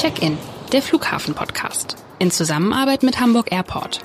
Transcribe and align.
Check-in, 0.00 0.38
der 0.72 0.80
Flughafen-Podcast. 0.80 2.02
In 2.20 2.30
Zusammenarbeit 2.30 3.02
mit 3.02 3.20
Hamburg 3.20 3.52
Airport. 3.52 4.00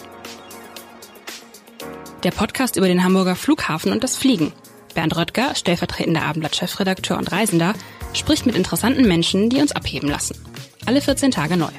Der 2.25 2.31
Podcast 2.31 2.75
über 2.75 2.87
den 2.87 3.01
Hamburger 3.01 3.37
Flughafen 3.37 3.93
und 3.93 4.03
das 4.03 4.17
Fliegen. 4.17 4.51
Bernd 4.93 5.15
Röttger, 5.15 5.55
stellvertretender 5.55 6.23
Abendblatt-Chefredakteur 6.23 7.17
und 7.17 7.31
Reisender, 7.31 7.75
spricht 8.13 8.45
mit 8.45 8.57
interessanten 8.57 9.07
Menschen, 9.07 9.49
die 9.49 9.61
uns 9.61 9.73
abheben 9.73 10.09
lassen. 10.09 10.35
Alle 10.85 10.99
14 10.99 11.31
Tage 11.31 11.55
neu. 11.55 11.71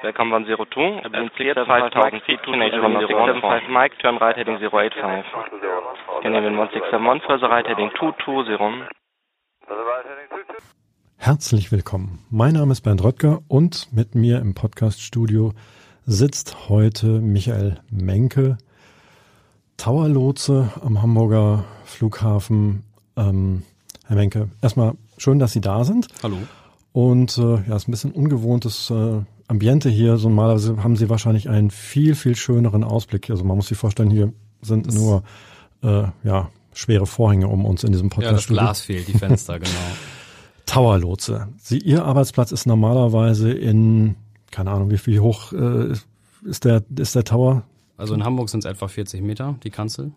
Welcome 0.00 0.34
102, 0.34 1.02
cleared 1.36 1.66
5000 1.66 2.22
feet, 2.24 2.40
275 2.46 3.68
Mike, 3.68 3.98
turn 3.98 4.16
right 4.16 4.36
heading 4.38 4.56
085. 4.56 5.22
Canadian 6.22 6.56
1671, 6.56 7.26
further 7.28 7.50
right 7.50 7.66
heading 7.68 7.90
220. 7.98 8.88
Herzlich 11.16 11.70
willkommen. 11.70 12.18
Mein 12.30 12.54
Name 12.54 12.72
ist 12.72 12.80
Bernd 12.80 13.02
Röttger 13.04 13.42
und 13.46 13.92
mit 13.92 14.14
mir 14.14 14.40
im 14.40 14.54
Podcast-Studio 14.54 15.52
sitzt 16.04 16.68
heute 16.68 17.20
Michael 17.20 17.78
Menke, 17.90 18.58
Towerlotse 19.76 20.72
am 20.84 21.00
Hamburger 21.00 21.64
Flughafen. 21.84 22.82
Ähm, 23.16 23.62
Herr 24.06 24.16
Menke, 24.16 24.48
erstmal 24.60 24.94
schön, 25.16 25.38
dass 25.38 25.52
Sie 25.52 25.60
da 25.60 25.84
sind. 25.84 26.08
Hallo. 26.22 26.38
Und 26.92 27.38
äh, 27.38 27.62
ja, 27.68 27.76
ist 27.76 27.88
ein 27.88 27.92
bisschen 27.92 28.12
ungewohntes 28.12 28.90
äh, 28.90 29.20
Ambiente 29.46 29.88
hier. 29.88 30.16
So 30.16 30.28
normalerweise 30.28 30.82
haben 30.82 30.96
Sie 30.96 31.08
wahrscheinlich 31.08 31.48
einen 31.48 31.70
viel, 31.70 32.14
viel 32.14 32.34
schöneren 32.34 32.84
Ausblick. 32.84 33.30
Also 33.30 33.44
man 33.44 33.56
muss 33.56 33.68
sich 33.68 33.78
vorstellen, 33.78 34.10
hier 34.10 34.32
sind 34.60 34.86
das 34.86 34.94
nur 34.94 35.22
äh, 35.82 36.04
ja, 36.24 36.50
schwere 36.72 37.06
Vorhänge 37.06 37.48
um 37.48 37.64
uns 37.64 37.84
in 37.84 37.92
diesem 37.92 38.10
Podcast. 38.10 38.30
Ja, 38.30 38.32
das 38.32 38.46
Glas 38.46 38.80
fehlt, 38.80 39.08
die 39.08 39.18
Fenster, 39.18 39.58
genau. 39.58 39.70
Towerlotse. 40.66 41.48
Sie, 41.58 41.78
Ihr 41.78 42.04
Arbeitsplatz 42.04 42.52
ist 42.52 42.66
normalerweise 42.66 43.52
in, 43.52 44.16
keine 44.50 44.70
Ahnung, 44.70 44.90
wie 44.90 44.98
viel 44.98 45.20
hoch 45.20 45.52
äh, 45.52 45.92
ist 46.44 46.64
der, 46.64 46.82
ist 46.96 47.14
der 47.14 47.24
Tower? 47.24 47.62
Also 47.96 48.14
in 48.14 48.24
Hamburg 48.24 48.48
sind 48.48 48.64
es 48.64 48.70
etwa 48.70 48.88
40 48.88 49.22
Meter, 49.22 49.56
die 49.62 49.70
Kanzel. 49.70 50.12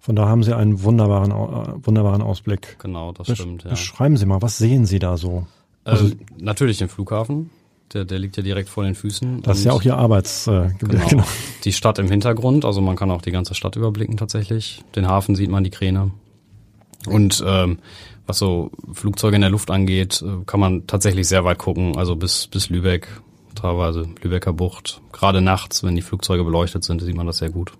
Von 0.00 0.16
da 0.16 0.28
haben 0.28 0.42
Sie 0.42 0.54
einen 0.54 0.82
wunderbaren, 0.82 1.30
äh, 1.30 1.86
wunderbaren 1.86 2.20
Ausblick. 2.20 2.76
Genau, 2.78 3.12
das 3.12 3.26
Besch 3.28 3.40
stimmt. 3.40 3.64
Ja. 3.64 3.70
Beschreiben 3.70 4.16
Sie 4.16 4.26
mal, 4.26 4.42
was 4.42 4.58
sehen 4.58 4.84
Sie 4.84 4.98
da 4.98 5.16
so? 5.16 5.46
Also, 5.84 6.06
ähm, 6.06 6.18
natürlich 6.38 6.78
den 6.78 6.88
Flughafen. 6.88 7.50
Der, 7.94 8.04
der 8.04 8.18
liegt 8.18 8.36
ja 8.36 8.42
direkt 8.42 8.68
vor 8.68 8.84
den 8.84 8.94
Füßen. 8.94 9.42
Das 9.42 9.58
ist 9.58 9.64
ja 9.64 9.72
auch 9.72 9.82
Ihr 9.82 9.96
Arbeitsgebiet. 9.96 10.74
Äh, 10.74 10.86
genau. 10.86 11.06
genau. 11.08 11.24
Die 11.64 11.72
Stadt 11.72 11.98
im 11.98 12.08
Hintergrund, 12.08 12.64
also 12.64 12.80
man 12.80 12.96
kann 12.96 13.10
auch 13.10 13.22
die 13.22 13.30
ganze 13.30 13.54
Stadt 13.54 13.76
überblicken 13.76 14.16
tatsächlich. 14.16 14.82
Den 14.96 15.08
Hafen 15.08 15.36
sieht 15.36 15.50
man, 15.50 15.64
die 15.64 15.70
Kräne. 15.70 16.10
Und 17.06 17.42
ähm, 17.46 17.78
was 18.26 18.38
so 18.38 18.70
Flugzeuge 18.92 19.36
in 19.36 19.42
der 19.42 19.50
Luft 19.50 19.70
angeht, 19.70 20.22
äh, 20.22 20.44
kann 20.44 20.60
man 20.60 20.86
tatsächlich 20.86 21.28
sehr 21.28 21.44
weit 21.44 21.58
gucken, 21.58 21.96
also 21.96 22.16
bis, 22.16 22.46
bis 22.46 22.68
Lübeck, 22.68 23.08
teilweise 23.54 24.08
Lübecker 24.22 24.52
Bucht. 24.52 25.00
Gerade 25.12 25.40
nachts, 25.40 25.84
wenn 25.84 25.94
die 25.94 26.02
Flugzeuge 26.02 26.44
beleuchtet 26.44 26.84
sind, 26.84 27.00
sieht 27.00 27.16
man 27.16 27.26
das 27.26 27.38
sehr 27.38 27.50
gut. 27.50 27.72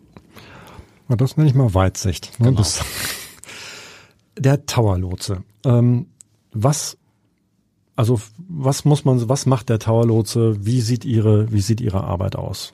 Das 1.09 1.37
nenne 1.37 1.51
ich 1.51 1.55
mal 1.55 1.75
Weitsicht. 1.75 2.39
Ne? 2.41 2.51
Genau. 2.51 2.63
Der 4.39 4.67
Towerlotse. 4.67 5.43
Ähm, 5.65 6.07
was, 6.53 6.97
also 7.97 8.21
was 8.49 8.85
muss 8.85 9.05
man, 9.05 9.29
was 9.29 9.47
macht 9.47 9.69
der 9.69 9.79
Towerlotse? 9.79 10.57
Wie 10.65 10.81
sieht 10.81 11.05
ihre, 11.05 11.53
wie 11.53 11.61
sieht 11.61 11.81
ihre 11.81 12.05
Arbeit 12.05 12.37
aus? 12.37 12.73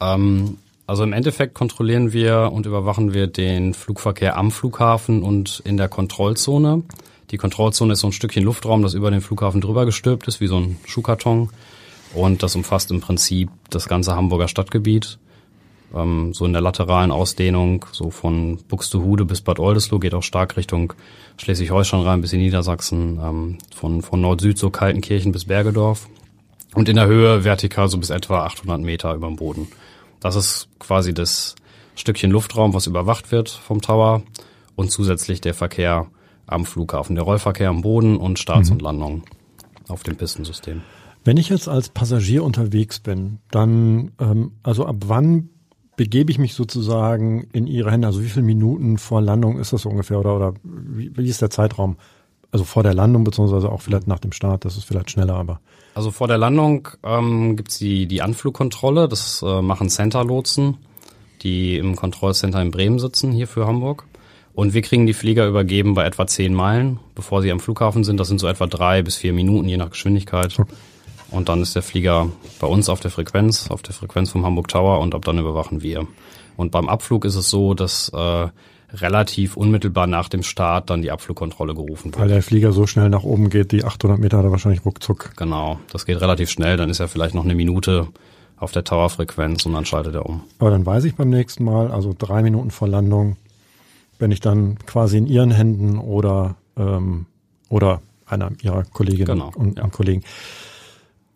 Ähm, 0.00 0.58
also 0.86 1.04
im 1.04 1.12
Endeffekt 1.12 1.54
kontrollieren 1.54 2.12
wir 2.12 2.50
und 2.52 2.66
überwachen 2.66 3.14
wir 3.14 3.26
den 3.26 3.72
Flugverkehr 3.72 4.36
am 4.36 4.50
Flughafen 4.50 5.22
und 5.22 5.62
in 5.64 5.76
der 5.76 5.88
Kontrollzone. 5.88 6.82
Die 7.30 7.38
Kontrollzone 7.38 7.94
ist 7.94 8.00
so 8.00 8.08
ein 8.08 8.12
Stückchen 8.12 8.44
Luftraum, 8.44 8.82
das 8.82 8.92
über 8.94 9.10
den 9.10 9.22
Flughafen 9.22 9.60
drüber 9.62 9.86
gestülpt 9.86 10.28
ist, 10.28 10.40
wie 10.40 10.48
so 10.48 10.58
ein 10.58 10.76
Schuhkarton. 10.84 11.48
Und 12.14 12.42
das 12.42 12.54
umfasst 12.54 12.90
im 12.90 13.00
Prinzip 13.00 13.48
das 13.70 13.88
ganze 13.88 14.14
Hamburger 14.14 14.48
Stadtgebiet. 14.48 15.18
Ähm, 15.94 16.32
so 16.32 16.44
in 16.44 16.52
der 16.52 16.62
lateralen 16.62 17.10
Ausdehnung, 17.10 17.86
so 17.92 18.10
von 18.10 18.58
Buxtehude 18.68 19.24
bis 19.24 19.40
Bad 19.40 19.58
Oldesloe, 19.58 20.00
geht 20.00 20.14
auch 20.14 20.22
stark 20.22 20.56
Richtung 20.56 20.92
Schleswig-Holstein 21.38 22.00
rein 22.00 22.20
bis 22.20 22.32
in 22.32 22.40
Niedersachsen. 22.40 23.20
Ähm, 23.22 23.58
von, 23.74 24.02
von 24.02 24.20
Nord-Süd, 24.20 24.58
so 24.58 24.70
Kaltenkirchen 24.70 25.32
bis 25.32 25.46
Bergedorf. 25.46 26.08
Und 26.74 26.88
in 26.88 26.96
der 26.96 27.06
Höhe 27.06 27.44
vertikal 27.44 27.88
so 27.88 27.98
bis 27.98 28.10
etwa 28.10 28.44
800 28.44 28.80
Meter 28.80 29.14
über 29.14 29.26
dem 29.26 29.36
Boden. 29.36 29.68
Das 30.20 30.36
ist 30.36 30.68
quasi 30.78 31.12
das 31.12 31.54
Stückchen 31.94 32.30
Luftraum, 32.30 32.72
was 32.72 32.86
überwacht 32.86 33.32
wird 33.32 33.50
vom 33.50 33.82
Tower 33.82 34.22
und 34.76 34.90
zusätzlich 34.90 35.40
der 35.40 35.52
Verkehr 35.52 36.06
am 36.46 36.64
Flughafen, 36.64 37.14
der 37.14 37.24
Rollverkehr 37.24 37.68
am 37.68 37.82
Boden 37.82 38.16
und 38.16 38.38
Starts 38.38 38.70
mhm. 38.70 38.76
und 38.76 38.82
Landungen 38.82 39.22
auf 39.88 40.02
dem 40.02 40.16
Pistensystem. 40.16 40.82
Wenn 41.24 41.36
ich 41.36 41.50
jetzt 41.50 41.68
als 41.68 41.88
Passagier 41.88 42.42
unterwegs 42.42 42.98
bin, 42.98 43.38
dann, 43.50 44.12
ähm, 44.18 44.52
also 44.62 44.86
ab 44.86 44.96
wann 45.06 45.50
begebe 46.02 46.32
ich 46.32 46.38
mich 46.40 46.54
sozusagen 46.54 47.46
in 47.52 47.68
Ihre 47.68 47.92
Hände? 47.92 48.08
Also 48.08 48.24
wie 48.24 48.28
viele 48.28 48.44
Minuten 48.44 48.98
vor 48.98 49.22
Landung 49.22 49.60
ist 49.60 49.72
das 49.72 49.82
so 49.82 49.88
ungefähr 49.88 50.18
oder, 50.18 50.34
oder 50.34 50.54
wie, 50.64 51.16
wie 51.16 51.28
ist 51.28 51.40
der 51.40 51.48
Zeitraum? 51.48 51.96
Also 52.50 52.64
vor 52.64 52.82
der 52.82 52.92
Landung 52.92 53.22
beziehungsweise 53.22 53.70
auch 53.70 53.82
vielleicht 53.82 54.08
nach 54.08 54.18
dem 54.18 54.32
Start, 54.32 54.64
das 54.64 54.76
ist 54.76 54.82
vielleicht 54.82 55.12
schneller, 55.12 55.36
aber. 55.36 55.60
Also 55.94 56.10
vor 56.10 56.26
der 56.26 56.38
Landung 56.38 56.88
ähm, 57.04 57.54
gibt's 57.54 57.78
die, 57.78 58.06
die 58.06 58.20
Anflugkontrolle, 58.20 59.06
das 59.06 59.44
äh, 59.46 59.62
machen 59.62 59.90
Center-Lotsen, 59.90 60.78
die 61.42 61.76
im 61.76 61.94
Kontrollcenter 61.94 62.60
in 62.60 62.72
Bremen 62.72 62.98
sitzen, 62.98 63.30
hier 63.30 63.46
für 63.46 63.68
Hamburg. 63.68 64.04
Und 64.54 64.74
wir 64.74 64.82
kriegen 64.82 65.06
die 65.06 65.14
Flieger 65.14 65.46
übergeben 65.46 65.94
bei 65.94 66.04
etwa 66.04 66.26
zehn 66.26 66.52
Meilen, 66.52 66.98
bevor 67.14 67.42
sie 67.42 67.52
am 67.52 67.60
Flughafen 67.60 68.02
sind. 68.02 68.18
Das 68.18 68.26
sind 68.26 68.40
so 68.40 68.48
etwa 68.48 68.66
drei 68.66 69.02
bis 69.02 69.14
vier 69.14 69.32
Minuten, 69.32 69.68
je 69.68 69.76
nach 69.76 69.90
Geschwindigkeit. 69.90 70.56
Und 71.32 71.48
dann 71.48 71.62
ist 71.62 71.74
der 71.74 71.82
Flieger 71.82 72.28
bei 72.60 72.66
uns 72.66 72.88
auf 72.88 73.00
der 73.00 73.10
Frequenz, 73.10 73.70
auf 73.70 73.82
der 73.82 73.94
Frequenz 73.94 74.30
vom 74.30 74.44
Hamburg 74.44 74.68
Tower 74.68 75.00
und 75.00 75.14
ab 75.14 75.24
dann 75.24 75.38
überwachen 75.38 75.82
wir. 75.82 76.06
Und 76.56 76.70
beim 76.70 76.88
Abflug 76.88 77.24
ist 77.24 77.34
es 77.36 77.48
so, 77.48 77.72
dass 77.74 78.10
äh, 78.10 78.48
relativ 78.94 79.56
unmittelbar 79.56 80.06
nach 80.06 80.28
dem 80.28 80.42
Start 80.42 80.90
dann 80.90 81.02
die 81.02 81.10
Abflugkontrolle 81.10 81.74
gerufen 81.74 82.12
wird. 82.12 82.20
Weil 82.20 82.28
der 82.28 82.42
Flieger 82.42 82.72
so 82.72 82.86
schnell 82.86 83.08
nach 83.08 83.22
oben 83.22 83.48
geht, 83.48 83.72
die 83.72 83.84
800 83.84 84.18
Meter 84.18 84.38
hat 84.38 84.44
er 84.44 84.50
wahrscheinlich 84.50 84.84
ruckzuck. 84.84 85.32
Genau, 85.36 85.78
das 85.90 86.04
geht 86.04 86.20
relativ 86.20 86.50
schnell, 86.50 86.76
dann 86.76 86.90
ist 86.90 87.00
er 87.00 87.08
vielleicht 87.08 87.34
noch 87.34 87.44
eine 87.44 87.54
Minute 87.54 88.08
auf 88.58 88.70
der 88.72 88.84
Towerfrequenz 88.84 89.66
und 89.66 89.72
dann 89.72 89.86
schaltet 89.86 90.14
er 90.14 90.26
um. 90.26 90.42
Aber 90.58 90.70
dann 90.70 90.86
weiß 90.86 91.04
ich 91.04 91.14
beim 91.14 91.30
nächsten 91.30 91.64
Mal, 91.64 91.90
also 91.90 92.14
drei 92.16 92.42
Minuten 92.42 92.70
vor 92.70 92.86
Landung, 92.86 93.36
bin 94.18 94.30
ich 94.30 94.40
dann 94.40 94.78
quasi 94.86 95.18
in 95.18 95.26
Ihren 95.26 95.50
Händen 95.50 95.98
oder, 95.98 96.56
ähm, 96.76 97.26
oder 97.70 98.02
einer 98.26 98.52
Ihrer 98.62 98.84
Kolleginnen 98.84 99.26
Genau, 99.26 99.50
und, 99.54 99.78
ja. 99.78 99.84
und 99.84 99.92
Kollegen. 99.92 100.22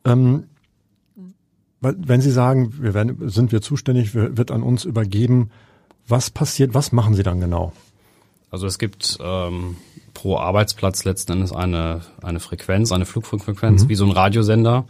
Ähm, 0.06 0.44
wenn 1.80 2.20
Sie 2.20 2.30
sagen, 2.30 2.74
wir 2.80 2.94
werden, 2.94 3.28
sind 3.28 3.52
wir 3.52 3.60
zuständig, 3.60 4.14
wir- 4.14 4.36
wird 4.36 4.50
an 4.50 4.62
uns 4.62 4.84
übergeben, 4.84 5.50
was 6.08 6.30
passiert, 6.30 6.74
was 6.74 6.92
machen 6.92 7.14
Sie 7.14 7.22
dann 7.22 7.40
genau? 7.40 7.72
Also 8.50 8.66
es 8.66 8.78
gibt 8.78 9.18
ähm, 9.20 9.76
pro 10.14 10.38
Arbeitsplatz 10.38 11.04
letzten 11.04 11.32
Endes 11.32 11.52
eine, 11.52 12.00
eine 12.22 12.40
Frequenz, 12.40 12.92
eine 12.92 13.04
Flugfunkfrequenz, 13.04 13.88
wie 13.88 13.94
so 13.94 14.04
ein 14.06 14.12
Radiosender. 14.12 14.86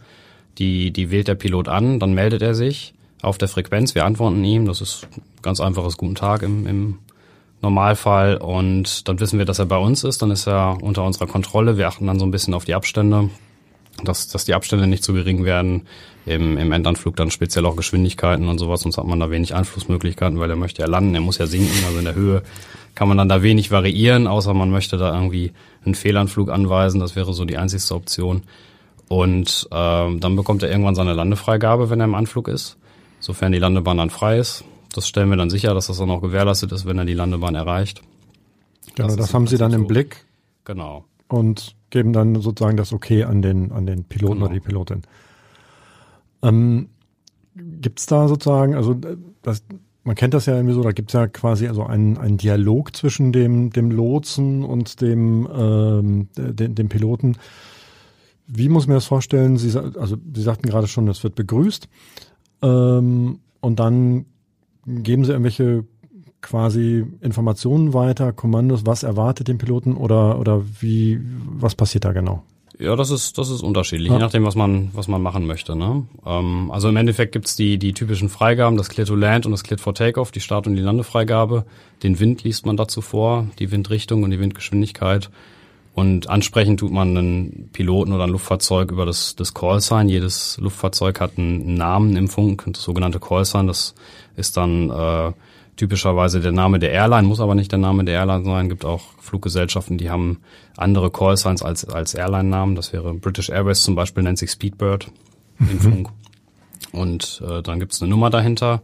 Die, 0.59 0.91
die 0.91 1.11
wählt 1.11 1.27
der 1.27 1.35
Pilot 1.35 1.67
an, 1.67 1.99
dann 1.99 2.13
meldet 2.13 2.41
er 2.41 2.55
sich 2.55 2.93
auf 3.21 3.37
der 3.37 3.47
Frequenz. 3.47 3.93
Wir 3.95 4.05
antworten 4.05 4.43
ihm. 4.43 4.65
Das 4.65 4.79
ist 4.81 5.07
ganz 5.41 5.59
einfaches 5.59 5.97
Guten 5.97 6.15
Tag 6.15 6.41
im, 6.43 6.65
im 6.65 6.99
Normalfall. 7.61 8.37
Und 8.37 9.07
dann 9.07 9.19
wissen 9.19 9.37
wir, 9.39 9.45
dass 9.45 9.59
er 9.59 9.65
bei 9.65 9.77
uns 9.77 10.03
ist. 10.03 10.21
Dann 10.21 10.31
ist 10.31 10.47
er 10.47 10.77
unter 10.81 11.03
unserer 11.03 11.27
Kontrolle. 11.27 11.77
Wir 11.77 11.87
achten 11.87 12.07
dann 12.07 12.19
so 12.19 12.25
ein 12.25 12.31
bisschen 12.31 12.53
auf 12.53 12.65
die 12.65 12.75
Abstände, 12.75 13.29
dass, 14.03 14.27
dass 14.27 14.45
die 14.45 14.53
Abstände 14.53 14.87
nicht 14.87 15.03
zu 15.03 15.13
gering 15.13 15.43
werden. 15.45 15.87
Im, 16.25 16.57
Im 16.57 16.71
Endanflug 16.73 17.15
dann 17.15 17.31
speziell 17.31 17.65
auch 17.65 17.77
Geschwindigkeiten 17.77 18.49
und 18.49 18.57
sowas, 18.57 18.81
sonst 18.81 18.97
hat 18.97 19.05
man 19.05 19.19
da 19.19 19.29
wenig 19.31 19.55
Einflussmöglichkeiten, 19.55 20.39
weil 20.39 20.49
er 20.49 20.57
möchte 20.57 20.81
ja 20.81 20.87
landen, 20.87 21.15
er 21.15 21.21
muss 21.21 21.37
ja 21.37 21.47
sinken, 21.47 21.85
also 21.85 21.99
in 21.99 22.05
der 22.05 22.15
Höhe 22.15 22.43
kann 22.95 23.07
man 23.07 23.17
dann 23.17 23.29
da 23.29 23.43
wenig 23.43 23.71
variieren, 23.71 24.27
außer 24.27 24.53
man 24.53 24.69
möchte 24.69 24.97
da 24.97 25.13
irgendwie 25.13 25.53
einen 25.85 25.95
Fehlanflug 25.95 26.49
anweisen, 26.49 26.99
das 26.99 27.15
wäre 27.15 27.33
so 27.33 27.45
die 27.45 27.57
einzigste 27.57 27.95
Option. 27.95 28.41
Und 29.07 29.69
ähm, 29.71 30.19
dann 30.19 30.35
bekommt 30.35 30.63
er 30.63 30.69
irgendwann 30.69 30.95
seine 30.95 31.13
Landefreigabe, 31.13 31.89
wenn 31.89 32.01
er 32.01 32.05
im 32.05 32.15
Anflug 32.15 32.49
ist, 32.49 32.75
sofern 33.21 33.53
die 33.53 33.59
Landebahn 33.59 33.97
dann 33.97 34.09
frei 34.09 34.37
ist. 34.37 34.65
Das 34.93 35.07
stellen 35.07 35.29
wir 35.29 35.37
dann 35.37 35.49
sicher, 35.49 35.73
dass 35.73 35.87
das 35.87 35.97
dann 35.97 36.09
auch 36.11 36.21
gewährleistet 36.21 36.73
ist, 36.73 36.85
wenn 36.85 36.97
er 36.97 37.05
die 37.05 37.13
Landebahn 37.13 37.55
erreicht. 37.55 38.01
Genau, 38.95 39.07
Das 39.07 39.15
das, 39.15 39.33
haben 39.33 39.47
Sie 39.47 39.57
dann 39.57 39.71
im. 39.71 39.87
Blick 39.87 40.25
Genau. 40.65 41.05
und 41.29 41.76
geben 41.89 42.13
dann 42.13 42.41
sozusagen 42.41 42.77
das 42.77 42.93
Okay 42.93 43.23
an 43.23 43.41
den, 43.41 43.71
an 43.71 43.85
den 43.85 44.03
Piloten 44.03 44.35
Genau. 44.35 44.45
oder 44.45 44.53
die 44.53 44.59
Pilotin. 44.59 45.01
Ähm, 46.43 46.89
gibt's 47.55 48.05
da 48.05 48.27
sozusagen, 48.27 48.75
also 48.75 48.93
äh, 48.93 49.17
das, 49.41 49.63
man 50.03 50.15
kennt 50.15 50.33
das 50.33 50.45
ja 50.45 50.55
irgendwie 50.55 50.73
so, 50.73 50.81
da 50.83 50.91
gibt's 50.91 51.13
ja 51.13 51.27
quasi 51.27 51.67
also 51.67 51.83
einen, 51.83 52.17
einen 52.17 52.37
Dialog 52.37 52.95
zwischen 52.95 53.31
dem, 53.31 53.71
dem 53.71 53.91
Lotsen 53.91 54.63
und 54.63 55.01
dem, 55.01 55.47
ähm, 55.53 56.27
dem, 56.37 56.75
dem 56.75 56.89
Piloten. 56.89 57.37
Wie 58.47 58.69
muss 58.69 58.83
ich 58.83 58.87
mir 58.87 58.95
das 58.95 59.05
vorstellen? 59.05 59.57
Sie, 59.57 59.77
also 59.77 60.15
Sie 60.33 60.41
sagten 60.41 60.69
gerade 60.69 60.87
schon, 60.87 61.05
das 61.05 61.23
wird 61.23 61.35
begrüßt. 61.35 61.89
Ähm, 62.61 63.39
und 63.59 63.79
dann 63.79 64.25
geben 64.85 65.25
Sie 65.25 65.31
irgendwelche 65.31 65.83
quasi 66.47 67.05
Informationen 67.21 67.93
weiter, 67.93 68.31
Kommandos, 68.31 68.85
was 68.85 69.03
erwartet 69.03 69.49
den 69.49 69.57
Piloten 69.57 69.97
oder, 69.97 70.39
oder 70.39 70.63
wie, 70.79 71.19
was 71.45 71.75
passiert 71.75 72.05
da 72.05 72.13
genau? 72.13 72.43
Ja, 72.79 72.95
das 72.95 73.09
ist, 73.09 73.37
das 73.37 73.49
ist 73.49 73.63
unterschiedlich, 73.63 74.07
ja. 74.07 74.13
je 74.13 74.19
nachdem, 74.19 74.45
was 74.45 74.55
man, 74.55 74.89
was 74.93 75.09
man 75.09 75.21
machen 75.21 75.45
möchte. 75.45 75.75
Ne? 75.75 76.05
Ähm, 76.25 76.71
also 76.71 76.87
im 76.87 76.95
Endeffekt 76.95 77.33
gibt's 77.33 77.57
die, 77.57 77.77
die 77.77 77.93
typischen 77.93 78.29
Freigaben, 78.29 78.77
das 78.77 78.87
Clear 78.87 79.07
to 79.07 79.15
Land 79.15 79.45
und 79.45 79.51
das 79.51 79.63
Clear 79.63 79.79
for 79.79 79.93
Takeoff, 79.93 80.31
die 80.31 80.39
Start- 80.39 80.67
und 80.67 80.75
die 80.75 80.81
Landefreigabe. 80.81 81.65
Den 82.03 82.19
Wind 82.19 82.43
liest 82.43 82.65
man 82.65 82.77
dazu 82.77 83.01
vor, 83.01 83.47
die 83.59 83.71
Windrichtung 83.71 84.23
und 84.23 84.31
die 84.31 84.39
Windgeschwindigkeit. 84.39 85.29
Und 85.95 86.29
ansprechen 86.29 86.77
tut 86.77 86.91
man 86.91 87.17
einen 87.17 87.69
Piloten 87.73 88.13
oder 88.13 88.25
ein 88.25 88.29
Luftfahrzeug 88.29 88.91
über 88.91 89.05
das, 89.05 89.35
das 89.35 89.55
Callsign. 89.55 90.07
Jedes 90.07 90.57
Luftfahrzeug 90.61 91.19
hat 91.19 91.37
einen 91.37 91.73
Namen 91.73 92.15
im 92.15 92.29
Funk, 92.29 92.63
das 92.67 92.83
sogenannte 92.83 93.19
Callsign. 93.19 93.65
Das 93.65 93.95
ist 94.35 94.55
dann 94.55 94.91
äh, 94.91 95.33
typischerweise 95.77 96.41
der 96.41 96.51
Name 96.51 96.79
der 96.79 96.91
Airline, 96.91 97.27
muss 97.27 97.39
aber 97.39 97.55
nicht 97.55 97.71
der 97.71 97.79
Name 97.79 98.03
der 98.03 98.15
Airline 98.15 98.43
sein. 98.43 98.69
Gibt 98.69 98.83
auch 98.83 99.03
Fluggesellschaften, 99.21 99.97
die 99.97 100.09
haben 100.09 100.39
andere 100.75 101.09
Callsigns 101.11 101.61
als, 101.61 101.85
als 101.85 102.13
Airline-Namen. 102.13 102.75
Das 102.75 102.91
wäre 102.91 103.13
British 103.13 103.49
Airways 103.49 103.83
zum 103.83 103.95
Beispiel, 103.95 104.23
nennt 104.23 104.39
sich 104.39 104.51
Speedbird 104.51 105.09
mhm. 105.59 105.69
im 105.71 105.79
Funk. 105.79 106.09
Und 106.91 107.41
äh, 107.47 107.61
dann 107.61 107.79
gibt 107.79 107.93
es 107.93 108.01
eine 108.01 108.09
Nummer 108.09 108.29
dahinter. 108.29 108.81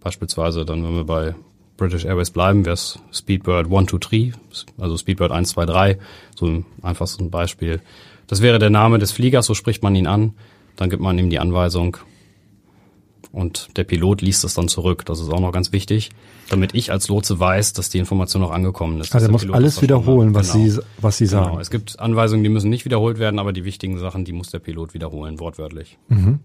Beispielsweise 0.00 0.64
dann, 0.64 0.82
wenn 0.82 0.94
wir 0.94 1.04
bei 1.04 1.34
British 1.76 2.04
Airways 2.04 2.30
bleiben, 2.30 2.64
wäre 2.64 2.74
es 2.74 2.98
Speedbird 3.12 3.66
123, 3.66 4.34
also 4.78 4.96
Speedbird 4.96 5.30
123, 5.30 5.98
so 6.36 7.24
ein 7.24 7.30
Beispiel. 7.30 7.80
Das 8.26 8.42
wäre 8.42 8.58
der 8.58 8.70
Name 8.70 8.98
des 8.98 9.12
Fliegers, 9.12 9.46
so 9.46 9.54
spricht 9.54 9.82
man 9.82 9.94
ihn 9.94 10.06
an. 10.06 10.34
Dann 10.76 10.88
gibt 10.88 11.02
man 11.02 11.18
ihm 11.18 11.30
die 11.30 11.38
Anweisung, 11.38 11.96
und 13.32 13.76
der 13.76 13.84
Pilot 13.84 14.22
liest 14.22 14.44
es 14.44 14.54
dann 14.54 14.68
zurück. 14.68 15.04
Das 15.06 15.20
ist 15.20 15.28
auch 15.30 15.40
noch 15.40 15.52
ganz 15.52 15.72
wichtig, 15.72 16.10
damit 16.48 16.74
ich 16.74 16.90
als 16.90 17.08
Lotse 17.08 17.38
weiß, 17.38 17.72
dass 17.74 17.88
die 17.88 17.98
Information 17.98 18.42
auch 18.42 18.50
angekommen 18.50 19.00
ist. 19.00 19.14
Also 19.14 19.26
er 19.26 19.32
muss 19.32 19.42
Pilot 19.42 19.56
alles 19.56 19.82
wiederholen, 19.82 20.34
was 20.34 20.52
genau. 20.52 20.64
Sie, 20.66 20.80
was 21.00 21.18
Sie 21.18 21.26
sagen. 21.26 21.50
Genau. 21.50 21.60
Es 21.60 21.70
gibt 21.70 22.00
Anweisungen, 22.00 22.42
die 22.42 22.48
müssen 22.50 22.70
nicht 22.70 22.84
wiederholt 22.84 23.18
werden, 23.18 23.38
aber 23.38 23.52
die 23.52 23.64
wichtigen 23.64 23.98
Sachen, 23.98 24.24
die 24.24 24.32
muss 24.32 24.50
der 24.50 24.58
Pilot 24.58 24.94
wiederholen, 24.94 25.38
wortwörtlich. 25.38 25.98
Mhm. 26.08 26.40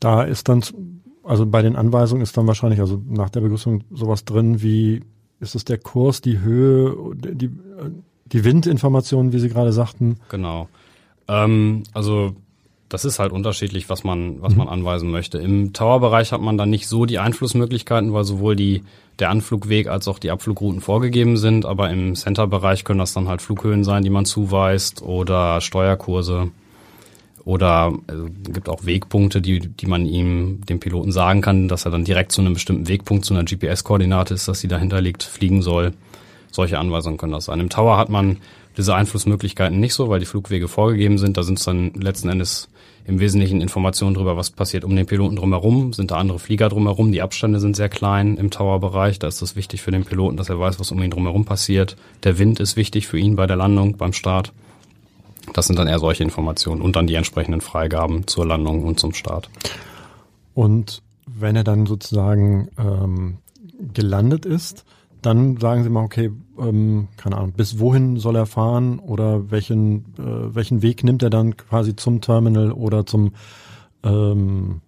Da 0.00 0.22
ist 0.22 0.48
dann, 0.48 0.62
also 1.22 1.46
bei 1.46 1.62
den 1.62 1.76
Anweisungen 1.76 2.22
ist 2.22 2.36
dann 2.36 2.46
wahrscheinlich, 2.46 2.80
also 2.80 3.00
nach 3.08 3.30
der 3.30 3.40
Begrüßung 3.40 3.84
sowas 3.92 4.24
drin 4.24 4.60
wie, 4.62 5.02
ist 5.40 5.54
es 5.54 5.64
der 5.64 5.78
Kurs, 5.78 6.20
die 6.20 6.40
Höhe, 6.40 6.96
die, 7.14 7.50
die 8.26 8.44
Windinformationen, 8.44 9.32
wie 9.32 9.38
Sie 9.38 9.48
gerade 9.48 9.72
sagten? 9.72 10.16
Genau. 10.28 10.68
Ähm, 11.28 11.84
also 11.92 12.34
das 12.88 13.04
ist 13.04 13.18
halt 13.18 13.32
unterschiedlich, 13.32 13.88
was 13.88 14.04
man, 14.04 14.40
was 14.42 14.54
man 14.54 14.68
anweisen 14.68 15.10
möchte. 15.10 15.38
Im 15.38 15.72
Towerbereich 15.72 16.32
hat 16.32 16.40
man 16.40 16.58
dann 16.58 16.70
nicht 16.70 16.86
so 16.86 17.06
die 17.06 17.18
Einflussmöglichkeiten, 17.18 18.12
weil 18.12 18.24
sowohl 18.24 18.56
die, 18.56 18.82
der 19.18 19.30
Anflugweg 19.30 19.88
als 19.88 20.06
auch 20.08 20.18
die 20.18 20.30
Abflugrouten 20.30 20.80
vorgegeben 20.80 21.36
sind, 21.36 21.66
aber 21.66 21.90
im 21.90 22.14
Center-Bereich 22.14 22.84
können 22.84 22.98
das 22.98 23.12
dann 23.14 23.28
halt 23.28 23.42
Flughöhen 23.42 23.84
sein, 23.84 24.04
die 24.04 24.10
man 24.10 24.26
zuweist 24.26 25.02
oder 25.02 25.60
Steuerkurse 25.60 26.50
oder 27.44 27.92
also, 28.06 28.28
gibt 28.52 28.68
auch 28.68 28.86
Wegpunkte, 28.86 29.42
die, 29.42 29.60
die 29.60 29.86
man 29.86 30.06
ihm, 30.06 30.62
dem 30.66 30.80
Piloten 30.80 31.12
sagen 31.12 31.42
kann, 31.42 31.68
dass 31.68 31.84
er 31.84 31.90
dann 31.90 32.04
direkt 32.04 32.32
zu 32.32 32.40
einem 32.40 32.54
bestimmten 32.54 32.88
Wegpunkt, 32.88 33.24
zu 33.24 33.34
einer 33.34 33.44
GPS-Koordinate 33.44 34.34
ist, 34.34 34.48
dass 34.48 34.60
sie 34.60 34.68
dahinter 34.68 35.00
liegt, 35.00 35.22
fliegen 35.22 35.60
soll. 35.60 35.92
Solche 36.50 36.78
Anweisungen 36.78 37.18
können 37.18 37.32
das 37.32 37.46
sein. 37.46 37.60
Im 37.60 37.68
Tower 37.68 37.98
hat 37.98 38.08
man 38.08 38.38
diese 38.76 38.94
Einflussmöglichkeiten 38.94 39.78
nicht 39.78 39.94
so, 39.94 40.08
weil 40.08 40.20
die 40.20 40.26
Flugwege 40.26 40.68
vorgegeben 40.68 41.18
sind. 41.18 41.36
Da 41.36 41.42
sind 41.42 41.58
es 41.58 41.64
dann 41.64 41.92
letzten 41.94 42.28
Endes 42.28 42.68
im 43.06 43.20
Wesentlichen 43.20 43.60
Informationen 43.60 44.14
darüber, 44.14 44.36
was 44.36 44.50
passiert 44.50 44.84
um 44.84 44.96
den 44.96 45.06
Piloten 45.06 45.36
drumherum. 45.36 45.92
Sind 45.92 46.10
da 46.10 46.16
andere 46.16 46.38
Flieger 46.38 46.68
drumherum? 46.68 47.12
Die 47.12 47.22
Abstände 47.22 47.60
sind 47.60 47.76
sehr 47.76 47.88
klein 47.88 48.36
im 48.36 48.50
Tower-Bereich. 48.50 49.18
Da 49.18 49.28
ist 49.28 49.42
es 49.42 49.56
wichtig 49.56 49.82
für 49.82 49.90
den 49.90 50.04
Piloten, 50.04 50.36
dass 50.36 50.48
er 50.48 50.58
weiß, 50.58 50.80
was 50.80 50.90
um 50.90 51.02
ihn 51.02 51.10
drumherum 51.10 51.44
passiert. 51.44 51.96
Der 52.24 52.38
Wind 52.38 52.60
ist 52.60 52.76
wichtig 52.76 53.06
für 53.06 53.18
ihn 53.18 53.36
bei 53.36 53.46
der 53.46 53.56
Landung, 53.56 53.96
beim 53.96 54.12
Start. 54.12 54.52
Das 55.52 55.66
sind 55.66 55.78
dann 55.78 55.86
eher 55.86 55.98
solche 55.98 56.22
Informationen 56.22 56.80
und 56.80 56.96
dann 56.96 57.06
die 57.06 57.14
entsprechenden 57.14 57.60
Freigaben 57.60 58.26
zur 58.26 58.46
Landung 58.46 58.84
und 58.84 58.98
zum 58.98 59.12
Start. 59.12 59.50
Und 60.54 61.02
wenn 61.26 61.56
er 61.56 61.64
dann 61.64 61.84
sozusagen 61.84 62.68
ähm, 62.78 63.38
gelandet 63.92 64.46
ist, 64.46 64.84
dann 65.20 65.58
sagen 65.58 65.82
Sie 65.82 65.90
mal, 65.90 66.04
okay, 66.04 66.30
ähm, 66.58 67.08
keine 67.16 67.36
Ahnung, 67.36 67.52
bis 67.52 67.78
wohin 67.78 68.18
soll 68.18 68.36
er 68.36 68.46
fahren 68.46 68.98
oder 68.98 69.50
welchen, 69.50 70.14
äh, 70.18 70.54
welchen 70.54 70.82
Weg 70.82 71.04
nimmt 71.04 71.22
er 71.22 71.30
dann 71.30 71.56
quasi 71.56 71.96
zum 71.96 72.20
Terminal 72.20 72.72
oder 72.72 73.06
zum, 73.06 73.32
ähm, 74.02 74.80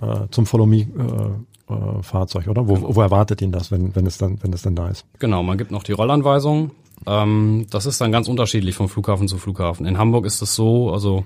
äh, 0.00 0.26
zum 0.30 0.46
Follow 0.46 0.66
Me 0.66 0.80
äh, 0.80 1.72
äh, 1.72 2.02
Fahrzeug, 2.02 2.48
oder? 2.48 2.68
Wo, 2.68 2.94
wo 2.94 3.00
erwartet 3.00 3.42
ihn 3.42 3.52
das, 3.52 3.70
wenn, 3.70 3.94
wenn 3.94 4.06
es 4.06 4.18
dann, 4.18 4.42
wenn 4.42 4.52
es 4.52 4.62
dann 4.62 4.74
da 4.74 4.88
ist? 4.88 5.04
Genau, 5.18 5.42
man 5.42 5.58
gibt 5.58 5.70
noch 5.70 5.82
die 5.82 5.92
Rollanweisung. 5.92 6.70
Ähm, 7.06 7.66
das 7.70 7.86
ist 7.86 8.00
dann 8.00 8.12
ganz 8.12 8.28
unterschiedlich 8.28 8.74
vom 8.74 8.88
Flughafen 8.88 9.28
zu 9.28 9.38
Flughafen. 9.38 9.86
In 9.86 9.98
Hamburg 9.98 10.26
ist 10.26 10.42
es 10.42 10.54
so, 10.54 10.92
also 10.92 11.24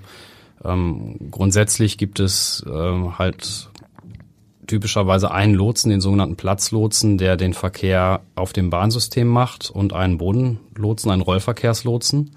ähm, 0.63 1.17
grundsätzlich 1.31 1.97
gibt 1.97 2.19
es 2.19 2.63
ähm, 2.67 3.17
halt 3.17 3.69
typischerweise 4.67 5.31
einen 5.31 5.53
Lotsen, 5.53 5.89
den 5.89 6.01
sogenannten 6.01 6.35
Platzlotsen, 6.35 7.17
der 7.17 7.37
den 7.37 7.53
Verkehr 7.53 8.21
auf 8.35 8.53
dem 8.53 8.69
Bahnsystem 8.69 9.27
macht 9.27 9.69
und 9.69 9.93
einen 9.93 10.17
Bodenlotsen, 10.17 11.11
einen 11.11 11.21
Rollverkehrslotsen. 11.21 12.31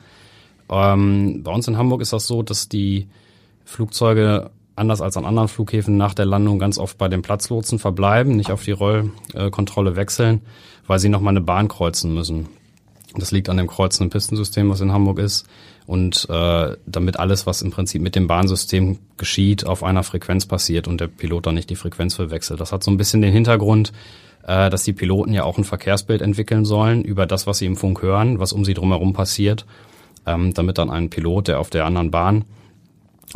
Ähm, 0.71 1.43
bei 1.43 1.53
uns 1.53 1.69
in 1.69 1.77
Hamburg 1.77 2.01
ist 2.01 2.13
das 2.13 2.27
so, 2.27 2.43
dass 2.43 2.69
die 2.69 3.09
Flugzeuge 3.65 4.51
anders 4.75 5.01
als 5.01 5.17
an 5.17 5.25
anderen 5.25 5.49
Flughäfen 5.49 5.97
nach 5.97 6.15
der 6.15 6.27
Landung 6.27 6.59
ganz 6.59 6.79
oft 6.79 6.99
bei 6.99 7.09
den 7.09 7.23
Platzlotsen 7.23 7.79
verbleiben, 7.79 8.37
nicht 8.37 8.51
auf 8.51 8.63
die 8.65 8.73
Rollkontrolle 8.73 9.97
wechseln, 9.97 10.43
weil 10.87 10.99
sie 10.99 11.09
nochmal 11.09 11.33
eine 11.33 11.41
Bahn 11.41 11.69
kreuzen 11.69 12.13
müssen. 12.13 12.49
Das 13.15 13.31
liegt 13.31 13.49
an 13.49 13.57
dem 13.57 13.67
kreuzenden 13.67 14.11
Pistensystem, 14.11 14.69
was 14.69 14.83
in 14.83 14.93
Hamburg 14.93 15.19
ist 15.19 15.47
und 15.87 16.29
äh, 16.29 16.77
damit 16.87 17.19
alles, 17.19 17.47
was 17.47 17.63
im 17.63 17.71
Prinzip 17.71 18.03
mit 18.03 18.17
dem 18.17 18.27
Bahnsystem 18.27 18.99
geschieht, 19.17 19.67
auf 19.67 19.85
einer 19.85 20.03
Frequenz 20.03 20.47
passiert 20.47 20.89
und 20.89 21.01
der 21.01 21.07
Pilot 21.07 21.47
dann 21.47 21.55
nicht 21.55 21.71
die 21.71 21.77
Frequenz 21.77 22.15
verwechselt. 22.15 22.61
Das 22.61 22.73
hat 22.73 22.83
so 22.83 22.91
ein 22.91 22.97
bisschen 22.97 23.23
den 23.23 23.33
Hintergrund, 23.33 23.93
äh, 24.47 24.69
dass 24.69 24.83
die 24.83 24.93
Piloten 24.93 25.33
ja 25.33 25.45
auch 25.45 25.59
ein 25.59 25.65
Verkehrsbild 25.65 26.23
entwickeln 26.23 26.65
sollen 26.65 27.03
über 27.03 27.27
das, 27.27 27.47
was 27.47 27.59
sie 27.59 27.67
im 27.67 27.77
Funk 27.77 28.03
hören, 28.03 28.41
was 28.41 28.53
um 28.53 28.65
sie 28.65 28.75
drumherum 28.75 29.13
passiert, 29.13 29.65
ähm, 30.27 30.55
damit 30.55 30.79
dann 30.79 30.91
ein 30.91 31.09
Pilot, 31.09 31.49
der 31.49 31.61
auf 31.61 31.71
der 31.71 31.85
anderen 31.85 32.11
Bahn 32.11 32.45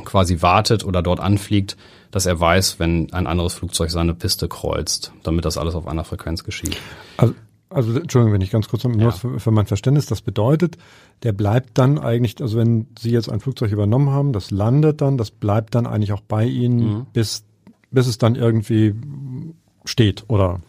quasi 0.05 0.43
wartet 0.43 0.85
oder 0.85 1.03
dort 1.03 1.21
anfliegt, 1.21 1.77
dass 2.11 2.27
er 2.27 2.39
weiß, 2.39 2.81
wenn 2.81 3.13
ein 3.13 3.27
anderes 3.27 3.55
Flugzeug 3.55 3.91
seine 3.91 4.15
Piste 4.15 4.49
kreuzt, 4.49 5.13
damit 5.23 5.45
das 5.45 5.57
alles 5.57 5.75
auf 5.75 5.87
einer 5.87 6.05
Frequenz 6.05 6.43
geschieht. 6.43 6.77
Also 7.17 7.35
also 7.71 7.97
Entschuldigung, 7.99 8.35
wenn 8.35 8.41
ich 8.41 8.51
ganz 8.51 8.69
kurz 8.69 8.85
nur 8.85 8.97
ja. 9.01 9.11
für, 9.13 9.39
für, 9.39 9.51
mein 9.53 9.67
Verständnis, 9.67 10.07
das 10.07 10.23
bedeutet, 10.23 10.77
der 11.23 11.33
bleibt 11.33 11.79
dann 11.79 11.99
eigentlich, 11.99 12.41
also 12.41 12.59
wenn 12.59 12.89
Sie 12.99 13.11
jetzt 13.11 13.31
ein 13.31 13.41
Flugzeug 13.41 13.71
übernommen 13.71 14.11
haben, 14.11 14.33
das 14.33 14.51
landet 14.51 15.01
dann, 15.01 15.17
das 15.17 15.31
bleibt 15.31 15.75
dann 15.75 15.87
eigentlich 15.87 16.13
auch 16.13 16.21
bei 16.21 16.45
Ihnen, 16.45 16.79
mhm. 16.79 17.07
bis, 17.13 17.45
bis 17.91 18.09
es 18.09 18.19
dann 18.19 18.35
irgendwie 18.35 18.95
steht, 19.85 20.25
oder? 20.29 20.61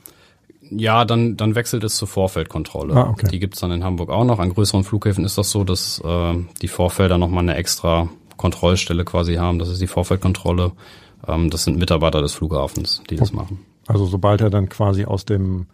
Ja, 0.69 1.03
dann, 1.03 1.35
dann 1.35 1.55
wechselt 1.55 1.83
es 1.83 1.97
zur 1.97 2.07
Vorfeldkontrolle. 2.07 2.95
Ah, 2.95 3.09
okay. 3.09 3.27
Die 3.29 3.39
gibt's 3.39 3.59
dann 3.59 3.71
in 3.71 3.83
Hamburg 3.83 4.09
auch 4.09 4.23
noch. 4.23 4.39
An 4.39 4.53
größeren 4.53 4.85
Flughäfen 4.85 5.25
ist 5.25 5.37
das 5.37 5.51
so, 5.51 5.65
dass 5.65 6.01
äh, 6.05 6.35
die 6.61 6.69
Vorfelder 6.69 7.17
nochmal 7.17 7.43
eine 7.43 7.55
extra 7.55 8.07
Kontrollstelle 8.37 9.03
quasi 9.03 9.35
haben. 9.35 9.59
Das 9.59 9.67
ist 9.67 9.81
die 9.81 9.87
Vorfeldkontrolle. 9.87 10.71
Ähm, 11.27 11.49
das 11.49 11.65
sind 11.65 11.77
Mitarbeiter 11.77 12.21
des 12.21 12.33
Flughafens, 12.33 13.03
die 13.09 13.17
das 13.17 13.33
machen. 13.33 13.59
Also 13.87 14.05
sobald 14.05 14.39
er 14.39 14.49
dann 14.49 14.69
quasi 14.69 15.03
aus 15.03 15.25
dem 15.25 15.65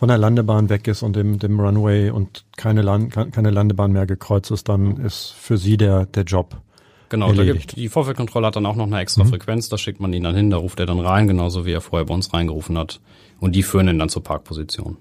von 0.00 0.08
der 0.08 0.16
Landebahn 0.16 0.70
weg 0.70 0.88
ist 0.88 1.02
und 1.02 1.14
dem, 1.14 1.38
dem 1.38 1.60
Runway 1.60 2.08
und 2.08 2.46
keine, 2.56 2.80
Land, 2.80 3.12
keine 3.12 3.50
Landebahn 3.50 3.92
mehr 3.92 4.06
gekreuzt 4.06 4.50
ist, 4.50 4.66
dann 4.70 4.96
ist 4.96 5.34
für 5.38 5.58
sie 5.58 5.76
der, 5.76 6.06
der 6.06 6.22
Job. 6.22 6.56
Genau, 7.10 7.28
erledigt. 7.28 7.50
da 7.50 7.52
gibt, 7.52 7.76
die 7.76 7.90
Vorfeldkontrolle 7.90 8.46
hat 8.46 8.56
dann 8.56 8.64
auch 8.64 8.76
noch 8.76 8.86
eine 8.86 8.98
extra 8.98 9.24
mhm. 9.24 9.28
Frequenz, 9.28 9.68
da 9.68 9.76
schickt 9.76 10.00
man 10.00 10.14
ihn 10.14 10.22
dann 10.22 10.34
hin, 10.34 10.48
da 10.48 10.56
ruft 10.56 10.80
er 10.80 10.86
dann 10.86 11.00
rein, 11.00 11.26
genauso 11.26 11.66
wie 11.66 11.72
er 11.72 11.82
vorher 11.82 12.06
bei 12.06 12.14
uns 12.14 12.32
reingerufen 12.32 12.78
hat. 12.78 12.98
Und 13.40 13.54
die 13.54 13.62
führen 13.62 13.88
ihn 13.88 13.98
dann 13.98 14.08
zur 14.08 14.22
Parkposition. 14.24 14.96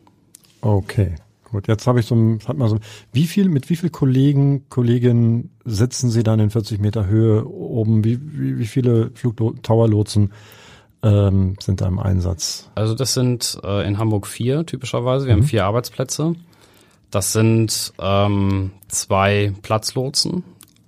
Okay. 0.59 1.15
Gut, 1.45 1.69
jetzt 1.69 1.87
habe 1.87 2.01
ich 2.01 2.05
so 2.05 2.15
ein, 2.15 2.39
hat 2.45 2.57
mal 2.57 2.67
so, 2.67 2.77
wie 3.13 3.25
viel, 3.25 3.47
mit 3.47 3.69
wie 3.69 3.77
viel 3.77 3.91
Kollegen, 3.91 4.67
Kolleginnen 4.67 5.51
sitzen 5.63 6.09
Sie 6.09 6.23
dann 6.23 6.41
in 6.41 6.49
40 6.49 6.77
Meter 6.81 7.07
Höhe 7.07 7.47
oben? 7.47 8.03
Wie, 8.03 8.19
wie, 8.21 8.59
wie 8.59 8.67
viele 8.67 9.11
Flugtower-Lotsen 9.13 10.33
ähm, 11.01 11.55
sind 11.59 11.81
da 11.81 11.87
im 11.87 11.99
Einsatz? 11.99 12.69
Also 12.75 12.93
das 12.93 13.13
sind 13.13 13.59
äh, 13.63 13.87
in 13.87 13.97
Hamburg 13.97 14.27
vier 14.27 14.65
typischerweise. 14.65 15.25
Wir 15.25 15.35
mhm. 15.35 15.41
haben 15.41 15.47
vier 15.47 15.65
Arbeitsplätze. 15.65 16.35
Das 17.11 17.33
sind 17.33 17.93
ähm, 17.99 18.71
zwei 18.87 19.53
Platzlotsen. 19.61 20.43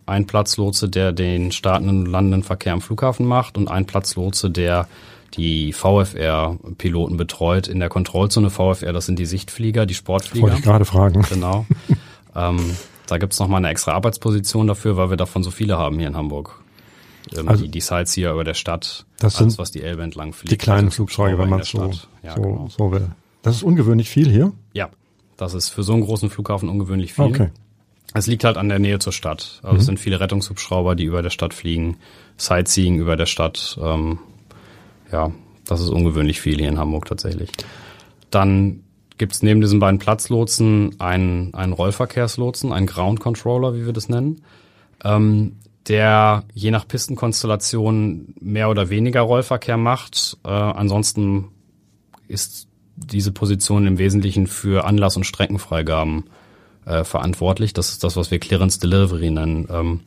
Ein 0.06 0.28
Platzlotse, 0.28 0.90
der 0.90 1.14
den 1.14 1.52
startenden 1.52 2.00
und 2.00 2.06
landenden 2.08 2.44
Verkehr 2.44 2.74
am 2.74 2.82
Flughafen 2.82 3.26
macht 3.26 3.58
und 3.58 3.70
ein 3.70 3.86
Platzlotse, 3.86 4.50
der 4.50 4.88
die 5.36 5.72
VFR-Piloten 5.72 7.16
betreut 7.16 7.68
in 7.68 7.80
der 7.80 7.88
Kontrollzone. 7.88 8.50
VFR, 8.50 8.92
das 8.92 9.06
sind 9.06 9.18
die 9.18 9.26
Sichtflieger, 9.26 9.86
die 9.86 9.94
Sportflieger. 9.94 10.44
Wollte 10.44 10.58
ich 10.58 10.64
gerade 10.64 10.84
fragen. 10.84 11.22
Genau. 11.30 11.66
ähm, 12.36 12.76
da 13.08 13.18
gibt's 13.18 13.40
noch 13.40 13.48
mal 13.48 13.58
eine 13.58 13.70
extra 13.70 13.94
Arbeitsposition 13.94 14.68
dafür, 14.68 14.98
weil 14.98 15.10
wir 15.10 15.18
davon 15.18 15.44
so 15.44 15.52
viele 15.52 15.78
haben 15.78 15.98
hier 15.98 16.08
in 16.08 16.18
Hamburg 16.18 16.61
ähm, 17.36 17.48
also, 17.48 17.64
die, 17.64 17.72
die 17.72 17.82
Sightseer 17.82 18.32
über 18.32 18.44
der 18.44 18.54
Stadt, 18.54 19.06
das 19.20 19.38
sind 19.38 19.58
was 19.58 19.72
die 19.72 19.82
Elbe 19.82 20.04
entlang 20.04 20.34
fliegt. 20.34 20.52
Die 20.52 20.58
kleinen 20.58 20.86
also 20.86 20.96
Flugzeuge, 20.96 21.38
wenn 21.38 21.50
man 21.50 21.64
so, 21.64 21.92
ja, 22.24 22.36
so, 22.36 22.42
genau. 22.42 22.68
so 22.70 22.92
will. 22.92 23.08
Das 23.42 23.56
ist 23.56 23.64
ungewöhnlich 23.64 24.10
viel 24.10 24.30
hier? 24.30 24.54
Ja, 24.74 24.90
das 25.38 25.54
ist 25.54 25.70
für 25.70 25.84
so 25.84 25.94
einen 25.94 26.04
großen 26.04 26.30
Flughafen 26.30 26.70
ungewöhnlich 26.70 27.14
viel. 27.14 27.26
Okay. 27.26 27.50
Es 28.14 28.28
liegt 28.28 28.44
halt 28.44 28.58
an 28.58 28.68
der 28.68 28.80
Nähe 28.80 29.00
zur 29.00 29.14
Stadt. 29.14 29.62
Also 29.64 29.78
es 29.78 29.86
sind 29.86 30.00
viele 30.00 30.20
Rettungshubschrauber, 30.20 30.96
die 30.96 31.06
über 31.06 31.22
der 31.22 31.30
Stadt 31.30 31.54
fliegen, 31.54 31.98
Sightseeing 32.38 32.98
über 32.98 33.16
der 33.16 33.26
Stadt. 33.26 33.80
Ähm, 33.82 34.20
ja, 35.12 35.32
das 35.66 35.80
ist 35.80 35.90
ungewöhnlich 35.90 36.42
viel 36.42 36.58
hier 36.58 36.68
in 36.68 36.78
Hamburg 36.78 37.06
tatsächlich. 37.06 37.50
Dann 38.30 38.84
gibt's 39.18 39.44
neben 39.44 39.62
diesen 39.62 39.80
beiden 39.80 40.00
Platzlotsen 40.00 41.00
einen, 41.00 41.54
einen 41.54 41.74
Rollverkehrslotsen, 41.74 42.74
einen 42.74 42.88
Ground 42.88 43.20
Controller, 43.20 43.76
wie 43.76 43.86
wir 43.86 43.94
das 43.94 44.10
nennen, 44.10 44.42
ähm, 45.04 45.58
der 45.88 46.44
je 46.54 46.72
nach 46.72 46.88
Pistenkonstellation 46.88 48.36
mehr 48.40 48.70
oder 48.70 48.90
weniger 48.90 49.22
Rollverkehr 49.22 49.78
macht. 49.78 50.38
Äh, 50.44 50.50
ansonsten 50.50 51.50
ist 52.28 52.68
diese 52.96 53.32
Position 53.32 53.88
im 53.88 53.98
Wesentlichen 53.98 54.48
für 54.48 54.86
Anlass- 54.86 55.18
und 55.18 55.24
Streckenfreigaben 55.24 56.26
äh, 56.86 57.04
verantwortlich. 57.04 57.74
Das 57.74 57.90
ist 57.90 58.04
das, 58.04 58.16
was 58.16 58.32
wir 58.32 58.40
Clearance 58.40 58.80
Delivery 58.80 59.32
nennen. 59.32 59.68
Ähm, 59.72 60.00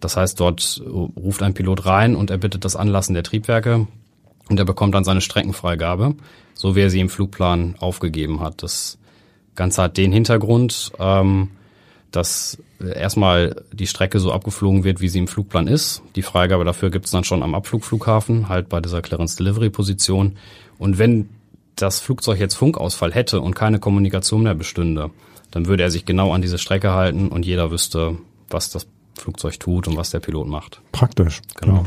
das 0.00 0.16
heißt, 0.16 0.40
dort 0.40 0.82
ruft 0.84 1.42
ein 1.42 1.54
Pilot 1.54 1.86
rein 1.86 2.16
und 2.16 2.30
er 2.30 2.38
bittet 2.38 2.64
das 2.64 2.74
Anlassen 2.74 3.14
der 3.14 3.22
Triebwerke 3.22 3.86
und 4.48 4.58
er 4.58 4.64
bekommt 4.64 4.94
dann 4.94 5.04
seine 5.04 5.20
Streckenfreigabe, 5.20 6.16
so 6.54 6.74
wie 6.74 6.80
er 6.80 6.90
sie 6.90 7.00
im 7.00 7.08
Flugplan 7.08 7.76
aufgegeben 7.78 8.40
hat. 8.40 8.62
Das 8.62 8.98
Ganze 9.54 9.82
hat 9.82 9.96
den 9.96 10.12
Hintergrund, 10.12 10.92
ähm, 10.98 11.50
dass 12.12 12.58
erstmal 12.78 13.56
die 13.72 13.86
Strecke 13.86 14.20
so 14.20 14.32
abgeflogen 14.32 14.84
wird, 14.84 15.00
wie 15.00 15.08
sie 15.08 15.18
im 15.18 15.28
Flugplan 15.28 15.66
ist. 15.66 16.02
Die 16.14 16.22
Freigabe 16.22 16.64
dafür 16.64 16.90
gibt 16.90 17.06
es 17.06 17.10
dann 17.10 17.24
schon 17.24 17.42
am 17.42 17.54
Abflugflughafen, 17.54 18.48
halt 18.48 18.68
bei 18.68 18.80
dieser 18.80 19.02
Clearance 19.02 19.36
Delivery 19.36 19.70
Position. 19.70 20.36
Und 20.78 20.98
wenn 20.98 21.28
das 21.76 22.00
Flugzeug 22.00 22.38
jetzt 22.38 22.54
Funkausfall 22.54 23.12
hätte 23.12 23.40
und 23.40 23.54
keine 23.54 23.78
Kommunikation 23.78 24.42
mehr 24.42 24.54
bestünde, 24.54 25.10
dann 25.50 25.66
würde 25.66 25.82
er 25.82 25.90
sich 25.90 26.04
genau 26.04 26.32
an 26.32 26.42
diese 26.42 26.58
Strecke 26.58 26.92
halten 26.92 27.28
und 27.28 27.44
jeder 27.46 27.70
wüsste, 27.70 28.16
was 28.48 28.70
das 28.70 28.86
Flugzeug 29.18 29.58
tut 29.58 29.88
und 29.88 29.96
was 29.96 30.10
der 30.10 30.20
Pilot 30.20 30.48
macht. 30.48 30.80
Praktisch. 30.92 31.40
Genau. 31.56 31.84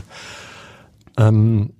genau. 1.15 1.29
Ähm, 1.29 1.71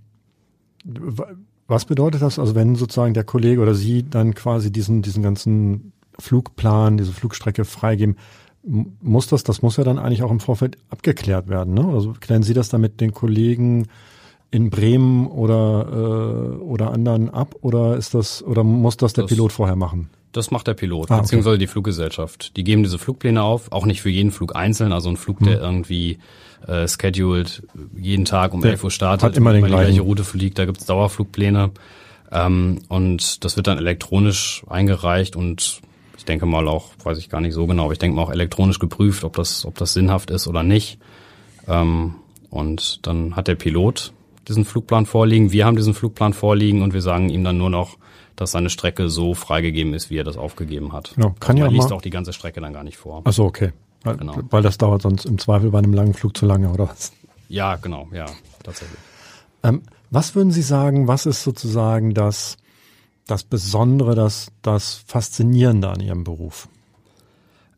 was 1.67 1.85
bedeutet 1.85 2.21
das, 2.21 2.37
also 2.37 2.53
wenn 2.53 2.75
sozusagen 2.75 3.13
der 3.13 3.23
Kollege 3.23 3.61
oder 3.61 3.73
Sie 3.73 4.07
dann 4.07 4.35
quasi 4.35 4.71
diesen, 4.71 5.01
diesen 5.01 5.23
ganzen 5.23 5.93
Flugplan, 6.19 6.97
diese 6.97 7.11
Flugstrecke 7.11 7.65
freigeben, 7.65 8.17
muss 9.01 9.27
das, 9.27 9.43
das 9.43 9.61
muss 9.61 9.77
ja 9.77 9.83
dann 9.83 9.99
eigentlich 9.99 10.23
auch 10.23 10.31
im 10.31 10.39
Vorfeld 10.39 10.77
abgeklärt 10.89 11.47
werden, 11.49 11.73
ne? 11.75 11.85
Also 11.93 12.13
klären 12.19 12.41
Sie 12.43 12.53
das 12.55 12.69
dann 12.69 12.81
mit 12.81 12.99
den 12.99 13.11
Kollegen 13.13 13.87
in 14.51 14.69
Bremen 14.69 15.27
oder, 15.27 15.87
äh, 15.91 16.63
oder 16.63 16.91
anderen 16.91 17.29
ab 17.29 17.55
oder 17.61 17.95
ist 17.97 18.13
das, 18.13 18.41
oder 18.43 18.63
muss 18.63 18.97
das 18.97 19.13
der 19.13 19.25
Das- 19.25 19.29
Pilot 19.31 19.51
vorher 19.51 19.75
machen? 19.75 20.09
Das 20.31 20.51
macht 20.51 20.67
der 20.67 20.73
Pilot, 20.73 21.11
Ah, 21.11 21.15
okay. 21.15 21.21
beziehungsweise 21.21 21.57
die 21.57 21.67
Fluggesellschaft. 21.67 22.57
Die 22.57 22.65
geben 22.65 22.83
diese 22.83 22.97
Flugpläne 22.97 23.41
auf, 23.41 23.71
auch 23.71 23.85
nicht 23.85 24.01
für 24.01 24.09
jeden 24.09 24.31
Flug 24.31 24.53
einzeln, 24.55 24.91
also 24.91 25.07
ein 25.09 25.15
Flug, 25.15 25.39
der 25.39 25.61
irgendwie 25.61 26.17
äh, 26.67 26.87
scheduled 26.89 27.63
jeden 27.95 28.25
Tag 28.25 28.53
um 28.53 28.59
Der 28.61 28.71
11 28.71 28.83
Uhr 28.83 28.91
startet, 28.91 29.23
hat 29.23 29.37
immer 29.37 29.53
den 29.53 29.63
die 29.63 29.69
gleiche 29.69 29.91
gleichen. 29.91 30.01
Route 30.05 30.23
fliegt, 30.25 30.57
da 30.59 30.65
gibt's 30.65 30.85
Dauerflugpläne. 30.85 31.71
Ähm, 32.33 32.79
und 32.89 33.45
das 33.45 33.55
wird 33.55 33.67
dann 33.67 33.77
elektronisch 33.77 34.63
eingereicht 34.67 35.35
und 35.37 35.79
ich 36.25 36.27
denke 36.27 36.47
mal 36.47 36.67
auch, 36.67 36.89
weiß 37.03 37.19
ich 37.19 37.29
gar 37.29 37.39
nicht 37.39 37.53
so 37.53 37.67
genau, 37.67 37.83
aber 37.83 37.93
ich 37.93 37.99
denke 37.99 38.15
mal 38.15 38.23
auch 38.23 38.31
elektronisch 38.31 38.79
geprüft, 38.79 39.23
ob 39.23 39.35
das, 39.35 39.63
ob 39.63 39.77
das 39.77 39.93
sinnhaft 39.93 40.31
ist 40.31 40.47
oder 40.47 40.63
nicht. 40.63 40.97
Ähm, 41.67 42.15
und 42.49 43.05
dann 43.05 43.35
hat 43.35 43.47
der 43.47 43.53
Pilot 43.53 44.11
diesen 44.47 44.65
Flugplan 44.65 45.05
vorliegen, 45.05 45.51
wir 45.51 45.67
haben 45.67 45.75
diesen 45.75 45.93
Flugplan 45.93 46.33
vorliegen 46.33 46.81
und 46.81 46.95
wir 46.95 47.03
sagen 47.03 47.29
ihm 47.29 47.43
dann 47.43 47.59
nur 47.59 47.69
noch, 47.69 47.99
dass 48.35 48.51
seine 48.51 48.71
Strecke 48.71 49.07
so 49.07 49.35
freigegeben 49.35 49.93
ist, 49.93 50.09
wie 50.09 50.17
er 50.17 50.23
das 50.23 50.35
aufgegeben 50.35 50.93
hat. 50.93 51.13
Genau, 51.13 51.35
kann 51.39 51.57
also 51.57 51.67
ja 51.67 51.71
liest 51.71 51.93
auch 51.93 52.01
die 52.01 52.09
ganze 52.09 52.33
Strecke 52.33 52.59
dann 52.59 52.73
gar 52.73 52.83
nicht 52.83 52.97
vor. 52.97 53.21
Ach 53.23 53.31
so, 53.31 53.45
okay. 53.45 53.71
Weil, 54.03 54.17
Genau. 54.17 54.35
weil 54.49 54.63
das 54.63 54.79
dauert 54.79 55.03
sonst 55.03 55.25
im 55.25 55.37
Zweifel 55.37 55.69
bei 55.69 55.77
einem 55.77 55.93
langen 55.93 56.15
Flug 56.15 56.35
zu 56.35 56.47
lange, 56.47 56.69
oder 56.69 56.89
was? 56.89 57.13
Ja, 57.49 57.75
genau, 57.75 58.07
ja, 58.11 58.25
tatsächlich. 58.63 58.97
Ähm, 59.61 59.83
was 60.09 60.33
würden 60.33 60.49
Sie 60.49 60.63
sagen, 60.63 61.07
was 61.07 61.27
ist 61.27 61.43
sozusagen 61.43 62.15
das, 62.15 62.57
das 63.27 63.43
Besondere, 63.43 64.15
das, 64.15 64.51
das 64.61 65.03
Faszinierende 65.07 65.89
an 65.89 65.99
Ihrem 65.99 66.23
Beruf? 66.23 66.67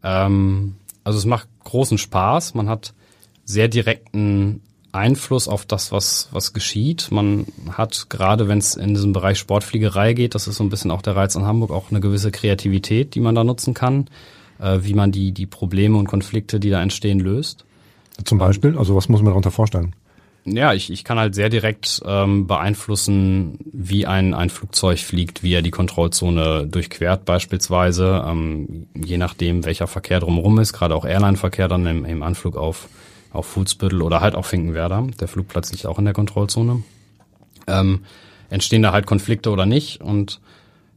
Ähm, 0.04 0.76
also 1.04 1.18
es 1.20 1.26
macht 1.26 1.48
großen 1.64 1.98
Spaß. 1.98 2.54
Man 2.54 2.70
hat 2.70 2.94
sehr 3.46 3.68
direkten 3.68 4.62
Einfluss 4.92 5.48
auf 5.48 5.66
das, 5.66 5.92
was, 5.92 6.30
was 6.32 6.54
geschieht. 6.54 7.10
Man 7.12 7.46
hat, 7.72 8.10
gerade 8.10 8.48
wenn 8.48 8.58
es 8.58 8.76
in 8.76 8.94
diesem 8.94 9.14
Bereich 9.14 9.38
Sportfliegerei 9.38 10.14
geht, 10.14 10.36
das 10.36 10.48
ist 10.48 10.58
so 10.58 10.64
ein 10.64 10.70
bisschen 10.70 10.92
auch 10.92 11.02
der 11.02 11.16
Reiz 11.16 11.36
an 11.36 11.46
Hamburg, 11.46 11.72
auch 11.72 11.92
eine 11.92 12.00
gewisse 12.00 12.32
Kreativität, 12.32 13.16
die 13.16 13.20
man 13.20 13.36
da 13.36 13.44
nutzen 13.44 13.74
kann, 13.74 14.10
äh, 14.60 14.80
wie 14.82 14.94
man 14.94 15.12
die, 15.12 15.32
die 15.32 15.46
Probleme 15.46 15.98
und 15.98 16.08
Konflikte, 16.08 16.60
die 16.60 16.70
da 16.70 16.82
entstehen, 16.82 17.20
löst. 17.20 17.66
Zum 18.24 18.38
Beispiel, 18.38 18.78
also 18.78 18.96
was 18.96 19.10
muss 19.10 19.22
man 19.22 19.32
darunter 19.32 19.52
vorstellen? 19.52 19.96
Ja, 20.50 20.74
ich, 20.74 20.90
ich 20.90 21.04
kann 21.04 21.20
halt 21.20 21.36
sehr 21.36 21.50
direkt 21.50 22.02
ähm, 22.06 22.48
beeinflussen, 22.48 23.60
wie 23.66 24.06
ein, 24.06 24.34
ein 24.34 24.50
Flugzeug 24.50 25.00
fliegt, 25.00 25.44
wie 25.44 25.54
er 25.54 25.62
die 25.62 25.72
Kontrollzone 25.72 26.66
durchquert 26.66 27.26
beispielsweise, 27.26 28.24
ähm, 28.26 28.88
je 28.96 29.18
nachdem, 29.18 29.66
welcher 29.66 29.88
Verkehr 29.88 30.22
drumherum 30.22 30.58
ist, 30.60 30.72
gerade 30.72 30.96
auch 30.96 31.04
Airline-Verkehr 31.04 31.68
dann 31.68 31.86
im, 31.86 32.06
im 32.06 32.24
Anflug 32.24 32.56
auf, 32.56 32.88
auf 33.34 33.46
Fuhlsbüttel 33.46 34.02
oder 34.02 34.22
halt 34.22 34.36
auch 34.36 34.46
Finkenwerder. 34.46 35.06
Der 35.20 35.28
Flugplatz 35.28 35.70
liegt 35.74 35.86
auch 35.86 36.00
in 36.00 36.06
der 36.06 36.14
Kontrollzone. 36.14 36.82
Ähm, 37.68 38.06
entstehen 38.50 38.84
da 38.84 38.94
halt 38.94 39.06
Konflikte 39.06 39.50
oder 39.50 39.66
nicht 39.66 40.00
und 40.00 40.40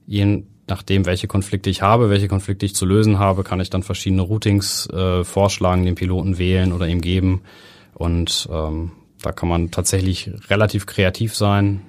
je 0.07 0.45
nachdem, 0.69 1.07
welche 1.07 1.27
Konflikte 1.27 1.71
ich 1.71 1.83
habe, 1.83 2.09
welche 2.09 2.29
Konflikte 2.29 2.67
ich 2.67 2.77
zu 2.77 2.87
lösen 2.87 3.19
habe, 3.19 3.43
kann 3.43 3.59
ich 3.59 3.71
dann 3.71 3.83
verschiedene 3.83 4.23
Routings 4.23 4.89
äh, 4.91 5.25
vorschlagen, 5.25 5.85
den 5.85 5.97
Piloten 5.97 6.39
wählen 6.39 6.73
oder 6.73 6.87
ihm 6.87 7.01
geben. 7.01 7.41
Und 7.95 8.49
ähm, 8.53 8.93
da 9.23 9.33
kann 9.33 9.49
man 9.49 9.71
tatsächlich 9.71 10.31
relativ 10.49 10.87
kreativ 10.87 11.35
sein, 11.35 11.83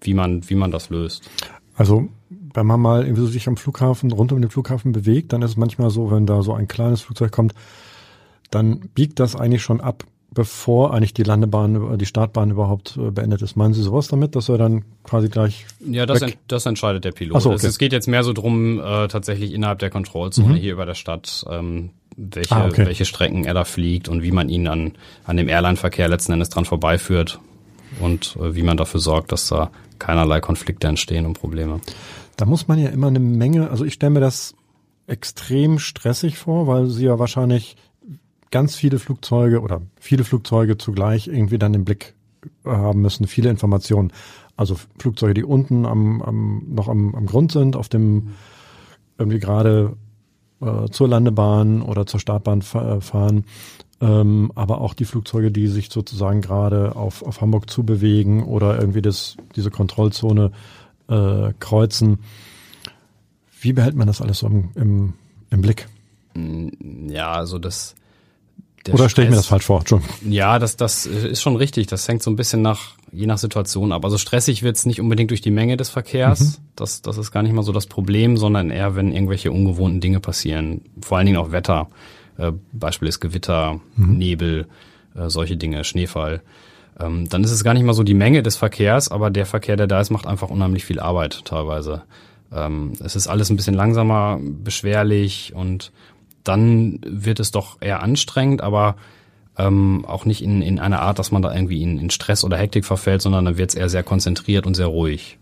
wie 0.00 0.14
man, 0.14 0.48
wie 0.48 0.54
man 0.54 0.70
das 0.70 0.90
löst. 0.90 1.28
Also, 1.74 2.08
wenn 2.28 2.66
man 2.66 2.80
mal 2.80 3.02
irgendwie 3.02 3.20
so 3.20 3.26
sich 3.26 3.48
am 3.48 3.56
Flughafen, 3.56 4.10
rund 4.12 4.32
um 4.32 4.40
den 4.40 4.50
Flughafen 4.50 4.92
bewegt, 4.92 5.32
dann 5.32 5.42
ist 5.42 5.52
es 5.52 5.56
manchmal 5.56 5.90
so, 5.90 6.10
wenn 6.10 6.26
da 6.26 6.42
so 6.42 6.54
ein 6.54 6.68
kleines 6.68 7.02
Flugzeug 7.02 7.32
kommt, 7.32 7.54
dann 8.50 8.80
biegt 8.94 9.20
das 9.20 9.36
eigentlich 9.36 9.62
schon 9.62 9.80
ab, 9.80 10.04
bevor 10.30 10.92
eigentlich 10.92 11.14
die 11.14 11.22
Landebahn, 11.22 11.98
die 11.98 12.06
Startbahn 12.06 12.50
überhaupt 12.50 12.96
äh, 12.96 13.10
beendet 13.10 13.42
ist. 13.42 13.56
Meinen 13.56 13.74
Sie 13.74 13.82
sowas 13.82 14.08
damit, 14.08 14.36
dass 14.36 14.48
er 14.48 14.58
dann 14.58 14.84
quasi 15.02 15.28
gleich 15.28 15.66
Ja, 15.80 16.06
das, 16.06 16.22
ent, 16.22 16.38
das 16.48 16.66
entscheidet 16.66 17.04
der 17.04 17.12
Pilot. 17.12 17.40
So, 17.42 17.50
es, 17.52 17.60
okay. 17.60 17.66
es 17.66 17.78
geht 17.78 17.92
jetzt 17.92 18.06
mehr 18.06 18.22
so 18.22 18.32
drum, 18.32 18.78
äh, 18.78 19.08
tatsächlich 19.08 19.52
innerhalb 19.52 19.78
der 19.78 19.90
Kontrollzone 19.90 20.56
hier 20.56 20.72
über 20.72 20.86
der 20.86 20.94
Stadt, 20.94 21.44
ähm, 21.50 21.90
welche, 22.16 22.54
Ah, 22.54 22.66
okay. 22.66 22.86
welche 22.86 23.04
Strecken 23.04 23.44
er 23.44 23.54
da 23.54 23.64
fliegt 23.64 24.08
und 24.08 24.22
wie 24.22 24.32
man 24.32 24.48
ihn 24.48 24.68
an, 24.68 24.92
an 25.24 25.36
dem 25.36 25.48
Airline-Verkehr 25.48 26.08
letzten 26.08 26.32
Endes 26.32 26.48
dran 26.48 26.64
vorbeiführt 26.64 27.40
und 28.00 28.36
äh, 28.40 28.54
wie 28.54 28.62
man 28.62 28.76
dafür 28.76 29.00
sorgt, 29.00 29.32
dass 29.32 29.48
da 29.48 29.70
keinerlei 29.98 30.40
Konflikte 30.40 30.86
entstehen 30.88 31.26
und 31.26 31.38
Probleme. 31.38 31.80
Da 32.36 32.44
muss 32.46 32.68
man 32.68 32.78
ja 32.78 32.88
immer 32.90 33.06
eine 33.06 33.20
Menge, 33.20 33.70
also 33.70 33.84
ich 33.84 33.94
stelle 33.94 34.10
mir 34.10 34.20
das 34.20 34.54
extrem 35.06 35.78
stressig 35.78 36.38
vor, 36.38 36.66
weil 36.66 36.86
sie 36.86 37.04
ja 37.06 37.18
wahrscheinlich 37.18 37.76
ganz 38.50 38.76
viele 38.76 38.98
Flugzeuge 38.98 39.60
oder 39.60 39.82
viele 39.98 40.24
Flugzeuge 40.24 40.78
zugleich 40.78 41.28
irgendwie 41.28 41.58
dann 41.58 41.74
im 41.74 41.84
Blick 41.84 42.14
äh, 42.64 42.70
haben 42.70 43.02
müssen, 43.02 43.26
viele 43.26 43.50
Informationen. 43.50 44.12
Also 44.56 44.76
Flugzeuge, 44.98 45.34
die 45.34 45.44
unten 45.44 45.84
am, 45.84 46.22
am 46.22 46.62
noch 46.68 46.88
am, 46.88 47.14
am 47.14 47.26
Grund 47.26 47.52
sind, 47.52 47.76
auf 47.76 47.88
dem 47.88 48.34
irgendwie 49.18 49.38
gerade 49.38 49.96
äh, 50.60 50.88
zur 50.90 51.08
Landebahn 51.08 51.82
oder 51.82 52.06
zur 52.06 52.20
Startbahn 52.20 52.60
äh, 52.60 53.00
fahren, 53.00 53.44
ähm, 54.00 54.52
aber 54.54 54.80
auch 54.80 54.94
die 54.94 55.04
Flugzeuge, 55.04 55.50
die 55.50 55.68
sich 55.68 55.90
sozusagen 55.90 56.40
gerade 56.40 56.96
auf, 56.96 57.22
auf 57.22 57.40
Hamburg 57.40 57.70
zubewegen 57.70 58.44
oder 58.44 58.78
irgendwie 58.78 59.02
das, 59.02 59.36
diese 59.54 59.70
Kontrollzone 59.70 60.52
äh, 61.08 61.52
kreuzen. 61.58 62.18
Wie 63.60 63.72
behält 63.72 63.96
man 63.96 64.06
das 64.06 64.20
alles 64.20 64.40
so 64.40 64.46
im, 64.46 64.70
im, 64.74 65.14
im 65.50 65.60
Blick? 65.62 65.88
Ja, 67.08 67.32
also 67.32 67.58
das. 67.58 67.94
Der 68.86 68.94
Oder 68.94 69.08
stelle 69.08 69.26
ich 69.26 69.30
mir 69.30 69.36
das 69.36 69.46
falsch 69.46 69.66
vor? 69.66 69.84
Ja, 70.28 70.58
das, 70.58 70.76
das 70.76 71.06
ist 71.06 71.42
schon 71.42 71.56
richtig. 71.56 71.86
Das 71.86 72.06
hängt 72.08 72.22
so 72.22 72.30
ein 72.30 72.36
bisschen 72.36 72.62
nach, 72.62 72.92
je 73.12 73.26
nach 73.26 73.38
Situation 73.38 73.92
ab. 73.92 74.04
Also 74.04 74.18
stressig 74.18 74.62
wird's 74.62 74.86
nicht 74.86 75.00
unbedingt 75.00 75.30
durch 75.30 75.40
die 75.40 75.50
Menge 75.50 75.76
des 75.76 75.90
Verkehrs. 75.90 76.60
Das, 76.76 77.02
das 77.02 77.18
ist 77.18 77.30
gar 77.32 77.42
nicht 77.42 77.52
mal 77.52 77.62
so 77.62 77.72
das 77.72 77.86
Problem, 77.86 78.36
sondern 78.36 78.70
eher, 78.70 78.96
wenn 78.96 79.12
irgendwelche 79.12 79.50
ungewohnten 79.50 80.00
Dinge 80.00 80.20
passieren. 80.20 80.82
Vor 81.00 81.18
allen 81.18 81.26
Dingen 81.26 81.38
auch 81.38 81.52
Wetter. 81.52 81.88
Äh, 82.38 82.52
Beispiel 82.72 83.08
ist 83.08 83.20
Gewitter, 83.20 83.80
Nebel, 83.96 84.66
äh, 85.14 85.28
solche 85.28 85.56
Dinge, 85.56 85.84
Schneefall. 85.84 86.42
Ähm, 86.98 87.28
dann 87.28 87.44
ist 87.44 87.50
es 87.50 87.64
gar 87.64 87.74
nicht 87.74 87.84
mal 87.84 87.94
so 87.94 88.02
die 88.02 88.14
Menge 88.14 88.42
des 88.42 88.56
Verkehrs, 88.56 89.10
aber 89.10 89.30
der 89.30 89.46
Verkehr, 89.46 89.76
der 89.76 89.86
da 89.86 90.00
ist, 90.00 90.10
macht 90.10 90.26
einfach 90.26 90.48
unheimlich 90.48 90.84
viel 90.84 91.00
Arbeit 91.00 91.44
teilweise. 91.44 92.02
Ähm, 92.52 92.92
es 93.04 93.16
ist 93.16 93.26
alles 93.26 93.50
ein 93.50 93.56
bisschen 93.56 93.74
langsamer, 93.74 94.38
beschwerlich 94.40 95.52
und 95.54 95.92
dann 96.48 97.00
wird 97.04 97.40
es 97.40 97.50
doch 97.50 97.78
eher 97.80 98.02
anstrengend, 98.02 98.60
aber 98.62 98.96
ähm, 99.58 100.04
auch 100.06 100.24
nicht 100.24 100.42
in, 100.42 100.62
in 100.62 100.78
einer 100.78 101.00
Art, 101.00 101.18
dass 101.18 101.30
man 101.30 101.42
da 101.42 101.54
irgendwie 101.54 101.82
in, 101.82 101.98
in 101.98 102.10
Stress 102.10 102.44
oder 102.44 102.56
Hektik 102.56 102.84
verfällt, 102.84 103.22
sondern 103.22 103.44
dann 103.44 103.58
wird 103.58 103.70
es 103.70 103.74
eher 103.74 103.88
sehr 103.88 104.02
konzentriert 104.02 104.66
und 104.66 104.74
sehr 104.74 104.86
ruhig. 104.86 105.38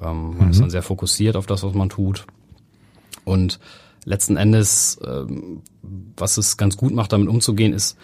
Ähm, 0.00 0.36
man 0.36 0.46
mhm. 0.46 0.50
ist 0.50 0.60
dann 0.60 0.70
sehr 0.70 0.82
fokussiert 0.82 1.36
auf 1.36 1.46
das, 1.46 1.62
was 1.62 1.74
man 1.74 1.88
tut. 1.88 2.26
Und 3.24 3.60
letzten 4.04 4.36
Endes, 4.36 5.00
ähm, 5.06 5.62
was 6.16 6.38
es 6.38 6.56
ganz 6.56 6.76
gut 6.76 6.92
macht, 6.92 7.12
damit 7.12 7.28
umzugehen, 7.28 7.72
ist, 7.72 7.96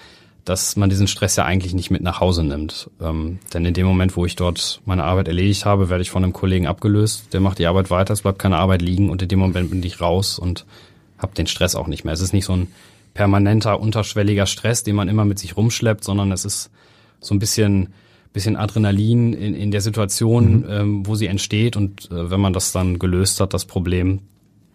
dass 0.45 0.77
man 0.77 0.89
diesen 0.89 1.09
Stress 1.09 1.37
ja 1.37 1.45
eigentlich 1.45 1.75
nicht 1.75 1.91
mit 1.91 2.03
nach 2.03 2.21
Hause 2.21 2.43
nimmt. 2.43 2.89
Ähm, 3.03 3.39
denn 3.53 3.65
in 3.67 3.75
dem 3.75 3.87
Moment, 3.87 4.17
wo 4.17 4.25
ich 4.25 4.37
dort 4.37 4.81
meine 4.87 5.05
Arbeit 5.05 5.29
erledigt 5.29 5.67
habe, 5.67 5.91
werde 5.91 6.03
ich 6.03 6.11
von 6.11 6.25
einem 6.25 6.33
Kollegen 6.33 6.67
abgelöst, 6.67 7.35
der 7.35 7.41
macht 7.41 7.59
die 7.59 7.67
Arbeit 7.67 7.91
weiter, 7.91 8.15
es 8.15 8.23
bleibt 8.23 8.39
keine 8.39 8.57
Arbeit 8.57 8.81
liegen 8.81 9.11
und 9.11 9.21
in 9.21 9.29
dem 9.29 9.41
Moment 9.41 9.71
bin 9.71 9.83
ich 9.83 10.01
raus 10.01 10.39
und 10.39 10.65
habe 11.19 11.35
den 11.35 11.47
Stress 11.47 11.75
auch 11.75 11.87
nicht 11.87 12.05
mehr. 12.05 12.15
Es 12.15 12.21
ist 12.21 12.33
nicht 12.33 12.45
so 12.45 12.55
ein 12.55 12.69
permanenter, 13.15 13.81
unterschwelliger 13.81 14.47
Stress, 14.47 14.83
den 14.83 14.97
man 14.97 15.09
immer 15.09 15.25
mit 15.25 15.39
sich 15.39 15.57
rumschleppt, 15.57 16.05
sondern 16.05 16.33
es 16.33 16.45
ist 16.45 16.71
so 17.21 17.35
ein 17.35 17.39
bisschen 17.39 17.93
bisschen 18.33 18.57
Adrenalin 18.57 19.33
in, 19.33 19.55
in 19.55 19.71
der 19.71 19.81
Situation, 19.81 20.61
mhm. 20.61 20.67
ähm, 20.69 21.07
wo 21.07 21.15
sie 21.15 21.27
entsteht 21.27 21.77
und 21.77 22.11
äh, 22.11 22.31
wenn 22.31 22.41
man 22.41 22.53
das 22.53 22.73
dann 22.73 22.99
gelöst 22.99 23.41
hat, 23.41 23.55
das 23.55 23.65
Problem, 23.65 24.21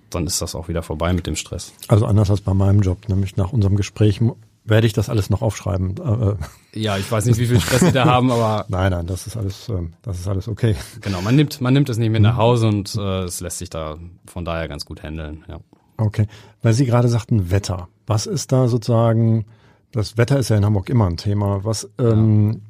dann 0.10 0.28
ist 0.28 0.42
das 0.42 0.56
auch 0.56 0.68
wieder 0.68 0.84
vorbei 0.84 1.14
mit 1.14 1.28
dem 1.28 1.36
Stress. 1.36 1.74
Also 1.88 2.06
anders 2.06 2.30
als 2.30 2.42
bei 2.42 2.54
meinem 2.54 2.82
Job, 2.82 3.08
nämlich 3.08 3.38
nach 3.38 3.54
unserem 3.54 3.76
Gespräch 3.76 4.20
werde 4.66 4.88
ich 4.88 4.94
das 4.94 5.10
alles 5.10 5.30
noch 5.30 5.42
aufschreiben. 5.42 5.96
Äh, 5.98 6.30
äh. 6.78 6.82
ja, 6.82 6.98
ich 6.98 7.12
weiß 7.12 7.26
nicht, 7.26 7.38
wie 7.38 7.48
viel 7.48 7.60
Stress 7.60 7.82
Sie 7.82 7.92
da 7.92 8.06
haben, 8.06 8.32
aber 8.32 8.66
nein, 8.70 8.92
nein, 8.92 9.08
das 9.08 9.28
ist 9.28 9.38
alles, 9.38 9.70
ähm, 9.70 9.94
das 10.02 10.20
ist 10.20 10.28
alles 10.28 10.48
okay. 10.48 10.76
Genau, 11.02 11.22
man 11.22 11.36
nimmt, 11.36 11.62
man 11.62 11.74
nimmt 11.74 11.90
es 11.90 11.98
nicht 11.98 12.12
mit 12.12 12.22
nach 12.22 12.38
Hause 12.38 12.68
und 12.68 12.96
äh, 12.96 13.24
es 13.24 13.42
lässt 13.42 13.60
sich 13.60 13.70
da 13.70 13.98
von 14.26 14.46
daher 14.46 14.68
ganz 14.68 14.86
gut 14.86 15.04
handeln. 15.04 15.44
Ja. 15.48 15.60
Okay, 16.04 16.28
weil 16.62 16.74
Sie 16.74 16.86
gerade 16.86 17.08
sagten 17.08 17.50
Wetter. 17.50 17.88
Was 18.06 18.26
ist 18.26 18.52
da 18.52 18.68
sozusagen? 18.68 19.46
Das 19.92 20.18
Wetter 20.18 20.40
ist 20.40 20.50
ja 20.50 20.58
in 20.58 20.66
Hamburg 20.66 20.90
immer 20.90 21.08
ein 21.08 21.18
Thema. 21.18 21.64
Was 21.64 21.90
ähm, 21.98 22.62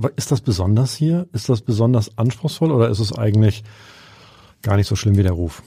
ja. 0.00 0.10
ist 0.16 0.30
das 0.32 0.40
besonders 0.40 0.94
hier? 0.94 1.26
Ist 1.32 1.48
das 1.48 1.62
besonders 1.62 2.18
anspruchsvoll 2.18 2.72
oder 2.72 2.88
ist 2.88 2.98
es 2.98 3.12
eigentlich 3.12 3.64
gar 4.62 4.76
nicht 4.76 4.88
so 4.88 4.96
schlimm 4.96 5.16
wie 5.16 5.22
der 5.22 5.32
Ruf? 5.32 5.62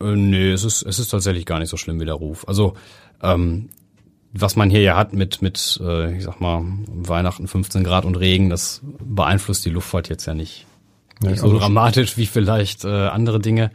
Äh, 0.00 0.14
nee, 0.14 0.52
es 0.52 0.64
ist, 0.64 0.82
es 0.82 0.98
ist 0.98 1.08
tatsächlich 1.08 1.46
gar 1.46 1.58
nicht 1.58 1.70
so 1.70 1.76
schlimm 1.76 2.00
wie 2.00 2.04
der 2.04 2.14
Ruf. 2.14 2.46
Also 2.46 2.74
ähm, 3.22 3.70
was 4.32 4.56
man 4.56 4.70
hier 4.70 4.82
ja 4.82 4.96
hat 4.96 5.12
mit, 5.14 5.42
mit 5.42 5.80
äh, 5.82 6.16
ich 6.16 6.24
sag 6.24 6.40
mal, 6.40 6.62
Weihnachten 6.86 7.48
15 7.48 7.82
Grad 7.82 8.04
und 8.04 8.16
Regen, 8.16 8.50
das 8.50 8.82
beeinflusst 9.00 9.64
die 9.64 9.70
Luftfahrt 9.70 10.08
jetzt 10.08 10.26
ja 10.26 10.34
nicht, 10.34 10.66
nicht 11.22 11.38
so 11.38 11.46
also 11.46 11.58
dramatisch 11.58 12.16
wie 12.16 12.26
vielleicht 12.26 12.84
äh, 12.84 12.88
andere 12.88 13.40
Dinge. 13.40 13.70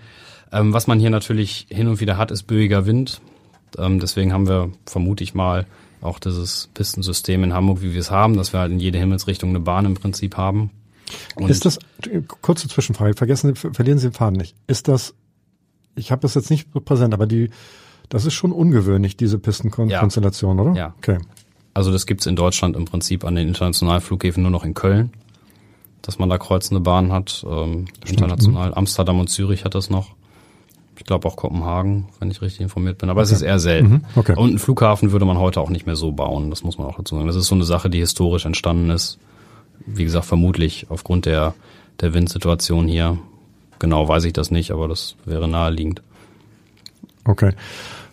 Ähm, 0.51 0.73
was 0.73 0.87
man 0.87 0.99
hier 0.99 1.09
natürlich 1.09 1.67
hin 1.69 1.87
und 1.87 1.99
wieder 1.99 2.17
hat, 2.17 2.31
ist 2.31 2.43
böiger 2.43 2.85
Wind. 2.85 3.21
Ähm, 3.77 3.99
deswegen 3.99 4.33
haben 4.33 4.47
wir, 4.47 4.71
vermute 4.85 5.23
ich 5.23 5.33
mal, 5.33 5.65
auch 6.01 6.19
dieses 6.19 6.69
Pistensystem 6.73 7.43
in 7.43 7.53
Hamburg, 7.53 7.81
wie 7.81 7.93
wir 7.93 7.99
es 7.99 8.11
haben, 8.11 8.35
dass 8.35 8.53
wir 8.53 8.59
halt 8.59 8.71
in 8.71 8.79
jede 8.79 8.97
Himmelsrichtung 8.97 9.49
eine 9.49 9.59
Bahn 9.59 9.85
im 9.85 9.93
Prinzip 9.93 10.35
haben. 10.35 10.71
Und 11.35 11.49
ist 11.49 11.65
das, 11.65 11.79
kurze 12.41 12.67
Zwischenfrage, 12.67 13.15
vergessen, 13.15 13.55
verlieren 13.55 13.99
Sie 13.99 14.07
den 14.07 14.13
Faden 14.13 14.37
nicht. 14.37 14.55
Ist 14.67 14.87
das, 14.87 15.13
ich 15.95 16.11
habe 16.11 16.21
das 16.21 16.35
jetzt 16.35 16.49
nicht 16.49 16.69
präsent, 16.85 17.13
aber 17.13 17.27
die 17.27 17.49
das 18.11 18.25
ist 18.25 18.33
schon 18.33 18.51
ungewöhnlich, 18.51 19.15
diese 19.15 19.39
Pistenkonstellation, 19.39 20.57
ja. 20.57 20.63
oder? 20.63 20.73
Ja. 20.73 20.93
Okay. 20.97 21.17
Also 21.73 21.93
das 21.93 22.05
gibt's 22.05 22.25
in 22.25 22.35
Deutschland 22.35 22.75
im 22.75 22.83
Prinzip 22.83 23.23
an 23.23 23.35
den 23.35 23.47
internationalen 23.47 24.01
Flughäfen 24.01 24.43
nur 24.43 24.51
noch 24.51 24.65
in 24.65 24.73
Köln, 24.73 25.13
dass 26.01 26.19
man 26.19 26.29
da 26.29 26.37
kreuzende 26.37 26.81
Bahnen 26.81 27.13
hat. 27.13 27.45
Ähm, 27.49 27.85
international. 28.05 28.73
Amsterdam 28.73 29.21
und 29.21 29.29
Zürich 29.29 29.63
hat 29.63 29.75
das 29.75 29.89
noch. 29.89 30.09
Ich 31.01 31.07
glaube 31.07 31.27
auch 31.27 31.35
Kopenhagen, 31.35 32.09
wenn 32.19 32.29
ich 32.29 32.43
richtig 32.43 32.61
informiert 32.61 32.99
bin. 32.99 33.09
Aber 33.09 33.21
okay. 33.21 33.25
es 33.25 33.31
ist 33.31 33.41
eher 33.41 33.57
selten. 33.57 33.89
Mhm. 33.89 34.01
Okay. 34.15 34.35
Und 34.35 34.49
einen 34.49 34.59
Flughafen 34.59 35.11
würde 35.11 35.25
man 35.25 35.39
heute 35.39 35.59
auch 35.59 35.71
nicht 35.71 35.87
mehr 35.87 35.95
so 35.95 36.11
bauen. 36.11 36.51
Das 36.51 36.63
muss 36.63 36.77
man 36.77 36.85
auch 36.85 36.95
dazu 36.95 37.15
sagen. 37.15 37.25
Das 37.25 37.35
ist 37.35 37.47
so 37.47 37.55
eine 37.55 37.63
Sache, 37.63 37.89
die 37.89 37.97
historisch 37.97 38.45
entstanden 38.45 38.91
ist. 38.91 39.17
Wie 39.87 40.03
gesagt, 40.03 40.27
vermutlich 40.27 40.85
aufgrund 40.89 41.25
der, 41.25 41.55
der 42.01 42.13
Windsituation 42.13 42.87
hier. 42.87 43.17
Genau 43.79 44.07
weiß 44.07 44.25
ich 44.25 44.33
das 44.33 44.51
nicht, 44.51 44.69
aber 44.69 44.87
das 44.87 45.15
wäre 45.25 45.47
naheliegend. 45.47 46.03
Okay. 47.25 47.53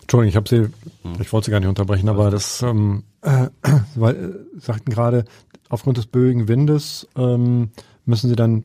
Entschuldigung, 0.01 0.29
ich 0.29 0.35
habe 0.35 0.49
Sie, 0.49 1.21
ich 1.21 1.31
wollte 1.31 1.45
Sie 1.45 1.51
gar 1.51 1.59
nicht 1.59 1.69
unterbrechen, 1.69 2.09
aber 2.09 2.31
das, 2.31 2.63
ähm, 2.63 3.03
äh, 3.21 3.49
weil 3.93 4.15
äh, 4.15 4.59
sagten 4.59 4.89
gerade, 4.89 5.25
aufgrund 5.69 5.97
des 5.97 6.07
böigen 6.07 6.47
Windes 6.47 7.07
ähm, 7.15 7.69
müssen 8.05 8.31
Sie 8.31 8.35
dann 8.35 8.63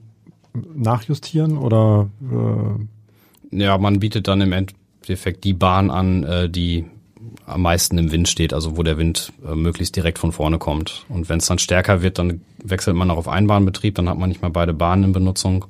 nachjustieren 0.75 1.59
oder? 1.59 2.09
Äh 2.23 2.87
ja, 3.61 3.79
man 3.79 4.01
bietet 4.01 4.29
dann 4.29 4.41
im 4.41 4.53
Endeffekt 4.53 5.45
die 5.45 5.55
Bahn 5.55 5.91
an, 5.91 6.25
äh, 6.25 6.51
die 6.51 6.85
am 7.47 7.63
meisten 7.63 7.99
im 7.99 8.11
Wind 8.11 8.29
steht, 8.29 8.53
also 8.53 8.77
wo 8.77 8.83
der 8.83 8.97
Wind 8.99 9.33
äh, 9.47 9.55
möglichst 9.55 9.97
direkt 9.97 10.19
von 10.19 10.33
vorne 10.33 10.59
kommt. 10.59 11.05
Und 11.09 11.29
wenn 11.29 11.39
es 11.39 11.47
dann 11.47 11.59
stärker 11.59 12.03
wird, 12.03 12.19
dann 12.19 12.41
wechselt 12.63 12.97
man 12.97 13.11
auch 13.11 13.19
auf 13.19 13.29
Einbahnbetrieb, 13.29 13.95
dann 13.95 14.09
hat 14.09 14.19
man 14.19 14.29
nicht 14.29 14.43
mehr 14.43 14.51
beide 14.51 14.73
Bahnen 14.73 15.05
in 15.05 15.13
Benutzung. 15.13 15.67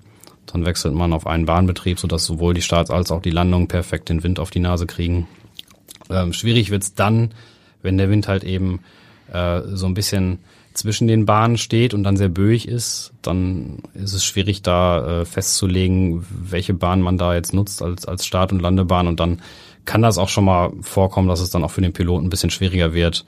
Dann 0.46 0.64
wechselt 0.64 0.94
man 0.94 1.12
auf 1.12 1.26
einen 1.26 1.46
Bahnbetrieb, 1.46 1.98
sodass 1.98 2.24
sowohl 2.24 2.54
die 2.54 2.62
Starts 2.62 2.90
als 2.90 3.10
auch 3.10 3.22
die 3.22 3.30
Landung 3.30 3.66
perfekt 3.66 4.08
den 4.08 4.22
Wind 4.22 4.38
auf 4.38 4.50
die 4.50 4.60
Nase 4.60 4.86
kriegen. 4.86 5.26
Ähm, 6.10 6.32
schwierig 6.32 6.70
wird's 6.70 6.94
dann, 6.94 7.32
wenn 7.82 7.98
der 7.98 8.10
Wind 8.10 8.28
halt 8.28 8.44
eben 8.44 8.80
äh, 9.32 9.62
so 9.64 9.86
ein 9.86 9.94
bisschen 9.94 10.38
zwischen 10.74 11.08
den 11.08 11.24
Bahnen 11.24 11.56
steht 11.56 11.94
und 11.94 12.02
dann 12.02 12.16
sehr 12.16 12.28
böig 12.28 12.68
ist, 12.68 13.12
dann 13.22 13.78
ist 13.94 14.12
es 14.12 14.24
schwierig 14.24 14.62
da 14.62 15.20
äh, 15.20 15.24
festzulegen, 15.24 16.26
welche 16.28 16.74
Bahn 16.74 17.00
man 17.00 17.16
da 17.16 17.34
jetzt 17.34 17.54
nutzt 17.54 17.80
als, 17.80 18.04
als 18.06 18.26
Start- 18.26 18.52
und 18.52 18.60
Landebahn 18.60 19.06
und 19.06 19.20
dann 19.20 19.40
kann 19.84 20.02
das 20.02 20.18
auch 20.18 20.28
schon 20.28 20.44
mal 20.44 20.72
vorkommen, 20.80 21.28
dass 21.28 21.40
es 21.40 21.50
dann 21.50 21.62
auch 21.64 21.70
für 21.70 21.82
den 21.82 21.92
Piloten 21.92 22.26
ein 22.26 22.30
bisschen 22.30 22.50
schwieriger 22.50 22.94
wird, 22.94 23.24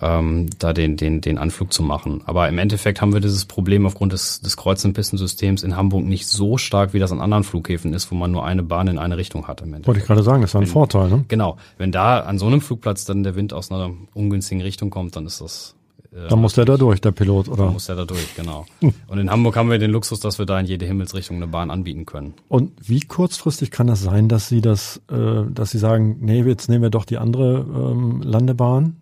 ähm, 0.00 0.50
da 0.58 0.72
den, 0.72 0.96
den, 0.96 1.20
den 1.20 1.38
Anflug 1.38 1.72
zu 1.72 1.82
machen. 1.82 2.22
Aber 2.26 2.48
im 2.48 2.58
Endeffekt 2.58 3.00
haben 3.00 3.12
wir 3.12 3.20
dieses 3.20 3.44
Problem 3.44 3.86
aufgrund 3.86 4.12
des, 4.12 4.40
des 4.40 4.56
Kreuz- 4.56 4.84
und 4.84 4.92
Pistensystems 4.92 5.62
in 5.62 5.76
Hamburg 5.76 6.04
nicht 6.04 6.26
so 6.26 6.58
stark, 6.58 6.94
wie 6.94 6.98
das 6.98 7.12
an 7.12 7.20
anderen 7.20 7.44
Flughäfen 7.44 7.94
ist, 7.94 8.10
wo 8.10 8.16
man 8.16 8.32
nur 8.32 8.44
eine 8.44 8.62
Bahn 8.62 8.88
in 8.88 8.98
eine 8.98 9.16
Richtung 9.16 9.46
hat. 9.46 9.60
Im 9.60 9.68
Endeffekt. 9.68 9.86
Wollte 9.86 10.00
ich 10.00 10.06
gerade 10.06 10.22
sagen, 10.22 10.42
das 10.42 10.50
ist 10.50 10.56
ein 10.56 10.62
wenn, 10.62 10.68
Vorteil. 10.68 11.08
Ne? 11.08 11.24
Genau. 11.28 11.56
Wenn 11.78 11.92
da 11.92 12.20
an 12.20 12.38
so 12.38 12.46
einem 12.46 12.60
Flugplatz 12.60 13.04
dann 13.04 13.22
der 13.22 13.36
Wind 13.36 13.52
aus 13.52 13.70
einer 13.70 13.90
ungünstigen 14.14 14.62
Richtung 14.62 14.90
kommt, 14.90 15.14
dann 15.16 15.26
ist 15.26 15.40
das 15.40 15.76
äh, 16.14 16.28
dann 16.28 16.40
muss 16.40 16.54
der 16.54 16.64
da 16.64 16.76
durch, 16.76 17.00
der 17.00 17.12
Pilot, 17.12 17.48
oder? 17.48 17.64
Dann 17.64 17.72
muss 17.72 17.86
der 17.86 17.96
da 17.96 18.04
durch, 18.04 18.34
genau. 18.36 18.66
Und 18.80 19.18
in 19.18 19.30
Hamburg 19.30 19.56
haben 19.56 19.70
wir 19.70 19.78
den 19.78 19.90
Luxus, 19.90 20.20
dass 20.20 20.38
wir 20.38 20.46
da 20.46 20.60
in 20.60 20.66
jede 20.66 20.86
Himmelsrichtung 20.86 21.36
eine 21.36 21.48
Bahn 21.48 21.70
anbieten 21.70 22.06
können. 22.06 22.34
Und 22.48 22.72
wie 22.80 23.00
kurzfristig 23.00 23.70
kann 23.70 23.86
das 23.86 24.02
sein, 24.02 24.28
dass 24.28 24.48
Sie 24.48 24.60
das, 24.60 25.00
äh, 25.10 25.50
dass 25.50 25.70
Sie 25.70 25.78
sagen, 25.78 26.18
nee, 26.20 26.42
jetzt 26.42 26.68
nehmen 26.68 26.82
wir 26.82 26.90
doch 26.90 27.04
die 27.04 27.18
andere 27.18 27.66
ähm, 27.68 28.22
Landebahn? 28.22 28.96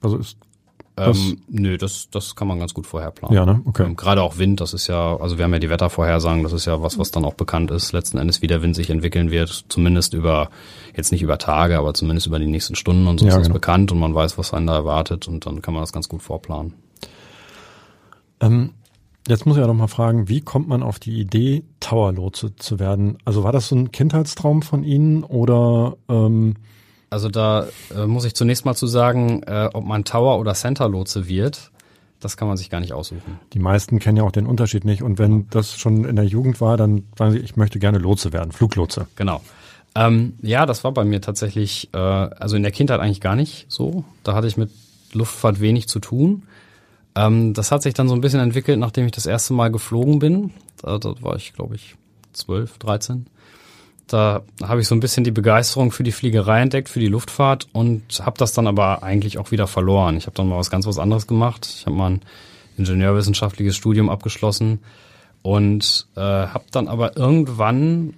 Also 0.00 0.18
ist 0.18 0.38
ähm, 0.98 1.38
nö, 1.48 1.76
das, 1.76 2.08
das 2.10 2.34
kann 2.36 2.48
man 2.48 2.58
ganz 2.58 2.72
gut 2.72 2.86
vorher 2.86 3.10
planen. 3.10 3.34
Ja, 3.34 3.44
ne? 3.44 3.60
Okay. 3.66 3.84
Ähm, 3.84 3.96
Gerade 3.96 4.22
auch 4.22 4.38
Wind, 4.38 4.60
das 4.62 4.72
ist 4.72 4.86
ja, 4.86 5.16
also 5.16 5.36
wir 5.36 5.44
haben 5.44 5.52
ja 5.52 5.58
die 5.58 5.68
Wettervorhersagen, 5.68 6.42
das 6.42 6.54
ist 6.54 6.64
ja 6.64 6.80
was, 6.80 6.98
was 6.98 7.10
dann 7.10 7.24
auch 7.26 7.34
bekannt 7.34 7.70
ist, 7.70 7.92
letzten 7.92 8.16
Endes, 8.16 8.40
wie 8.40 8.46
der 8.46 8.62
Wind 8.62 8.74
sich 8.74 8.88
entwickeln 8.88 9.30
wird, 9.30 9.66
zumindest 9.68 10.14
über, 10.14 10.48
jetzt 10.96 11.12
nicht 11.12 11.22
über 11.22 11.36
Tage, 11.36 11.76
aber 11.78 11.92
zumindest 11.92 12.26
über 12.26 12.38
die 12.38 12.46
nächsten 12.46 12.76
Stunden 12.76 13.06
und 13.08 13.20
so 13.20 13.26
ja, 13.26 13.32
ist 13.32 13.36
das 13.36 13.46
genau. 13.48 13.54
bekannt 13.54 13.92
und 13.92 13.98
man 13.98 14.14
weiß, 14.14 14.38
was 14.38 14.54
einen 14.54 14.66
da 14.66 14.74
erwartet 14.74 15.28
und 15.28 15.44
dann 15.44 15.60
kann 15.60 15.74
man 15.74 15.82
das 15.82 15.92
ganz 15.92 16.08
gut 16.08 16.22
vorplanen. 16.22 16.72
Ähm, 18.40 18.70
jetzt 19.28 19.44
muss 19.44 19.56
ich 19.56 19.60
ja 19.60 19.66
noch 19.66 19.74
mal 19.74 19.88
fragen, 19.88 20.30
wie 20.30 20.40
kommt 20.40 20.66
man 20.66 20.82
auf 20.82 20.98
die 20.98 21.20
Idee, 21.20 21.64
Towerlotse 21.80 22.56
zu 22.56 22.78
werden? 22.78 23.18
Also 23.26 23.44
war 23.44 23.52
das 23.52 23.68
so 23.68 23.76
ein 23.76 23.92
Kindheitstraum 23.92 24.62
von 24.62 24.82
Ihnen 24.82 25.24
oder 25.24 25.98
ähm, 26.08 26.54
also 27.10 27.28
da 27.28 27.66
äh, 27.94 28.06
muss 28.06 28.24
ich 28.24 28.34
zunächst 28.34 28.64
mal 28.64 28.74
zu 28.74 28.86
sagen, 28.86 29.42
äh, 29.44 29.68
ob 29.72 29.84
man 29.84 30.04
Tower 30.04 30.38
oder 30.38 30.54
Center 30.54 30.88
Lotse 30.88 31.28
wird, 31.28 31.70
das 32.20 32.36
kann 32.36 32.48
man 32.48 32.56
sich 32.56 32.70
gar 32.70 32.80
nicht 32.80 32.92
aussuchen. 32.92 33.38
Die 33.52 33.58
meisten 33.58 33.98
kennen 33.98 34.16
ja 34.16 34.22
auch 34.24 34.32
den 34.32 34.46
Unterschied 34.46 34.84
nicht. 34.84 35.02
Und 35.02 35.18
wenn 35.18 35.30
genau. 35.30 35.46
das 35.50 35.78
schon 35.78 36.04
in 36.04 36.16
der 36.16 36.24
Jugend 36.24 36.60
war, 36.60 36.76
dann 36.76 37.04
sagen 37.16 37.32
sie, 37.32 37.38
ich 37.38 37.56
möchte 37.56 37.78
gerne 37.78 37.98
Lotse 37.98 38.32
werden, 38.32 38.52
Fluglotse. 38.52 39.06
Genau. 39.16 39.42
Ähm, 39.94 40.34
ja, 40.42 40.66
das 40.66 40.84
war 40.84 40.92
bei 40.92 41.04
mir 41.04 41.20
tatsächlich, 41.20 41.90
äh, 41.92 41.98
also 41.98 42.56
in 42.56 42.62
der 42.62 42.72
Kindheit 42.72 43.00
eigentlich 43.00 43.20
gar 43.20 43.36
nicht 43.36 43.66
so. 43.68 44.04
Da 44.24 44.34
hatte 44.34 44.46
ich 44.46 44.56
mit 44.56 44.70
Luftfahrt 45.12 45.60
wenig 45.60 45.88
zu 45.88 46.00
tun. 46.00 46.42
Ähm, 47.14 47.54
das 47.54 47.70
hat 47.72 47.82
sich 47.82 47.94
dann 47.94 48.08
so 48.08 48.14
ein 48.14 48.20
bisschen 48.20 48.40
entwickelt, 48.40 48.78
nachdem 48.78 49.06
ich 49.06 49.12
das 49.12 49.26
erste 49.26 49.54
Mal 49.54 49.70
geflogen 49.70 50.18
bin. 50.18 50.52
Da, 50.82 50.98
da 50.98 51.14
war 51.22 51.36
ich, 51.36 51.54
glaube 51.54 51.76
ich, 51.76 51.96
zwölf, 52.32 52.78
dreizehn. 52.78 53.26
Da 54.06 54.42
habe 54.62 54.80
ich 54.80 54.86
so 54.86 54.94
ein 54.94 55.00
bisschen 55.00 55.24
die 55.24 55.32
Begeisterung 55.32 55.90
für 55.90 56.04
die 56.04 56.12
Fliegerei 56.12 56.60
entdeckt, 56.60 56.88
für 56.88 57.00
die 57.00 57.08
Luftfahrt 57.08 57.66
und 57.72 58.20
habe 58.24 58.38
das 58.38 58.52
dann 58.52 58.68
aber 58.68 59.02
eigentlich 59.02 59.38
auch 59.38 59.50
wieder 59.50 59.66
verloren. 59.66 60.16
Ich 60.16 60.26
habe 60.26 60.36
dann 60.36 60.48
mal 60.48 60.58
was 60.58 60.70
ganz 60.70 60.86
was 60.86 60.98
anderes 60.98 61.26
gemacht. 61.26 61.66
Ich 61.66 61.86
habe 61.86 61.96
mal 61.96 62.10
ein 62.10 62.20
ingenieurwissenschaftliches 62.78 63.74
Studium 63.74 64.08
abgeschlossen 64.08 64.80
und 65.42 66.06
äh, 66.16 66.20
habe 66.20 66.64
dann 66.70 66.86
aber 66.86 67.16
irgendwann 67.16 68.14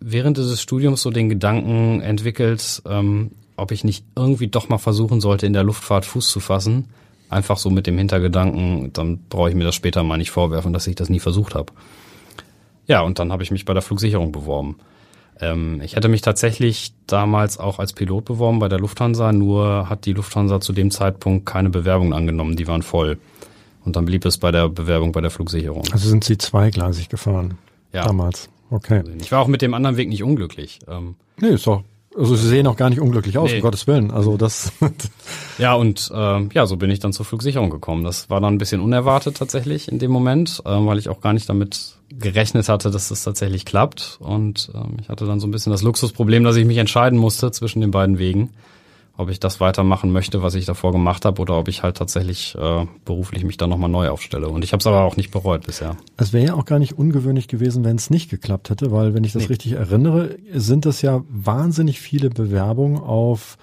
während 0.00 0.38
dieses 0.38 0.60
Studiums 0.60 1.02
so 1.02 1.10
den 1.10 1.28
Gedanken 1.28 2.00
entwickelt, 2.00 2.82
ähm, 2.88 3.32
ob 3.56 3.72
ich 3.72 3.84
nicht 3.84 4.04
irgendwie 4.16 4.48
doch 4.48 4.68
mal 4.68 4.78
versuchen 4.78 5.20
sollte, 5.20 5.46
in 5.46 5.52
der 5.52 5.64
Luftfahrt 5.64 6.04
Fuß 6.04 6.28
zu 6.28 6.40
fassen. 6.40 6.88
Einfach 7.30 7.58
so 7.58 7.68
mit 7.68 7.86
dem 7.86 7.98
Hintergedanken, 7.98 8.92
dann 8.92 9.18
brauche 9.28 9.50
ich 9.50 9.54
mir 9.54 9.64
das 9.64 9.74
später 9.74 10.02
mal 10.02 10.16
nicht 10.16 10.30
vorwerfen, 10.30 10.72
dass 10.72 10.86
ich 10.86 10.94
das 10.94 11.10
nie 11.10 11.20
versucht 11.20 11.54
habe. 11.54 11.72
Ja, 12.86 13.02
und 13.02 13.18
dann 13.18 13.32
habe 13.32 13.42
ich 13.42 13.50
mich 13.50 13.64
bei 13.64 13.74
der 13.74 13.82
Flugsicherung 13.82 14.32
beworben. 14.32 14.76
Ähm, 15.40 15.80
ich 15.82 15.96
hätte 15.96 16.08
mich 16.08 16.20
tatsächlich 16.20 16.92
damals 17.06 17.58
auch 17.58 17.78
als 17.78 17.92
Pilot 17.92 18.24
beworben 18.24 18.58
bei 18.58 18.68
der 18.68 18.78
Lufthansa, 18.78 19.32
nur 19.32 19.88
hat 19.88 20.04
die 20.06 20.12
Lufthansa 20.12 20.60
zu 20.60 20.72
dem 20.72 20.90
Zeitpunkt 20.90 21.46
keine 21.46 21.70
Bewerbungen 21.70 22.12
angenommen, 22.12 22.56
die 22.56 22.66
waren 22.66 22.82
voll. 22.82 23.18
Und 23.84 23.96
dann 23.96 24.04
blieb 24.04 24.24
es 24.24 24.38
bei 24.38 24.50
der 24.50 24.68
Bewerbung 24.68 25.12
bei 25.12 25.20
der 25.20 25.30
Flugsicherung. 25.30 25.84
Also 25.92 26.08
sind 26.08 26.24
Sie 26.24 26.36
zweigleisig 26.36 27.08
gefahren 27.08 27.56
ja. 27.92 28.04
damals? 28.04 28.50
Okay. 28.70 29.02
Ich 29.20 29.32
war 29.32 29.40
auch 29.40 29.48
mit 29.48 29.62
dem 29.62 29.72
anderen 29.72 29.96
Weg 29.96 30.08
nicht 30.08 30.22
unglücklich. 30.22 30.80
Ähm, 30.88 31.14
nee, 31.40 31.48
ist 31.48 31.66
doch 31.66 31.82
also 32.18 32.34
sie 32.34 32.48
sehen 32.48 32.66
auch 32.66 32.76
gar 32.76 32.90
nicht 32.90 33.00
unglücklich 33.00 33.38
aus, 33.38 33.50
nee. 33.50 33.56
um 33.56 33.62
Gottes 33.62 33.86
Willen. 33.86 34.10
Also 34.10 34.36
das. 34.36 34.72
ja, 35.58 35.74
und 35.74 36.10
äh, 36.12 36.48
ja, 36.52 36.66
so 36.66 36.76
bin 36.76 36.90
ich 36.90 36.98
dann 36.98 37.12
zur 37.12 37.24
Flugsicherung 37.24 37.70
gekommen. 37.70 38.04
Das 38.04 38.28
war 38.28 38.40
dann 38.40 38.54
ein 38.54 38.58
bisschen 38.58 38.80
unerwartet 38.80 39.36
tatsächlich 39.36 39.90
in 39.90 39.98
dem 39.98 40.10
Moment, 40.10 40.62
äh, 40.64 40.70
weil 40.70 40.98
ich 40.98 41.08
auch 41.08 41.20
gar 41.20 41.32
nicht 41.32 41.48
damit 41.48 41.94
gerechnet 42.10 42.68
hatte, 42.68 42.90
dass 42.90 43.08
das 43.08 43.22
tatsächlich 43.22 43.64
klappt. 43.64 44.18
Und 44.20 44.70
äh, 44.74 45.00
ich 45.00 45.08
hatte 45.08 45.26
dann 45.26 45.40
so 45.40 45.46
ein 45.46 45.50
bisschen 45.50 45.70
das 45.70 45.82
Luxusproblem, 45.82 46.42
dass 46.42 46.56
ich 46.56 46.64
mich 46.64 46.78
entscheiden 46.78 47.18
musste 47.18 47.50
zwischen 47.52 47.80
den 47.80 47.90
beiden 47.90 48.18
Wegen 48.18 48.50
ob 49.18 49.30
ich 49.30 49.40
das 49.40 49.60
weitermachen 49.60 50.12
möchte, 50.12 50.42
was 50.42 50.54
ich 50.54 50.64
davor 50.64 50.92
gemacht 50.92 51.24
habe, 51.24 51.42
oder 51.42 51.58
ob 51.58 51.66
ich 51.66 51.82
halt 51.82 51.96
tatsächlich 51.96 52.54
äh, 52.54 52.86
beruflich 53.04 53.44
mich 53.44 53.56
da 53.56 53.66
nochmal 53.66 53.90
neu 53.90 54.08
aufstelle. 54.10 54.48
Und 54.48 54.62
ich 54.62 54.72
habe 54.72 54.80
es 54.80 54.86
aber 54.86 55.02
auch 55.02 55.16
nicht 55.16 55.32
bereut 55.32 55.66
bisher. 55.66 55.96
Es 56.16 56.32
wäre 56.32 56.46
ja 56.46 56.54
auch 56.54 56.64
gar 56.64 56.78
nicht 56.78 56.96
ungewöhnlich 56.96 57.48
gewesen, 57.48 57.84
wenn 57.84 57.96
es 57.96 58.10
nicht 58.10 58.30
geklappt 58.30 58.70
hätte, 58.70 58.92
weil 58.92 59.14
wenn 59.14 59.24
ich 59.24 59.32
das 59.32 59.42
nee. 59.42 59.48
richtig 59.48 59.72
erinnere, 59.72 60.36
sind 60.54 60.86
das 60.86 61.02
ja 61.02 61.24
wahnsinnig 61.28 62.00
viele 62.00 62.30
Bewerbungen 62.30 63.02
auf, 63.02 63.58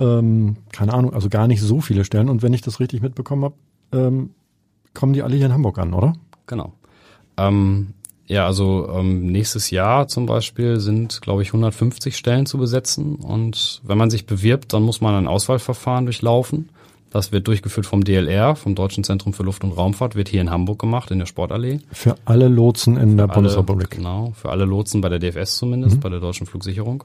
ähm, 0.00 0.56
keine 0.72 0.94
Ahnung, 0.94 1.12
also 1.12 1.28
gar 1.28 1.48
nicht 1.48 1.60
so 1.60 1.82
viele 1.82 2.06
Stellen. 2.06 2.30
Und 2.30 2.42
wenn 2.42 2.54
ich 2.54 2.62
das 2.62 2.80
richtig 2.80 3.02
mitbekommen 3.02 3.44
habe, 3.44 3.54
ähm, 3.92 4.30
kommen 4.94 5.12
die 5.12 5.22
alle 5.22 5.36
hier 5.36 5.46
in 5.46 5.52
Hamburg 5.52 5.78
an, 5.78 5.92
oder? 5.92 6.14
Genau. 6.46 6.72
Ähm, 7.36 7.92
ja, 8.26 8.46
also 8.46 8.88
ähm, 8.94 9.26
nächstes 9.26 9.70
Jahr 9.70 10.08
zum 10.08 10.26
Beispiel 10.26 10.80
sind, 10.80 11.20
glaube 11.22 11.42
ich, 11.42 11.48
150 11.48 12.16
Stellen 12.16 12.46
zu 12.46 12.58
besetzen. 12.58 13.16
Und 13.16 13.80
wenn 13.84 13.98
man 13.98 14.10
sich 14.10 14.26
bewirbt, 14.26 14.72
dann 14.72 14.82
muss 14.82 15.00
man 15.00 15.14
ein 15.14 15.26
Auswahlverfahren 15.26 16.06
durchlaufen. 16.06 16.70
Das 17.10 17.30
wird 17.30 17.46
durchgeführt 17.46 17.84
vom 17.84 18.04
DLR, 18.04 18.56
vom 18.56 18.74
Deutschen 18.74 19.04
Zentrum 19.04 19.34
für 19.34 19.42
Luft- 19.42 19.64
und 19.64 19.72
Raumfahrt, 19.72 20.14
wird 20.14 20.30
hier 20.30 20.40
in 20.40 20.50
Hamburg 20.50 20.78
gemacht, 20.78 21.10
in 21.10 21.18
der 21.18 21.26
Sportallee. 21.26 21.80
Für 21.92 22.16
alle 22.24 22.48
Lotsen 22.48 22.96
in 22.96 23.18
der 23.18 23.28
Bundesrepublik. 23.28 23.90
Genau, 23.90 24.32
für 24.34 24.48
alle 24.48 24.64
Lotsen 24.64 25.02
bei 25.02 25.10
der 25.10 25.18
DFS 25.18 25.58
zumindest, 25.58 25.96
mhm. 25.96 26.00
bei 26.00 26.08
der 26.08 26.20
Deutschen 26.20 26.46
Flugsicherung. 26.46 27.04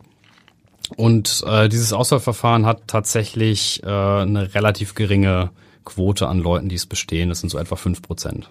Und 0.96 1.44
äh, 1.46 1.68
dieses 1.68 1.92
Auswahlverfahren 1.92 2.66
hat 2.66 2.88
tatsächlich 2.88 3.84
äh, 3.84 3.88
eine 3.88 4.54
relativ 4.56 4.96
geringe 4.96 5.50
Quote 5.84 6.28
an 6.30 6.40
Leuten, 6.40 6.70
die 6.70 6.76
es 6.76 6.86
bestehen. 6.86 7.28
Das 7.28 7.42
sind 7.42 7.50
so 7.50 7.58
etwa 7.58 7.76
fünf 7.76 8.02
Prozent. 8.02 8.50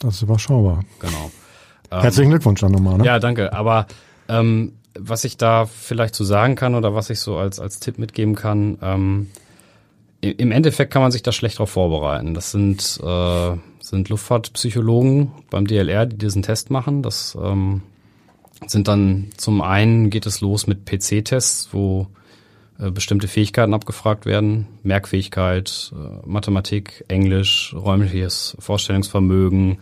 Das 0.00 0.16
ist 0.16 0.22
überschaubar. 0.22 0.84
Genau. 1.00 1.30
Ähm, 1.90 2.00
Herzlichen 2.00 2.30
Glückwunsch 2.30 2.60
dann 2.60 2.72
nochmal. 2.72 2.98
Ne? 2.98 3.04
Ja, 3.04 3.18
danke. 3.18 3.52
Aber 3.52 3.86
ähm, 4.28 4.72
was 4.98 5.24
ich 5.24 5.36
da 5.36 5.66
vielleicht 5.66 6.14
zu 6.14 6.24
so 6.24 6.28
sagen 6.28 6.54
kann 6.54 6.74
oder 6.74 6.94
was 6.94 7.10
ich 7.10 7.20
so 7.20 7.36
als, 7.36 7.60
als 7.60 7.80
Tipp 7.80 7.98
mitgeben 7.98 8.34
kann, 8.34 8.78
ähm, 8.82 9.28
im 10.20 10.50
Endeffekt 10.50 10.92
kann 10.92 11.02
man 11.02 11.12
sich 11.12 11.22
da 11.22 11.30
schlecht 11.30 11.56
darauf 11.56 11.70
vorbereiten. 11.70 12.34
Das 12.34 12.50
sind, 12.50 12.98
äh, 13.02 13.56
sind 13.80 14.08
Luftfahrtpsychologen 14.08 15.30
beim 15.50 15.66
DLR, 15.66 16.06
die 16.06 16.16
diesen 16.16 16.42
Test 16.42 16.70
machen. 16.70 17.02
Das 17.02 17.36
ähm, 17.40 17.82
sind 18.66 18.88
dann 18.88 19.30
zum 19.36 19.60
einen 19.60 20.10
geht 20.10 20.26
es 20.26 20.40
los 20.40 20.66
mit 20.66 20.86
PC-Tests, 20.86 21.68
wo 21.72 22.08
äh, 22.78 22.90
bestimmte 22.90 23.28
Fähigkeiten 23.28 23.74
abgefragt 23.74 24.26
werden. 24.26 24.66
Merkfähigkeit, 24.82 25.92
äh, 25.94 26.26
Mathematik, 26.26 27.04
Englisch, 27.08 27.74
räumliches 27.76 28.56
Vorstellungsvermögen, 28.58 29.78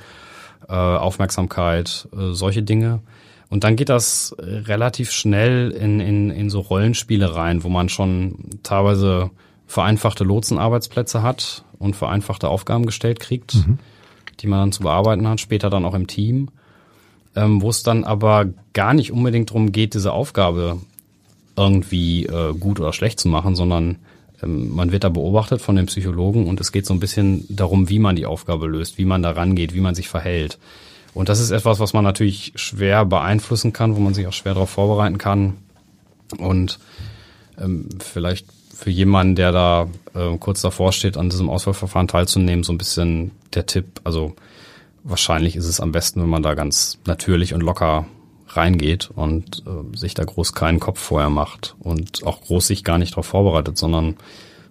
Aufmerksamkeit, 0.72 2.09
äh, 2.12 2.33
solche 2.33 2.62
Dinge. 2.62 3.00
Und 3.50 3.62
dann 3.62 3.77
geht 3.77 3.88
das 3.88 4.35
relativ 4.38 5.12
schnell 5.12 5.70
in, 5.70 6.00
in, 6.00 6.31
in 6.31 6.50
so 6.50 6.61
Rollenspiele 6.61 7.37
rein, 7.37 7.62
wo 7.62 7.68
man 7.68 7.88
schon 7.88 8.37
teilweise 8.62 9.31
vereinfachte 9.66 10.24
Lotsenarbeitsplätze 10.24 11.22
hat 11.22 11.64
und 11.79 11.94
vereinfachte 11.94 12.48
Aufgaben 12.48 12.87
gestellt 12.87 13.20
kriegt, 13.20 13.55
mhm. 13.55 13.79
die 14.40 14.46
man 14.46 14.61
dann 14.61 14.72
zu 14.72 14.83
bearbeiten 14.83 15.29
hat, 15.29 15.40
später 15.40 15.70
dann 15.70 15.85
auch 15.85 15.94
im 15.94 16.07
Team, 16.07 16.48
ähm, 17.37 17.62
wo 17.62 17.70
es 17.70 17.83
dann 17.83 18.05
aber 18.05 18.46
gar 18.72 18.94
nicht 18.94 19.12
unbedingt 19.12 19.50
darum 19.50 19.72
geht, 19.72 19.94
diese 19.94 20.12
Aufgabe 20.12 20.79
irgendwie 21.57 22.27
äh, 22.27 22.55
gut 22.55 22.81
oder 22.81 22.92
schlecht 22.92 23.20
zu 23.20 23.29
machen, 23.29 23.55
sondern 23.55 23.98
man 24.46 24.92
wird 24.92 25.04
da 25.04 25.09
beobachtet 25.09 25.61
von 25.61 25.76
den 25.76 25.87
Psychologen 25.87 26.46
und 26.46 26.61
es 26.61 26.72
geht 26.72 26.87
so 26.87 26.94
ein 26.94 27.00
bisschen 27.00 27.44
darum, 27.48 27.88
wie 27.88 27.98
man 27.98 28.16
die 28.16 28.26
Aufgabe 28.26 28.66
löst, 28.66 28.98
wie 28.98 29.04
man 29.04 29.22
da 29.22 29.30
rangeht, 29.30 29.74
wie 29.74 29.80
man 29.80 29.94
sich 29.94 30.09
verhält. 30.09 30.59
Und 31.14 31.28
das 31.28 31.40
ist 31.40 31.50
etwas, 31.50 31.78
was 31.78 31.92
man 31.92 32.04
natürlich 32.04 32.52
schwer 32.57 33.04
beeinflussen 33.04 33.72
kann, 33.72 33.96
wo 33.96 34.00
man 34.00 34.14
sich 34.14 34.26
auch 34.26 34.33
schwer 34.33 34.54
darauf 34.54 34.70
vorbereiten 34.70 35.18
kann. 35.18 35.54
Und 36.38 36.80
ähm, 37.59 37.88
vielleicht 38.00 38.46
für 38.74 38.90
jemanden, 38.90 39.37
der 39.37 39.52
da 39.52 39.88
äh, 40.14 40.37
kurz 40.38 40.61
davor 40.61 40.92
steht, 40.92 41.16
an 41.16 41.30
diesem 41.30 41.48
Auswahlverfahren 41.48 42.09
teilzunehmen, 42.09 42.64
so 42.64 42.72
ein 42.72 42.78
bisschen 42.78 43.30
der 43.54 43.66
Tipp. 43.66 44.00
Also 44.02 44.35
wahrscheinlich 45.04 45.54
ist 45.54 45.66
es 45.66 45.80
am 45.80 45.92
besten, 45.92 46.20
wenn 46.20 46.28
man 46.28 46.42
da 46.42 46.54
ganz 46.54 46.98
natürlich 47.07 47.54
und 47.54 47.61
locker 47.61 48.07
reingeht 48.56 49.10
und 49.14 49.62
äh, 49.66 49.96
sich 49.96 50.14
da 50.14 50.24
groß 50.24 50.52
keinen 50.52 50.80
Kopf 50.80 51.00
vorher 51.00 51.30
macht 51.30 51.76
und 51.80 52.24
auch 52.24 52.40
groß 52.42 52.66
sich 52.66 52.84
gar 52.84 52.98
nicht 52.98 53.12
darauf 53.12 53.26
vorbereitet, 53.26 53.78
sondern 53.78 54.16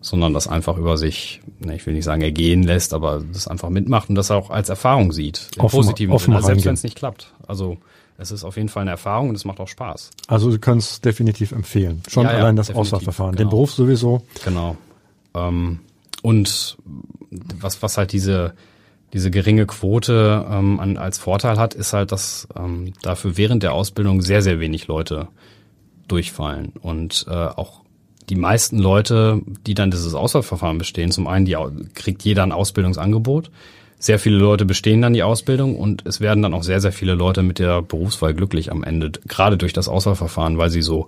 sondern 0.02 0.34
das 0.34 0.50
einfach 0.50 0.78
über 0.78 0.98
sich, 0.98 1.40
ne, 1.60 1.76
ich 1.76 1.86
will 1.86 1.94
nicht 1.94 2.04
sagen 2.04 2.22
ergehen 2.22 2.64
lässt, 2.64 2.94
aber 2.94 3.24
das 3.32 3.48
einfach 3.48 3.70
mitmacht 3.70 4.10
und 4.10 4.16
das 4.16 4.32
auch 4.32 4.50
als 4.50 4.68
Erfahrung 4.68 5.14
sieht. 5.14 5.48
Im 5.56 5.64
offen, 5.64 5.78
positiven 5.78 6.14
offen 6.14 6.26
Sinne, 6.26 6.36
also 6.36 6.48
selbst 6.48 6.66
wenn 6.66 6.74
es 6.74 6.84
nicht 6.84 6.98
klappt. 6.98 7.32
Also 7.48 7.78
es 8.18 8.32
ist 8.32 8.44
auf 8.44 8.58
jeden 8.58 8.68
Fall 8.68 8.82
eine 8.82 8.92
Erfahrung 8.92 9.30
und 9.30 9.36
es 9.36 9.46
macht 9.46 9.62
auch 9.62 9.68
Spaß. 9.68 10.12
Also 10.28 10.52
du 10.52 10.60
kannst 10.60 11.06
definitiv 11.06 11.54
empfehlen. 11.54 12.04
Schon 12.10 12.26
ja, 12.26 12.32
allein 12.32 12.58
das 12.58 12.70
Auswahlverfahren. 12.70 13.36
Genau. 13.36 13.48
Den 13.48 13.50
Beruf 13.50 13.72
sowieso. 13.72 14.24
Genau. 14.44 14.76
Ähm, 15.34 15.80
und 16.22 16.78
was, 17.32 17.82
was 17.82 17.98
halt 17.98 18.12
diese 18.12 18.54
diese 19.14 19.30
geringe 19.30 19.66
Quote 19.68 20.46
ähm, 20.50 20.80
an, 20.80 20.98
als 20.98 21.20
Vorteil 21.20 21.58
hat, 21.58 21.76
ist 21.76 21.94
halt, 21.94 22.12
dass 22.12 22.48
ähm, 22.58 22.94
dafür 23.02 23.38
während 23.38 23.64
der 23.64 23.74
Ausbildung 23.74 24.22
sehr, 24.22 24.42
sehr 24.42 24.60
wenig 24.60 24.88
Leute 24.88 25.28
durchfallen. 26.08 26.74
Und 26.82 27.26
äh, 27.30 27.34
auch 27.34 27.82
die 28.30 28.36
meisten 28.36 28.80
Leute, 28.80 29.42
die 29.68 29.76
dann 29.76 29.92
dieses 29.92 30.16
Auswahlverfahren 30.16 30.80
bestehen, 30.80 31.12
zum 31.12 31.28
einen 31.28 31.46
die, 31.46 31.56
kriegt 31.94 32.24
jeder 32.24 32.44
ein 32.44 32.52
Ausbildungsangebot. 32.52 33.52
Sehr 34.00 34.20
viele 34.20 34.38
Leute 34.38 34.66
bestehen 34.66 35.02
dann 35.02 35.14
die 35.14 35.24
Ausbildung 35.24 35.78
und 35.78 36.06
es 36.06 36.20
werden 36.20 36.42
dann 36.42 36.54
auch 36.54 36.64
sehr, 36.64 36.82
sehr 36.82 36.92
viele 36.92 37.14
Leute 37.14 37.44
mit 37.44 37.60
der 37.60 37.82
Berufswahl 37.82 38.34
glücklich 38.34 38.72
am 38.72 38.84
Ende, 38.84 39.12
gerade 39.28 39.58
durch 39.58 39.72
das 39.74 39.88
Auswahlverfahren, 39.88 40.58
weil 40.58 40.70
sie 40.70 40.82
so 40.82 41.08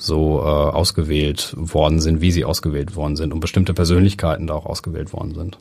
so 0.00 0.38
äh, 0.38 0.44
ausgewählt 0.44 1.52
worden 1.56 2.00
sind, 2.00 2.20
wie 2.20 2.30
sie 2.30 2.44
ausgewählt 2.44 2.94
worden 2.94 3.16
sind 3.16 3.32
und 3.32 3.40
bestimmte 3.40 3.74
Persönlichkeiten 3.74 4.46
da 4.46 4.54
auch 4.54 4.66
ausgewählt 4.66 5.12
worden 5.12 5.34
sind. 5.34 5.58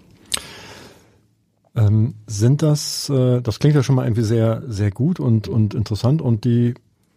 Ähm, 1.78 2.16
sind 2.26 2.62
das, 2.62 3.10
äh, 3.10 3.42
das 3.42 3.60
klingt 3.60 3.76
ja 3.76 3.84
schon 3.84 3.96
mal 3.96 4.06
irgendwie 4.06 4.24
sehr, 4.24 4.64
sehr 4.68 4.92
gut 4.92 5.20
und, 5.20 5.48
und 5.48 5.74
interessant 5.74 6.22
und 6.22 6.44
die 6.44 6.74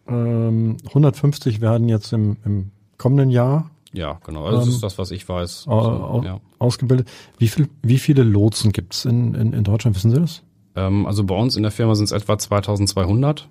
ähm, 0.06 0.76
150 0.86 1.60
werden 1.60 1.88
jetzt 1.88 2.12
im, 2.12 2.36
im 2.44 2.70
kommenden 2.98 3.30
Jahr 3.30 3.70
ja, 3.92 4.20
genau. 4.24 4.44
Also 4.44 4.58
das 4.58 4.66
ähm, 4.66 4.74
ist 4.74 4.82
das, 4.82 4.98
was 4.98 5.10
ich 5.10 5.28
weiß. 5.28 5.66
Also, 5.68 6.22
ja. 6.24 6.40
Ausgebildet. 6.58 7.08
Wie 7.38 7.48
viel, 7.48 7.68
wie 7.82 7.98
viele 7.98 8.22
Lotsen 8.22 8.72
gibt's 8.72 9.04
in, 9.04 9.34
in, 9.34 9.52
in 9.52 9.64
Deutschland? 9.64 9.96
Wissen 9.96 10.10
Sie 10.12 10.20
das? 10.20 10.42
Ähm, 10.76 11.06
also 11.06 11.24
bei 11.24 11.34
uns 11.34 11.56
in 11.56 11.62
der 11.62 11.72
Firma 11.72 11.94
sind 11.94 12.04
es 12.04 12.12
etwa 12.12 12.38
2200. 12.38 13.48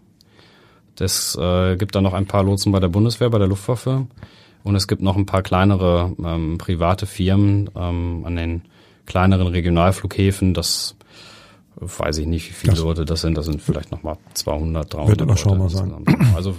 Es 1.00 1.38
äh, 1.40 1.78
gibt 1.78 1.96
dann 1.96 2.04
noch 2.04 2.14
ein 2.14 2.26
paar 2.26 2.44
Lotsen 2.44 2.72
bei 2.72 2.80
der 2.80 2.90
Bundeswehr, 2.90 3.30
bei 3.30 3.38
der 3.38 3.48
Luftwaffe. 3.48 4.08
Und 4.64 4.76
es 4.76 4.88
gibt 4.88 5.02
noch 5.02 5.16
ein 5.16 5.26
paar 5.26 5.42
kleinere 5.42 6.14
ähm, 6.24 6.58
private 6.58 7.06
Firmen 7.06 7.70
ähm, 7.76 8.24
an 8.26 8.36
den 8.36 8.62
kleineren 9.06 9.48
Regionalflughäfen. 9.48 10.54
Das 10.54 10.96
weiß 11.80 12.18
ich 12.18 12.28
nicht, 12.28 12.50
wie 12.50 12.54
viele 12.54 12.74
das 12.74 12.82
Leute 12.82 13.06
das 13.06 13.22
sind. 13.22 13.38
Das 13.38 13.46
sind 13.46 13.62
vielleicht 13.62 13.92
nochmal 13.92 14.18
200, 14.34 14.94
300 14.94 15.20
Wird 15.20 15.58
mal 15.58 15.70
sein. 15.70 16.06
Also 16.36 16.56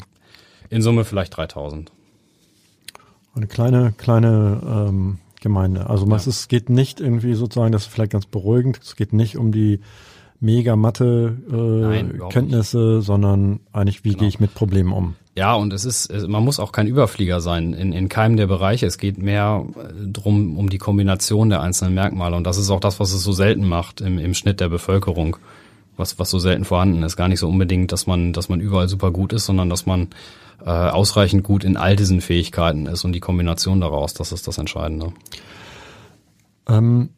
in 0.70 0.82
Summe 0.82 1.04
vielleicht 1.04 1.36
3000. 1.36 1.90
Eine 3.34 3.46
kleine, 3.46 3.92
kleine 3.96 4.88
ähm, 4.88 5.18
Gemeinde. 5.40 5.88
Also 5.88 6.06
ja. 6.06 6.16
es 6.16 6.48
geht 6.48 6.68
nicht 6.68 7.00
irgendwie 7.00 7.34
sozusagen, 7.34 7.72
das 7.72 7.82
ist 7.82 7.92
vielleicht 7.92 8.12
ganz 8.12 8.26
beruhigend, 8.26 8.80
es 8.82 8.96
geht 8.96 9.12
nicht 9.12 9.36
um 9.36 9.52
die 9.52 9.80
mega 10.40 10.74
Mathe 10.76 11.36
äh, 11.50 12.28
Kenntnisse, 12.30 13.02
sondern 13.02 13.60
eigentlich, 13.72 14.04
wie 14.04 14.10
genau. 14.10 14.20
gehe 14.20 14.28
ich 14.28 14.40
mit 14.40 14.54
Problemen 14.54 14.92
um? 14.92 15.14
Ja, 15.36 15.54
und 15.54 15.72
es 15.72 15.84
ist, 15.84 16.12
man 16.28 16.44
muss 16.44 16.58
auch 16.58 16.72
kein 16.72 16.86
Überflieger 16.86 17.40
sein 17.40 17.72
in, 17.72 17.92
in 17.92 18.08
keinem 18.08 18.36
der 18.36 18.46
Bereiche. 18.46 18.86
Es 18.86 18.98
geht 18.98 19.18
mehr 19.18 19.64
äh, 19.76 20.06
drum 20.06 20.58
um 20.58 20.68
die 20.68 20.78
Kombination 20.78 21.50
der 21.50 21.60
einzelnen 21.60 21.94
Merkmale. 21.94 22.36
Und 22.36 22.44
das 22.44 22.58
ist 22.58 22.70
auch 22.70 22.80
das, 22.80 22.98
was 23.00 23.12
es 23.12 23.22
so 23.22 23.32
selten 23.32 23.68
macht 23.68 24.00
im, 24.00 24.18
im 24.18 24.34
Schnitt 24.34 24.60
der 24.60 24.68
Bevölkerung, 24.68 25.36
was, 25.96 26.18
was 26.18 26.30
so 26.30 26.38
selten 26.38 26.64
vorhanden 26.64 27.02
ist. 27.04 27.16
Gar 27.16 27.28
nicht 27.28 27.40
so 27.40 27.48
unbedingt, 27.48 27.92
dass 27.92 28.06
man, 28.06 28.32
dass 28.32 28.48
man 28.48 28.60
überall 28.60 28.88
super 28.88 29.12
gut 29.12 29.32
ist, 29.32 29.46
sondern 29.46 29.70
dass 29.70 29.86
man 29.86 30.08
äh, 30.64 30.70
ausreichend 30.70 31.44
gut 31.44 31.64
in 31.64 31.76
all 31.76 31.96
diesen 31.96 32.20
Fähigkeiten 32.20 32.86
ist 32.86 33.04
und 33.04 33.12
die 33.12 33.20
Kombination 33.20 33.80
daraus, 33.80 34.14
das 34.14 34.32
ist 34.32 34.48
das 34.48 34.58
Entscheidende. 34.58 35.12
Ähm, 36.68 37.10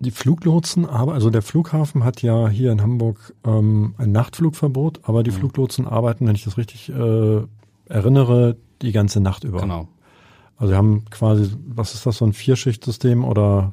die 0.00 0.10
Fluglotsen, 0.10 0.86
aber 0.86 1.14
also 1.14 1.30
der 1.30 1.42
Flughafen 1.42 2.04
hat 2.04 2.22
ja 2.22 2.48
hier 2.48 2.72
in 2.72 2.80
Hamburg 2.80 3.34
ähm, 3.44 3.94
ein 3.98 4.12
Nachtflugverbot, 4.12 5.00
aber 5.02 5.22
die 5.22 5.30
mhm. 5.30 5.36
Fluglotsen 5.36 5.86
arbeiten, 5.86 6.26
wenn 6.26 6.34
ich 6.34 6.44
das 6.44 6.56
richtig 6.56 6.88
äh, 6.90 7.40
erinnere, 7.88 8.56
die 8.82 8.92
ganze 8.92 9.20
Nacht 9.20 9.44
über. 9.44 9.60
Genau. 9.60 9.88
Also 10.56 10.72
wir 10.72 10.76
haben 10.76 11.04
quasi, 11.10 11.50
was 11.66 11.94
ist 11.94 12.06
das, 12.06 12.18
so 12.18 12.24
ein 12.24 12.32
Vierschichtsystem 12.32 13.24
oder? 13.24 13.72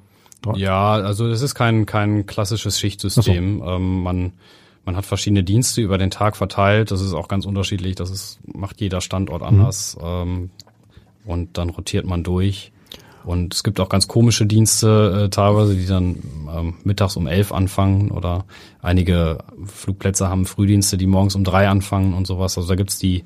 Ja, 0.55 0.93
also 0.93 1.27
das 1.29 1.41
ist 1.41 1.55
kein 1.55 1.85
kein 1.85 2.25
klassisches 2.25 2.79
Schichtsystem. 2.79 3.59
So. 3.59 3.65
Ähm, 3.65 4.03
man 4.03 4.33
Man 4.85 4.95
hat 4.95 5.05
verschiedene 5.05 5.43
Dienste 5.43 5.81
über 5.81 5.97
den 5.97 6.11
Tag 6.11 6.35
verteilt. 6.37 6.91
Das 6.91 7.01
ist 7.01 7.13
auch 7.13 7.27
ganz 7.27 7.47
unterschiedlich. 7.47 7.95
Das 7.95 8.11
ist, 8.11 8.39
macht 8.45 8.79
jeder 8.81 9.01
Standort 9.01 9.41
anders. 9.41 9.97
Mhm. 9.97 10.03
Ähm, 10.05 10.49
und 11.25 11.57
dann 11.57 11.71
rotiert 11.71 12.05
man 12.05 12.23
durch. 12.23 12.71
Und 13.25 13.55
es 13.55 13.63
gibt 13.63 13.79
auch 13.79 13.89
ganz 13.89 14.07
komische 14.07 14.45
Dienste 14.45 15.25
äh, 15.25 15.29
teilweise, 15.29 15.75
die 15.75 15.87
dann 15.87 16.17
ähm, 16.55 16.73
mittags 16.83 17.17
um 17.17 17.25
elf 17.27 17.51
anfangen 17.51 18.11
oder 18.11 18.45
einige 18.81 19.39
Flugplätze 19.65 20.29
haben 20.29 20.45
Frühdienste, 20.45 20.97
die 20.97 21.07
morgens 21.07 21.35
um 21.35 21.43
drei 21.43 21.67
anfangen 21.67 22.13
und 22.13 22.27
sowas. 22.27 22.57
Also 22.57 22.69
da 22.69 22.75
gibt's 22.75 22.99
die, 22.99 23.23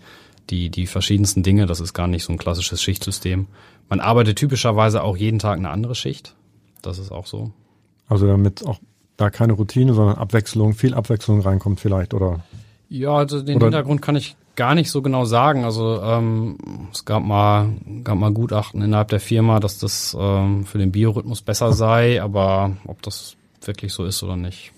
die, 0.50 0.70
die 0.70 0.88
verschiedensten 0.88 1.44
Dinge. 1.44 1.66
Das 1.66 1.82
ist 1.82 1.94
gar 1.94 2.08
nicht 2.08 2.24
so 2.24 2.32
ein 2.32 2.38
klassisches 2.38 2.82
Schichtsystem. 2.82 3.48
Man 3.90 4.00
arbeitet 4.00 4.38
typischerweise 4.38 5.04
auch 5.04 5.18
jeden 5.18 5.40
Tag 5.40 5.58
eine 5.58 5.70
andere 5.70 5.96
Schicht. 5.96 6.36
Das 6.82 6.98
ist 6.98 7.12
auch 7.12 7.26
so. 7.26 7.52
Also 8.08 8.26
damit 8.26 8.66
auch 8.66 8.80
da 9.18 9.30
keine 9.30 9.54
Routine, 9.54 9.94
sondern 9.94 10.18
Abwechslung, 10.18 10.74
viel 10.74 10.94
Abwechslung 10.94 11.42
reinkommt 11.42 11.80
vielleicht, 11.80 12.14
oder? 12.14 12.40
Ja, 12.88 13.16
also 13.16 13.42
den 13.42 13.58
oder 13.58 13.66
Hintergrund 13.66 14.02
kann 14.02 14.16
ich 14.16 14.36
gar 14.56 14.76
nicht 14.76 14.92
so 14.92 15.02
genau 15.02 15.26
sagen. 15.26 15.64
Also 15.64 16.02
ähm, 16.02 16.58
es 16.92 17.06
gab 17.06 17.24
mal, 17.24 17.70
gab 18.04 18.18
mal 18.18 18.32
Gutachten 18.32 18.82
innerhalb 18.82 19.10
der 19.10 19.20
Firma, 19.20 19.60
dass 19.60 19.80
das 19.80 20.16
ähm, 20.20 20.66
für 20.66 20.78
den 20.78 20.92
Biorhythmus 20.92 21.42
besser 21.42 21.74
sei, 21.74 22.22
aber 22.22 22.72
ob 22.86 23.02
das 23.02 23.36
wirklich 23.64 23.94
so 23.94 24.06
ist 24.06 24.24
oder 24.24 24.36
nicht. 24.36 24.72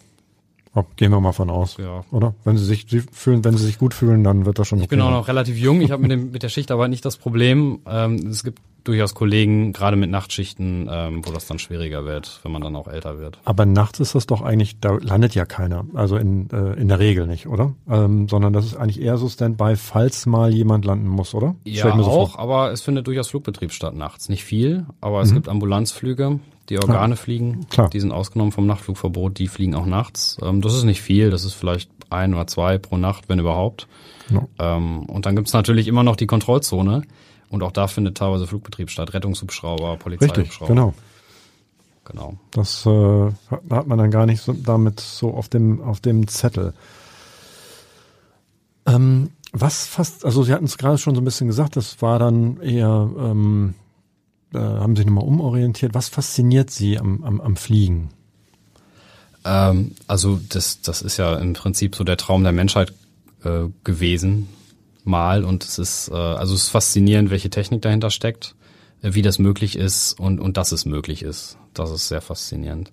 Gehen 0.96 1.12
wir 1.12 1.20
mal 1.20 1.34
von 1.34 1.50
aus, 1.50 1.76
ja. 1.78 2.06
oder? 2.12 2.34
Wenn 2.46 2.58
sie 2.58 2.64
sich 2.64 2.86
fühlen, 3.12 3.44
wenn 3.44 3.58
sie 3.58 3.66
sich 3.66 3.78
gut 3.78 3.94
fühlen, 3.94 4.24
dann 4.24 4.46
wird 4.46 4.58
das 4.58 4.70
schon 4.70 4.78
okay. 4.78 4.86
Ich 4.86 4.90
bin 4.90 5.02
auch 5.02 5.12
noch 5.12 5.28
relativ 5.28 5.58
jung. 5.58 5.82
Ich 5.82 5.92
habe 5.92 6.02
mit, 6.02 6.12
dem, 6.12 6.32
mit 6.32 6.44
der 6.44 6.50
Schichtarbeit 6.50 6.90
nicht 6.90 7.04
das 7.04 7.18
Problem. 7.18 7.80
Ähm, 7.86 8.28
es 8.28 8.46
gibt 8.46 8.60
durchaus 8.84 9.14
Kollegen, 9.14 9.74
gerade 9.74 9.96
mit 9.96 10.10
Nachtschichten, 10.10 10.90
ähm, 10.92 11.26
wo 11.26 11.32
das 11.32 11.48
dann 11.48 11.60
schwieriger 11.60 12.06
wird, 12.06 12.40
wenn 12.44 12.52
man 12.52 12.62
dann 12.62 12.76
auch 12.76 12.88
älter 12.88 13.20
wird. 13.20 13.40
Aber 13.46 13.66
nachts 13.66 14.00
ist 14.00 14.16
das 14.16 14.28
doch 14.28 14.42
eigentlich, 14.42 14.80
da 14.80 14.98
landet 15.02 15.36
ja 15.36 15.46
keiner. 15.46 15.86
Also 15.94 16.18
in, 16.18 16.50
äh, 16.52 16.74
in 16.80 16.88
der 16.88 17.00
Regel 17.00 17.28
nicht, 17.28 17.48
oder? 17.48 17.74
Ähm, 17.90 18.28
sondern 18.28 18.54
das 18.54 18.66
ist 18.66 18.76
eigentlich 18.76 19.02
eher 19.02 19.18
so 19.18 19.30
Standby, 19.30 19.76
falls 19.76 20.26
mal 20.26 20.54
jemand 20.54 20.86
landen 20.86 21.08
muss, 21.08 21.34
oder? 21.34 21.56
Ja, 21.64 21.96
so 21.98 22.04
auch, 22.04 22.32
vor. 22.32 22.40
aber 22.40 22.72
es 22.72 22.82
findet 22.82 23.08
durchaus 23.08 23.30
Flugbetrieb 23.30 23.72
statt 23.72 23.96
nachts. 23.96 24.30
Nicht 24.30 24.44
viel, 24.44 24.86
aber 25.00 25.22
es 25.22 25.32
mhm. 25.32 25.36
gibt 25.36 25.50
Ambulanzflüge, 25.50 26.40
die 26.70 26.78
Organe 26.78 27.14
Klar. 27.14 27.18
fliegen. 27.18 27.68
Klar. 27.70 27.90
Die 27.90 28.00
sind 28.00 28.12
ausgenommen 28.12 28.52
vom 28.52 28.66
Nachtflugverbot, 28.66 29.38
die 29.38 29.48
fliegen 29.48 29.76
auch 29.76 29.86
nachts. 29.86 30.38
Ähm, 30.42 30.62
das 30.62 30.74
ist 30.74 30.84
nicht 30.84 31.02
viel, 31.02 31.30
das 31.30 31.46
ist 31.46 31.54
vielleicht 31.54 31.90
ein 32.10 32.34
oder 32.34 32.48
zwei 32.48 32.78
pro 32.78 32.98
Nacht, 32.98 33.30
wenn 33.30 33.40
überhaupt. 33.40 33.88
Ja. 34.30 34.48
Ähm, 34.60 35.04
und 35.04 35.26
dann 35.26 35.36
gibt's 35.36 35.54
natürlich 35.54 35.88
immer 35.88 36.04
noch 36.04 36.16
die 36.16 36.28
Kontrollzone. 36.28 37.04
Und 37.52 37.64
auch 37.64 37.72
da 37.72 37.88
findet 37.88 38.18
teilweise 38.18 38.48
Flugbetrieb 38.48 38.90
statt, 38.90 39.14
Rettungshubschrauber, 39.14 39.98
Polizeihubschrauber. 39.98 40.42
Richtig, 40.42 40.68
genau. 40.68 40.94
Genau. 42.06 42.34
Das 42.50 42.86
äh, 42.86 43.32
hat 43.70 43.88
man 43.88 43.98
dann 43.98 44.10
gar 44.10 44.26
nicht 44.26 44.42
so, 44.42 44.54
damit 44.54 45.00
so 45.00 45.34
auf 45.34 45.50
dem 45.50 45.82
auf 45.82 46.00
dem 46.00 46.28
Zettel. 46.28 46.74
Ähm, 48.88 49.30
was 49.52 49.86
fast, 49.86 50.26
also 50.26 50.44
Sie 50.44 50.54
hatten 50.54 50.66
es 50.66 50.78
gerade 50.78 50.98
schon 50.98 51.14
so 51.14 51.22
ein 51.22 51.26
bisschen 51.26 51.48
gesagt, 51.48 51.76
das 51.76 52.02
war 52.02 52.18
dann 52.20 52.60
eher, 52.62 53.10
ähm, 53.18 53.76
äh, 54.54 54.58
haben 54.58 54.96
sich 54.96 55.06
nochmal 55.06 55.26
umorientiert. 55.26 55.94
Was 55.94 56.10
fasziniert 56.10 56.72
Sie 56.72 56.98
am, 56.98 57.24
am, 57.24 57.40
am 57.40 57.56
Fliegen? 57.56 58.10
Ähm, 59.46 59.92
also 60.08 60.40
das, 60.50 60.82
das 60.82 61.02
ist 61.02 61.18
ja 61.18 61.36
im 61.36 61.54
Prinzip 61.54 61.96
so 61.96 62.04
der 62.04 62.18
Traum 62.18 62.44
der 62.44 62.54
Menschheit 62.54 62.94
äh, 63.44 63.66
gewesen, 63.84 64.48
mal 65.06 65.44
und 65.44 65.64
es 65.64 65.80
ist 65.80 66.10
äh, 66.10 66.14
also 66.14 66.54
es 66.54 66.64
ist 66.64 66.70
faszinierend, 66.70 67.30
welche 67.30 67.50
Technik 67.50 67.82
dahinter 67.82 68.10
steckt, 68.10 68.56
äh, 69.02 69.14
wie 69.14 69.22
das 69.22 69.40
möglich 69.40 69.78
ist 69.78 70.20
und 70.20 70.40
und 70.40 70.58
dass 70.58 70.72
es 70.72 70.86
möglich 70.86 71.24
ist. 71.24 71.58
Das 71.74 71.92
ist 71.92 72.08
sehr 72.08 72.22
faszinierend. 72.22 72.92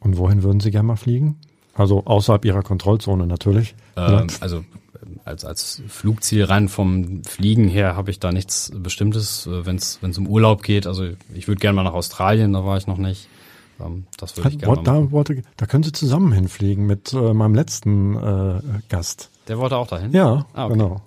Und 0.00 0.16
wohin 0.16 0.42
würden 0.42 0.60
Sie 0.60 0.70
gerne 0.70 0.86
mal 0.86 0.96
fliegen? 0.96 1.36
Also 1.74 2.04
außerhalb 2.04 2.44
Ihrer 2.44 2.62
Kontrollzone 2.62 3.26
natürlich. 3.26 3.74
Ähm, 3.96 4.26
also 4.40 4.64
als, 5.24 5.44
als 5.44 5.82
Flugziel 5.88 6.44
rein 6.44 6.68
vom 6.68 7.22
Fliegen 7.24 7.68
her 7.68 7.96
habe 7.96 8.10
ich 8.10 8.18
da 8.18 8.32
nichts 8.32 8.72
Bestimmtes, 8.74 9.46
äh, 9.46 9.66
wenn 9.66 9.76
es 9.76 10.18
um 10.18 10.26
Urlaub 10.26 10.62
geht. 10.62 10.86
Also 10.86 11.04
ich 11.34 11.48
würde 11.48 11.60
gerne 11.60 11.76
mal 11.76 11.84
nach 11.84 11.94
Australien, 11.94 12.52
da 12.52 12.64
war 12.64 12.76
ich 12.76 12.86
noch 12.86 12.98
nicht. 12.98 13.28
Ähm, 13.80 14.06
das 14.16 14.36
würde 14.36 14.50
ich 14.50 14.58
gerne 14.58 14.82
da, 14.82 15.10
wollte, 15.10 15.42
da 15.56 15.66
können 15.66 15.84
Sie 15.84 15.92
zusammen 15.92 16.32
hinfliegen 16.32 16.86
mit 16.86 17.12
äh, 17.12 17.34
meinem 17.34 17.54
letzten 17.54 18.16
äh, 18.16 18.60
Gast. 18.88 19.30
Der 19.48 19.58
wollte 19.58 19.76
auch 19.76 19.86
dahin? 19.86 20.12
Ja, 20.12 20.46
ah, 20.52 20.66
okay. 20.66 20.74
genau. 20.74 21.00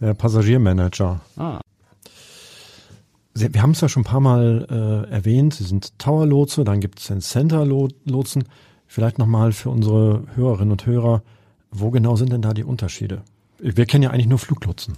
Der 0.00 0.14
Passagiermanager. 0.14 1.20
Ah. 1.36 1.60
Sie, 3.34 3.54
wir 3.54 3.62
haben 3.62 3.70
es 3.70 3.80
ja 3.80 3.88
schon 3.88 4.02
ein 4.02 4.06
paar 4.06 4.20
Mal 4.20 4.66
äh, 5.08 5.10
erwähnt. 5.10 5.54
Sie 5.54 5.64
sind 5.64 5.98
Tower-Lotse, 5.98 6.64
dann 6.64 6.80
gibt 6.80 7.00
es 7.00 7.06
den 7.06 7.20
Center-Lotsen. 7.20 8.44
Vielleicht 8.86 9.18
nochmal 9.18 9.52
für 9.52 9.70
unsere 9.70 10.24
Hörerinnen 10.34 10.72
und 10.72 10.84
Hörer, 10.84 11.22
wo 11.70 11.90
genau 11.90 12.16
sind 12.16 12.32
denn 12.32 12.42
da 12.42 12.52
die 12.52 12.64
Unterschiede? 12.64 13.22
Wir 13.58 13.86
kennen 13.86 14.02
ja 14.02 14.10
eigentlich 14.10 14.26
nur 14.26 14.38
Fluglotsen. 14.38 14.96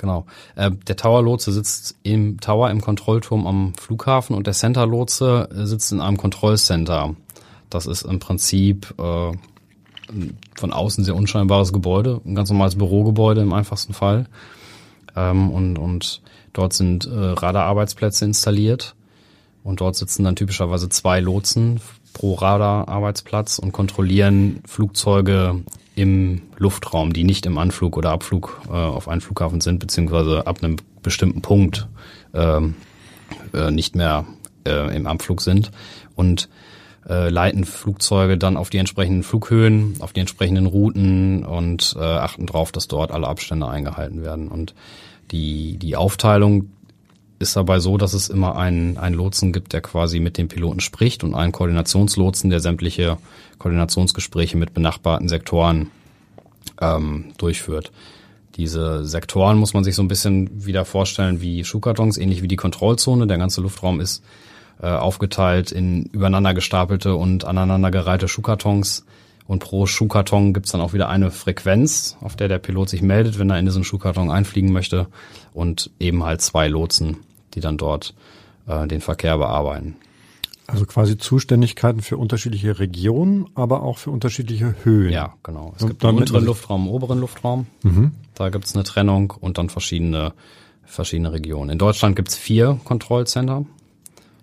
Genau. 0.00 0.24
Äh, 0.56 0.70
der 0.88 0.96
Tower-Lotse 0.96 1.52
sitzt 1.52 1.94
im 2.02 2.40
Tower 2.40 2.70
im 2.70 2.80
Kontrollturm 2.80 3.46
am 3.46 3.74
Flughafen 3.74 4.34
und 4.34 4.46
der 4.46 4.54
Center-Lotse 4.54 5.50
sitzt 5.52 5.92
in 5.92 6.00
einem 6.00 6.16
Kontrollcenter. 6.16 7.14
Das 7.68 7.86
ist 7.86 8.02
im 8.02 8.18
Prinzip 8.18 8.94
äh, 8.98 9.32
von 10.56 10.72
außen 10.72 11.04
sehr 11.04 11.14
unscheinbares 11.14 11.74
Gebäude, 11.74 12.22
ein 12.24 12.34
ganz 12.34 12.50
normales 12.50 12.76
Bürogebäude 12.76 13.42
im 13.42 13.52
einfachsten 13.52 13.92
Fall. 13.92 14.26
Ähm, 15.14 15.50
und, 15.50 15.78
und 15.78 16.22
dort 16.54 16.72
sind 16.72 17.04
äh, 17.04 17.10
Radararbeitsplätze 17.10 18.24
installiert 18.24 18.94
und 19.64 19.82
dort 19.82 19.96
sitzen 19.96 20.24
dann 20.24 20.34
typischerweise 20.34 20.88
zwei 20.88 21.20
Lotsen 21.20 21.78
pro 22.12 22.34
Radararbeitsplatz 22.34 23.58
und 23.58 23.72
kontrollieren 23.72 24.62
Flugzeuge 24.66 25.60
im 25.94 26.42
Luftraum, 26.56 27.12
die 27.12 27.24
nicht 27.24 27.46
im 27.46 27.58
Anflug 27.58 27.96
oder 27.96 28.10
Abflug 28.10 28.60
äh, 28.68 28.72
auf 28.72 29.08
einen 29.08 29.20
Flughafen 29.20 29.60
sind, 29.60 29.78
beziehungsweise 29.78 30.46
ab 30.46 30.62
einem 30.62 30.76
bestimmten 31.02 31.42
Punkt 31.42 31.88
ähm, 32.34 32.74
äh, 33.52 33.70
nicht 33.70 33.96
mehr 33.96 34.26
äh, 34.66 34.94
im 34.96 35.06
Abflug 35.06 35.40
sind. 35.40 35.70
Und 36.14 36.48
äh, 37.08 37.28
leiten 37.28 37.64
Flugzeuge 37.64 38.38
dann 38.38 38.56
auf 38.56 38.70
die 38.70 38.78
entsprechenden 38.78 39.22
Flughöhen, 39.22 39.96
auf 40.00 40.12
die 40.12 40.20
entsprechenden 40.20 40.66
Routen 40.66 41.44
und 41.44 41.96
äh, 41.98 42.02
achten 42.02 42.46
darauf, 42.46 42.72
dass 42.72 42.88
dort 42.88 43.10
alle 43.10 43.26
Abstände 43.26 43.66
eingehalten 43.68 44.22
werden. 44.22 44.48
Und 44.48 44.74
die, 45.30 45.78
die 45.78 45.96
Aufteilung 45.96 46.70
ist 47.40 47.56
dabei 47.56 47.80
so, 47.80 47.96
dass 47.96 48.12
es 48.12 48.28
immer 48.28 48.56
einen, 48.56 48.98
einen 48.98 49.16
Lotsen 49.16 49.52
gibt, 49.52 49.72
der 49.72 49.80
quasi 49.80 50.20
mit 50.20 50.36
dem 50.38 50.48
Piloten 50.48 50.80
spricht 50.80 51.24
und 51.24 51.34
einen 51.34 51.52
Koordinationslotsen, 51.52 52.50
der 52.50 52.60
sämtliche 52.60 53.16
Koordinationsgespräche 53.58 54.58
mit 54.58 54.74
benachbarten 54.74 55.28
Sektoren 55.28 55.90
ähm, 56.80 57.32
durchführt. 57.38 57.92
Diese 58.56 59.06
Sektoren 59.06 59.56
muss 59.58 59.72
man 59.72 59.84
sich 59.84 59.94
so 59.94 60.02
ein 60.02 60.08
bisschen 60.08 60.66
wieder 60.66 60.84
vorstellen 60.84 61.40
wie 61.40 61.64
Schuhkartons, 61.64 62.18
ähnlich 62.18 62.42
wie 62.42 62.48
die 62.48 62.56
Kontrollzone. 62.56 63.26
Der 63.26 63.38
ganze 63.38 63.62
Luftraum 63.62 64.00
ist 64.00 64.22
äh, 64.82 64.88
aufgeteilt 64.88 65.72
in 65.72 66.04
übereinander 66.12 66.52
gestapelte 66.52 67.14
und 67.14 67.46
aneinandergereihte 67.46 68.28
Schuhkartons. 68.28 69.06
Und 69.46 69.60
pro 69.60 69.86
Schuhkarton 69.86 70.52
gibt's 70.52 70.72
dann 70.72 70.82
auch 70.82 70.92
wieder 70.92 71.08
eine 71.08 71.30
Frequenz, 71.30 72.16
auf 72.20 72.36
der 72.36 72.48
der 72.48 72.58
Pilot 72.58 72.90
sich 72.90 73.02
meldet, 73.02 73.38
wenn 73.38 73.50
er 73.50 73.58
in 73.58 73.64
diesen 73.64 73.82
Schuhkarton 73.82 74.30
einfliegen 74.30 74.72
möchte. 74.72 75.06
Und 75.54 75.90
eben 75.98 76.22
halt 76.22 76.42
zwei 76.42 76.68
Lotsen, 76.68 77.16
die 77.54 77.60
dann 77.60 77.76
dort 77.76 78.14
äh, 78.66 78.86
den 78.86 79.00
Verkehr 79.00 79.38
bearbeiten. 79.38 79.96
Also 80.66 80.86
quasi 80.86 81.18
Zuständigkeiten 81.18 82.00
für 82.00 82.16
unterschiedliche 82.16 82.78
Regionen, 82.78 83.46
aber 83.54 83.82
auch 83.82 83.98
für 83.98 84.10
unterschiedliche 84.10 84.76
Höhen. 84.84 85.12
Ja, 85.12 85.34
genau. 85.42 85.74
Es 85.76 85.86
gibt 85.86 86.04
einen 86.04 86.18
unteren 86.18 86.44
Luftraum, 86.44 86.82
einen 86.82 86.90
oberen 86.90 87.18
Luftraum. 87.18 87.66
Mhm. 87.82 88.12
Da 88.34 88.50
gibt's 88.50 88.74
eine 88.74 88.84
Trennung 88.84 89.32
und 89.40 89.58
dann 89.58 89.68
verschiedene, 89.68 90.32
verschiedene 90.84 91.32
Regionen. 91.32 91.70
In 91.70 91.78
Deutschland 91.78 92.14
gibt's 92.14 92.36
vier 92.36 92.78
Kontrollcenter. 92.84 93.64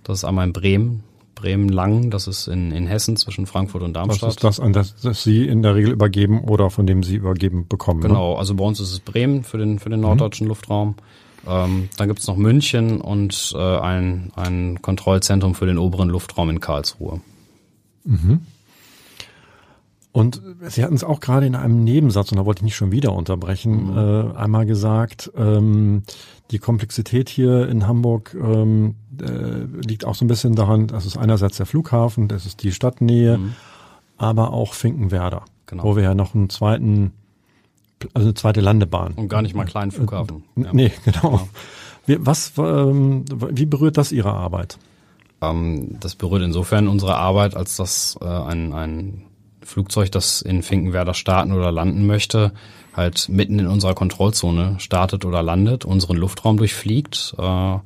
Das 0.03 0.19
ist 0.19 0.23
einmal 0.25 0.47
in 0.47 0.53
Bremen, 0.53 1.03
Bremen-Langen, 1.35 2.11
das 2.11 2.27
ist 2.27 2.47
in, 2.47 2.71
in 2.71 2.87
Hessen 2.87 3.15
zwischen 3.15 3.45
Frankfurt 3.45 3.83
und 3.83 3.93
Darmstadt. 3.93 4.29
Das 4.29 4.35
ist 4.35 4.43
das, 4.43 4.59
an 4.59 4.73
das, 4.73 4.95
das 4.95 5.23
Sie 5.23 5.45
in 5.47 5.61
der 5.61 5.75
Regel 5.75 5.91
übergeben 5.91 6.41
oder 6.41 6.69
von 6.69 6.87
dem 6.87 7.03
Sie 7.03 7.15
übergeben 7.15 7.67
bekommen. 7.67 8.01
Ne? 8.01 8.07
Genau, 8.09 8.33
ne? 8.33 8.39
also 8.39 8.55
bei 8.55 8.65
uns 8.65 8.79
ist 8.79 8.91
es 8.91 8.99
Bremen 8.99 9.43
für 9.43 9.57
den, 9.57 9.79
für 9.79 9.89
den 9.89 10.01
norddeutschen 10.01 10.45
mhm. 10.45 10.49
Luftraum. 10.49 10.95
Ähm, 11.45 11.89
dann 11.97 12.07
gibt's 12.07 12.27
noch 12.27 12.37
München 12.37 13.01
und 13.01 13.53
äh, 13.55 13.77
ein, 13.79 14.31
ein 14.35 14.81
Kontrollzentrum 14.81 15.55
für 15.55 15.65
den 15.65 15.77
oberen 15.77 16.09
Luftraum 16.09 16.49
in 16.49 16.59
Karlsruhe. 16.59 17.21
Mhm. 18.03 18.41
Und 20.17 20.41
Sie 20.67 20.83
hatten 20.83 20.95
es 20.95 21.03
auch 21.03 21.19
gerade 21.19 21.45
in 21.45 21.53
einem 21.53 21.83
Nebensatz, 21.83 22.31
und 22.31 22.39
da 22.39 22.45
wollte 22.45 22.61
ich 22.61 22.63
nicht 22.63 22.75
schon 22.75 22.91
wieder 22.91 23.13
unterbrechen, 23.13 23.91
mhm. 23.91 23.97
äh, 23.97 24.35
einmal 24.35 24.65
gesagt, 24.65 25.31
ähm, 25.37 26.01
die 26.49 26.57
Komplexität 26.57 27.29
hier 27.29 27.69
in 27.69 27.87
Hamburg 27.87 28.35
ähm, 28.35 28.95
äh, 29.21 29.65
liegt 29.85 30.05
auch 30.05 30.15
so 30.15 30.25
ein 30.25 30.27
bisschen 30.27 30.55
daran, 30.55 30.87
dass 30.87 31.05
es 31.05 31.17
einerseits 31.17 31.57
der 31.57 31.67
Flughafen, 31.67 32.27
das 32.27 32.47
ist 32.47 32.63
die 32.63 32.71
Stadtnähe, 32.71 33.37
mhm. 33.37 33.53
aber 34.17 34.53
auch 34.53 34.73
Finkenwerder, 34.73 35.45
genau. 35.67 35.83
wo 35.83 35.95
wir 35.95 36.01
ja 36.01 36.15
noch 36.15 36.33
einen 36.33 36.49
zweiten, 36.49 37.11
also 38.13 38.27
eine 38.27 38.33
zweite 38.33 38.61
Landebahn. 38.61 39.13
Und 39.13 39.29
gar 39.29 39.41
nicht 39.41 39.55
mal 39.55 39.65
kleinen 39.65 39.91
Flughafen. 39.91 40.43
Äh, 40.55 40.61
ja. 40.61 40.69
Nee, 40.73 40.91
genau. 41.05 41.31
Ja. 41.33 41.47
Wie, 42.05 42.17
was, 42.25 42.53
ähm, 42.57 43.25
wie 43.51 43.65
berührt 43.65 43.97
das 43.97 44.11
Ihre 44.11 44.33
Arbeit? 44.33 44.77
Ähm, 45.41 45.97
das 45.99 46.15
berührt 46.15 46.43
insofern 46.43 46.87
unsere 46.87 47.15
Arbeit, 47.15 47.55
als 47.55 47.75
dass 47.75 48.17
äh, 48.21 48.25
ein, 48.25 48.73
ein 48.73 49.23
Flugzeug, 49.61 50.11
das 50.11 50.41
in 50.41 50.63
Finkenwerder 50.63 51.13
starten 51.13 51.51
oder 51.51 51.71
landen 51.71 52.07
möchte, 52.07 52.53
halt 52.93 53.29
mitten 53.29 53.59
in 53.59 53.67
unserer 53.67 53.93
Kontrollzone 53.93 54.75
startet 54.79 55.25
oder 55.25 55.43
landet, 55.43 55.85
unseren 55.85 56.17
Luftraum 56.17 56.57
durchfliegt 56.57 57.35
äh, 57.37 57.77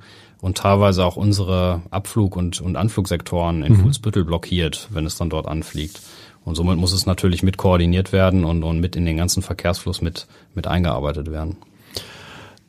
und 0.41 0.58
teilweise 0.58 1.06
auch 1.06 1.17
unsere 1.17 1.82
Abflug- 1.89 2.38
und, 2.38 2.62
und 2.62 2.78
Anflugsektoren 2.78 3.63
in 3.63 3.74
mhm. 3.74 3.80
Fuhlsbüttel 3.82 4.24
blockiert, 4.24 4.88
wenn 4.91 5.06
es 5.06 5.15
dann 5.15 5.30
dort 5.30 5.47
anfliegt. 5.47 6.02
Und 6.43 6.56
somit 6.56 6.77
muss 6.77 6.91
es 6.91 7.06
natürlich 7.06 7.43
mit 7.43 7.58
koordiniert 7.58 8.12
werden 8.12 8.45
und, 8.45 8.63
und 8.63 8.80
mit 8.80 8.95
in 8.95 9.06
den 9.06 9.17
ganzen 9.17 9.43
Verkehrsfluss 9.43 10.01
mit, 10.01 10.27
mit 10.56 10.67
eingearbeitet 10.67 11.32
werden. 11.32 11.58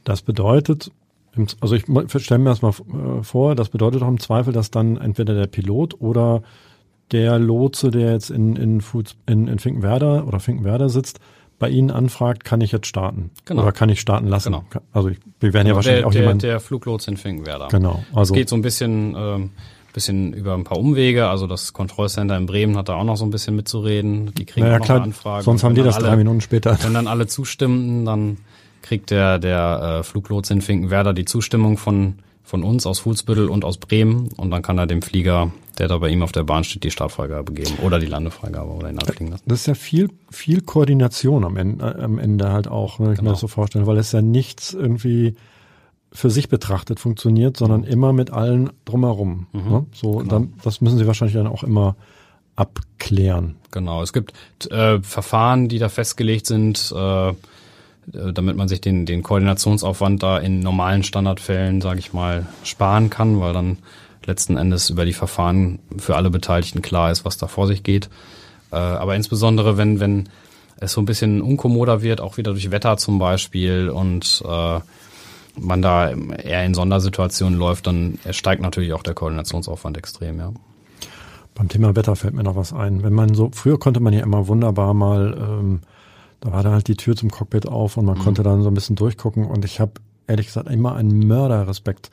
Das 0.05 0.23
bedeutet, 0.23 0.91
also 1.61 1.75
ich 1.75 1.85
stelle 2.19 2.39
mir 2.39 2.51
das 2.51 2.63
mal 2.63 2.71
äh, 2.71 3.23
vor, 3.23 3.55
das 3.55 3.71
bedeutet 3.71 4.03
auch 4.03 4.09
im 4.09 4.21
Zweifel, 4.21 4.53
dass 4.53 4.71
dann 4.71 4.97
entweder 4.97 5.35
der 5.35 5.47
Pilot 5.47 6.01
oder 6.01 6.43
der 7.13 7.39
Lotse, 7.39 7.91
der 7.91 8.13
jetzt 8.13 8.31
in, 8.31 8.57
in, 8.57 8.83
in, 9.27 9.49
in 9.49 9.59
Finkenwerder 9.59 10.27
oder 10.27 10.41
Finkenwerder 10.41 10.89
sitzt, 10.89 11.21
bei 11.59 11.69
Ihnen 11.69 11.93
anfragt, 11.93 12.45
kann 12.45 12.61
ich 12.61 12.73
jetzt 12.73 12.89
starten? 12.89 13.31
Genau. 13.45 13.63
Oder 13.63 13.71
kann 13.71 13.89
ich 13.89 14.01
starten 14.01 14.27
lassen? 14.27 14.53
Genau. 14.53 14.65
Also 14.93 15.11
ich, 15.11 15.19
wir 15.39 15.53
werden 15.53 15.69
ja 15.69 15.73
genau, 15.73 15.77
wahrscheinlich 15.77 16.01
der, 16.01 16.09
auch 16.09 16.13
der, 16.13 16.21
jemand. 16.23 16.43
Der 16.43 16.61
Fluglotse 16.61 17.13
in 17.13 17.17
Finkenwerder. 17.17 17.69
Genau. 17.69 18.03
Also 18.13 18.35
es 18.35 18.37
geht 18.37 18.49
so 18.49 18.57
ein 18.57 18.63
bisschen, 18.63 19.15
ähm, 19.17 19.51
bisschen 19.93 20.33
über 20.33 20.55
ein 20.55 20.65
paar 20.65 20.79
Umwege. 20.79 21.29
Also 21.29 21.47
das 21.47 21.73
Kontrollcenter 21.73 22.37
in 22.37 22.47
Bremen 22.47 22.77
hat 22.77 22.89
da 22.89 22.95
auch 22.95 23.05
noch 23.05 23.17
so 23.17 23.25
ein 23.25 23.31
bisschen 23.31 23.57
mitzureden. 23.57 24.33
Die 24.35 24.45
kriegen 24.45 24.67
naja, 24.67 24.77
auch 24.77 24.81
noch 24.81 24.87
klar, 24.87 24.97
eine 24.99 25.05
Anfrage. 25.07 25.45
Sonst 25.45 25.65
haben 25.65 25.75
die 25.75 25.83
das 25.83 25.97
alle, 25.97 26.07
drei 26.07 26.17
Minuten 26.17 26.41
später. 26.41 26.79
Wenn 26.83 26.95
dann 26.95 27.07
alle 27.07 27.27
zustimmen, 27.27 28.05
dann 28.05 28.39
kriegt 28.83 29.11
der, 29.11 29.39
der 29.39 29.99
äh, 30.01 30.03
Fluglotse 30.03 30.53
in 30.53 30.61
Finkenwerder 30.61 31.13
die 31.13 31.25
Zustimmung 31.25 31.79
von, 31.79 32.17
von 32.43 32.63
uns 32.65 32.87
aus 32.87 32.99
Fuhlsbüttel 32.99 33.49
und 33.49 33.65
aus 33.65 33.79
Bremen 33.79 34.29
und 34.37 34.51
dann 34.51 34.63
kann 34.63 34.77
er 34.79 34.87
dem 34.87 35.03
Flieger, 35.03 35.53
der 35.79 35.89
da 35.89 35.99
bei 35.99 36.09
ihm 36.09 36.23
auf 36.23 36.33
der 36.33 36.43
Bahn 36.43 36.65
steht, 36.65 36.85
die 36.85 36.91
Startfreigabe 36.91 37.53
geben 37.53 37.77
oder 37.83 37.99
die 37.99 38.07
Landefreigabe 38.07 38.71
oder 38.71 38.91
ihn 38.91 38.99
abfliegen 38.99 39.29
lassen. 39.29 39.45
Das 39.47 39.61
ist 39.61 39.67
ja 39.67 39.75
viel, 39.75 40.11
viel 40.31 40.61
Koordination 40.61 41.45
am 41.45 41.57
Ende, 41.57 41.97
am 41.97 42.19
Ende 42.19 42.53
halt 42.53 42.69
auch, 42.69 42.99
ne, 42.99 43.13
ich 43.13 43.19
genau. 43.19 43.31
mir 43.31 43.35
das 43.35 43.41
so 43.41 43.49
vorstellen, 43.49 43.87
weil 43.87 43.99
es 43.99 44.13
ja 44.13 44.21
nichts 44.21 44.75
irgendwie 44.75 45.37
für 46.12 46.31
sich 46.31 46.48
betrachtet 46.48 47.01
funktioniert, 47.01 47.57
sondern 47.57 47.83
mhm. 47.83 47.87
immer 47.87 48.12
mit 48.12 48.31
allen 48.31 48.70
drumherum. 48.85 49.46
Mhm. 49.53 49.70
Ne? 49.70 49.87
So, 49.92 50.16
genau. 50.16 50.31
dann, 50.31 50.55
das 50.62 50.81
müssen 50.81 50.98
Sie 50.98 51.07
wahrscheinlich 51.07 51.37
dann 51.37 51.46
auch 51.46 51.64
immer 51.64 51.96
abklären. 52.55 53.57
Genau, 53.70 54.03
es 54.03 54.12
gibt 54.12 54.33
äh, 54.70 55.01
Verfahren, 55.01 55.68
die 55.68 55.79
da 55.79 55.88
festgelegt 55.88 56.46
sind, 56.46 56.92
äh, 56.94 57.31
äh, 57.31 57.35
damit 58.35 58.57
man 58.57 58.68
sich 58.68 58.81
den, 58.81 59.07
den 59.07 59.22
Koordinationsaufwand 59.22 60.22
da 60.22 60.38
in 60.38 60.61
normalen 60.61 61.03
Standardfällen, 61.03 61.81
sage 61.81 61.98
ich 61.98 62.12
mal, 62.12 62.46
sparen 62.62 63.09
kann, 63.09 63.40
weil 63.40 63.55
dann 63.55 63.79
letzten 64.27 64.57
Endes 64.57 64.90
über 64.90 65.05
die 65.05 65.14
Verfahren 65.14 65.79
für 65.98 66.16
alle 66.16 66.31
Beteiligten 66.31 66.83
klar 66.83 67.11
ist, 67.11 67.25
was 67.25 67.38
da 67.38 67.46
vor 67.46 67.66
sich 67.66 67.83
geht. 67.83 68.11
Äh, 68.70 68.77
aber 68.77 69.16
insbesondere, 69.16 69.79
wenn, 69.79 69.98
wenn 69.98 70.29
es 70.77 70.92
so 70.92 71.01
ein 71.01 71.07
bisschen 71.07 71.40
unkommoder 71.40 72.03
wird, 72.03 72.20
auch 72.20 72.37
wieder 72.37 72.53
durch 72.53 72.70
Wetter 72.70 72.98
zum 72.98 73.18
Beispiel 73.18 73.88
und 73.88 74.42
äh, 74.46 74.81
man 75.59 75.83
da 75.83 76.11
eher 76.11 76.65
in 76.65 76.75
Sondersituationen 76.75 77.59
läuft, 77.59 77.87
dann 77.87 78.19
steigt 78.31 78.62
natürlich 78.62 78.93
auch 78.93 79.03
der 79.03 79.15
Koordinationsaufwand 79.15 79.97
extrem, 79.99 80.38
ja. 80.38 80.53
Beim 81.55 81.69
Thema 81.69 81.95
Wetter 81.95 82.17
fällt 82.17 82.33
mir 82.33 82.45
noch 82.45 82.57
was 82.57 82.73
ein. 82.73 83.03
Wenn 83.03 83.12
man 83.12 83.35
so, 83.35 83.51
früher 83.53 83.79
konnte 83.79 84.01
man 84.01 84.15
ja 84.15 84.23
immer 84.23 84.49
wunderbar 84.49 84.95
mal 84.95 85.37
ähm, 85.38 85.81
da 86.43 86.51
war 86.51 86.65
dann 86.65 86.73
halt 86.73 86.88
die 86.88 86.97
Tür 86.97 87.15
zum 87.15 87.31
Cockpit 87.31 87.69
auf 87.69 87.97
und 87.97 88.05
man 88.05 88.19
mhm. 88.19 88.23
konnte 88.23 88.43
dann 88.43 88.62
so 88.62 88.69
ein 88.69 88.75
bisschen 88.75 88.97
durchgucken 88.97 89.47
und 89.47 89.65
ich 89.65 89.79
habe 89.79 89.93
ehrlich 90.27 90.47
gesagt 90.47 90.69
immer 90.69 90.97
einen 90.97 91.27
Mörderrespekt 91.27 92.11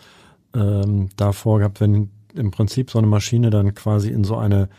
ähm, 0.54 1.10
davor 1.17 1.58
gehabt, 1.58 1.82
wenn 1.82 2.12
im 2.36 2.52
Prinzip 2.52 2.91
so 2.91 2.99
eine 2.99 3.08
Maschine 3.08 3.49
dann 3.49 3.73
quasi 3.73 4.10
in 4.10 4.23
so 4.23 4.38
eine 4.38 4.69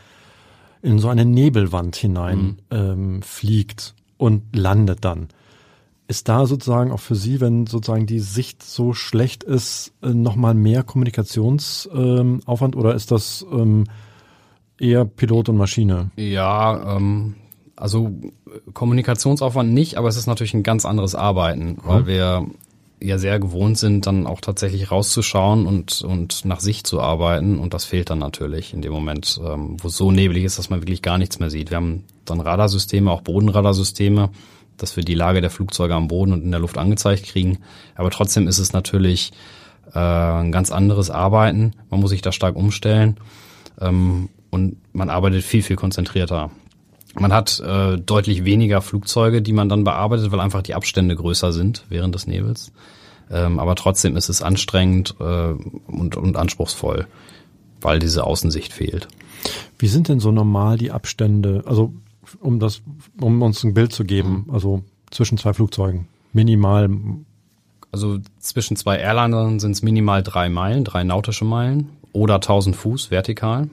in 0.82 1.00
so 1.00 1.08
eine 1.08 1.24
Nebelwand 1.24 1.96
hinein 1.96 2.38
mhm. 2.38 2.56
ähm, 2.70 3.22
fliegt 3.22 3.94
und 4.18 4.56
landet 4.56 5.04
dann. 5.04 5.28
Ist 6.10 6.28
da 6.28 6.44
sozusagen 6.44 6.90
auch 6.90 6.98
für 6.98 7.14
Sie, 7.14 7.40
wenn 7.40 7.68
sozusagen 7.68 8.04
die 8.04 8.18
Sicht 8.18 8.64
so 8.64 8.94
schlecht 8.94 9.44
ist, 9.44 9.92
äh, 10.02 10.08
nochmal 10.08 10.54
mehr 10.54 10.82
Kommunikationsaufwand 10.82 12.74
ähm, 12.74 12.80
oder 12.80 12.96
ist 12.96 13.12
das 13.12 13.46
ähm, 13.52 13.84
eher 14.76 15.04
Pilot 15.04 15.50
und 15.50 15.56
Maschine? 15.56 16.10
Ja, 16.16 16.96
ähm, 16.96 17.36
also 17.76 18.10
Kommunikationsaufwand 18.74 19.72
nicht, 19.72 19.98
aber 19.98 20.08
es 20.08 20.16
ist 20.16 20.26
natürlich 20.26 20.52
ein 20.52 20.64
ganz 20.64 20.84
anderes 20.84 21.14
Arbeiten, 21.14 21.78
weil 21.84 22.08
wir 22.08 22.44
ja 23.00 23.16
sehr 23.16 23.38
gewohnt 23.38 23.78
sind, 23.78 24.04
dann 24.08 24.26
auch 24.26 24.40
tatsächlich 24.40 24.90
rauszuschauen 24.90 25.64
und, 25.64 26.02
und 26.02 26.44
nach 26.44 26.58
Sicht 26.58 26.88
zu 26.88 27.00
arbeiten. 27.00 27.56
Und 27.56 27.72
das 27.72 27.84
fehlt 27.84 28.10
dann 28.10 28.18
natürlich 28.18 28.74
in 28.74 28.82
dem 28.82 28.92
Moment, 28.92 29.40
ähm, 29.46 29.76
wo 29.80 29.86
es 29.86 29.96
so 29.96 30.10
neblig 30.10 30.42
ist, 30.42 30.58
dass 30.58 30.70
man 30.70 30.80
wirklich 30.80 31.02
gar 31.02 31.18
nichts 31.18 31.38
mehr 31.38 31.50
sieht. 31.50 31.70
Wir 31.70 31.76
haben 31.76 32.02
dann 32.24 32.40
Radarsysteme, 32.40 33.12
auch 33.12 33.20
Bodenradarsysteme, 33.22 34.30
dass 34.82 34.96
wir 34.96 35.04
die 35.04 35.14
Lage 35.14 35.40
der 35.40 35.50
Flugzeuge 35.50 35.94
am 35.94 36.08
Boden 36.08 36.32
und 36.32 36.42
in 36.42 36.50
der 36.50 36.60
Luft 36.60 36.78
angezeigt 36.78 37.24
kriegen. 37.24 37.58
Aber 37.94 38.10
trotzdem 38.10 38.48
ist 38.48 38.58
es 38.58 38.72
natürlich 38.72 39.32
äh, 39.94 39.98
ein 39.98 40.52
ganz 40.52 40.70
anderes 40.70 41.10
Arbeiten. 41.10 41.72
Man 41.90 42.00
muss 42.00 42.10
sich 42.10 42.22
da 42.22 42.32
stark 42.32 42.56
umstellen. 42.56 43.16
Ähm, 43.80 44.28
und 44.50 44.76
man 44.92 45.10
arbeitet 45.10 45.44
viel, 45.44 45.62
viel 45.62 45.76
konzentrierter. 45.76 46.50
Man 47.14 47.32
hat 47.32 47.60
äh, 47.60 47.96
deutlich 47.98 48.44
weniger 48.44 48.82
Flugzeuge, 48.82 49.42
die 49.42 49.52
man 49.52 49.68
dann 49.68 49.84
bearbeitet, 49.84 50.30
weil 50.30 50.40
einfach 50.40 50.62
die 50.62 50.74
Abstände 50.74 51.16
größer 51.16 51.52
sind 51.52 51.84
während 51.88 52.14
des 52.14 52.26
Nebels. 52.26 52.72
Ähm, 53.30 53.58
aber 53.58 53.74
trotzdem 53.76 54.16
ist 54.16 54.28
es 54.28 54.42
anstrengend 54.42 55.14
äh, 55.20 55.54
und, 55.86 56.16
und 56.16 56.36
anspruchsvoll, 56.36 57.06
weil 57.80 57.98
diese 57.98 58.24
Außensicht 58.24 58.72
fehlt. 58.72 59.08
Wie 59.78 59.88
sind 59.88 60.08
denn 60.08 60.20
so 60.20 60.30
normal 60.30 60.78
die 60.78 60.90
Abstände? 60.90 61.62
Also 61.66 61.94
um 62.40 62.60
das, 62.60 62.82
um 63.20 63.42
uns 63.42 63.64
ein 63.64 63.74
Bild 63.74 63.92
zu 63.92 64.04
geben, 64.04 64.44
mhm. 64.46 64.54
also 64.54 64.82
zwischen 65.10 65.38
zwei 65.38 65.52
Flugzeugen, 65.52 66.08
minimal. 66.32 66.90
Also 67.92 68.18
zwischen 68.38 68.76
zwei 68.76 68.98
Airlinern 68.98 69.58
sind 69.58 69.72
es 69.72 69.82
minimal 69.82 70.22
drei 70.22 70.48
Meilen, 70.48 70.84
drei 70.84 71.02
nautische 71.02 71.44
Meilen 71.44 71.90
oder 72.12 72.36
1000 72.36 72.76
Fuß 72.76 73.10
vertikal. 73.10 73.68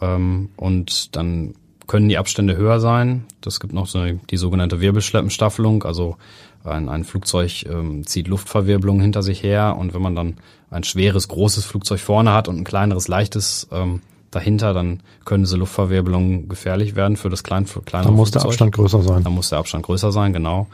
Ähm, 0.00 0.50
und 0.56 1.16
dann 1.16 1.54
können 1.86 2.08
die 2.08 2.18
Abstände 2.18 2.56
höher 2.56 2.80
sein. 2.80 3.24
Das 3.40 3.60
gibt 3.60 3.72
noch 3.72 3.86
so 3.86 4.04
die 4.04 4.36
sogenannte 4.36 4.80
Wirbelschleppenstaffelung. 4.80 5.82
Also 5.84 6.16
ein, 6.64 6.88
ein 6.88 7.04
Flugzeug 7.04 7.64
ähm, 7.66 8.06
zieht 8.06 8.28
Luftverwirbelung 8.28 9.00
hinter 9.00 9.22
sich 9.22 9.42
her 9.42 9.76
und 9.78 9.94
wenn 9.94 10.02
man 10.02 10.14
dann 10.14 10.36
ein 10.70 10.84
schweres, 10.84 11.28
großes 11.28 11.64
Flugzeug 11.64 12.00
vorne 12.00 12.32
hat 12.32 12.48
und 12.48 12.58
ein 12.58 12.64
kleineres, 12.64 13.06
leichtes 13.08 13.68
ähm, 13.70 14.00
dahinter, 14.34 14.74
dann 14.74 15.00
können 15.24 15.44
diese 15.44 15.56
Luftverwirbelungen 15.56 16.48
gefährlich 16.48 16.96
werden 16.96 17.16
für 17.16 17.30
das 17.30 17.42
kleine, 17.42 17.66
kleine 17.84 18.06
Dann 18.06 18.14
muss 18.14 18.30
Flugzeug. 18.30 18.42
der 18.42 18.48
Abstand 18.48 18.74
größer 18.74 19.02
sein. 19.02 19.24
Dann 19.24 19.34
muss 19.34 19.50
der 19.50 19.58
Abstand 19.58 19.84
größer 19.84 20.12
sein, 20.12 20.32
genau. 20.32 20.66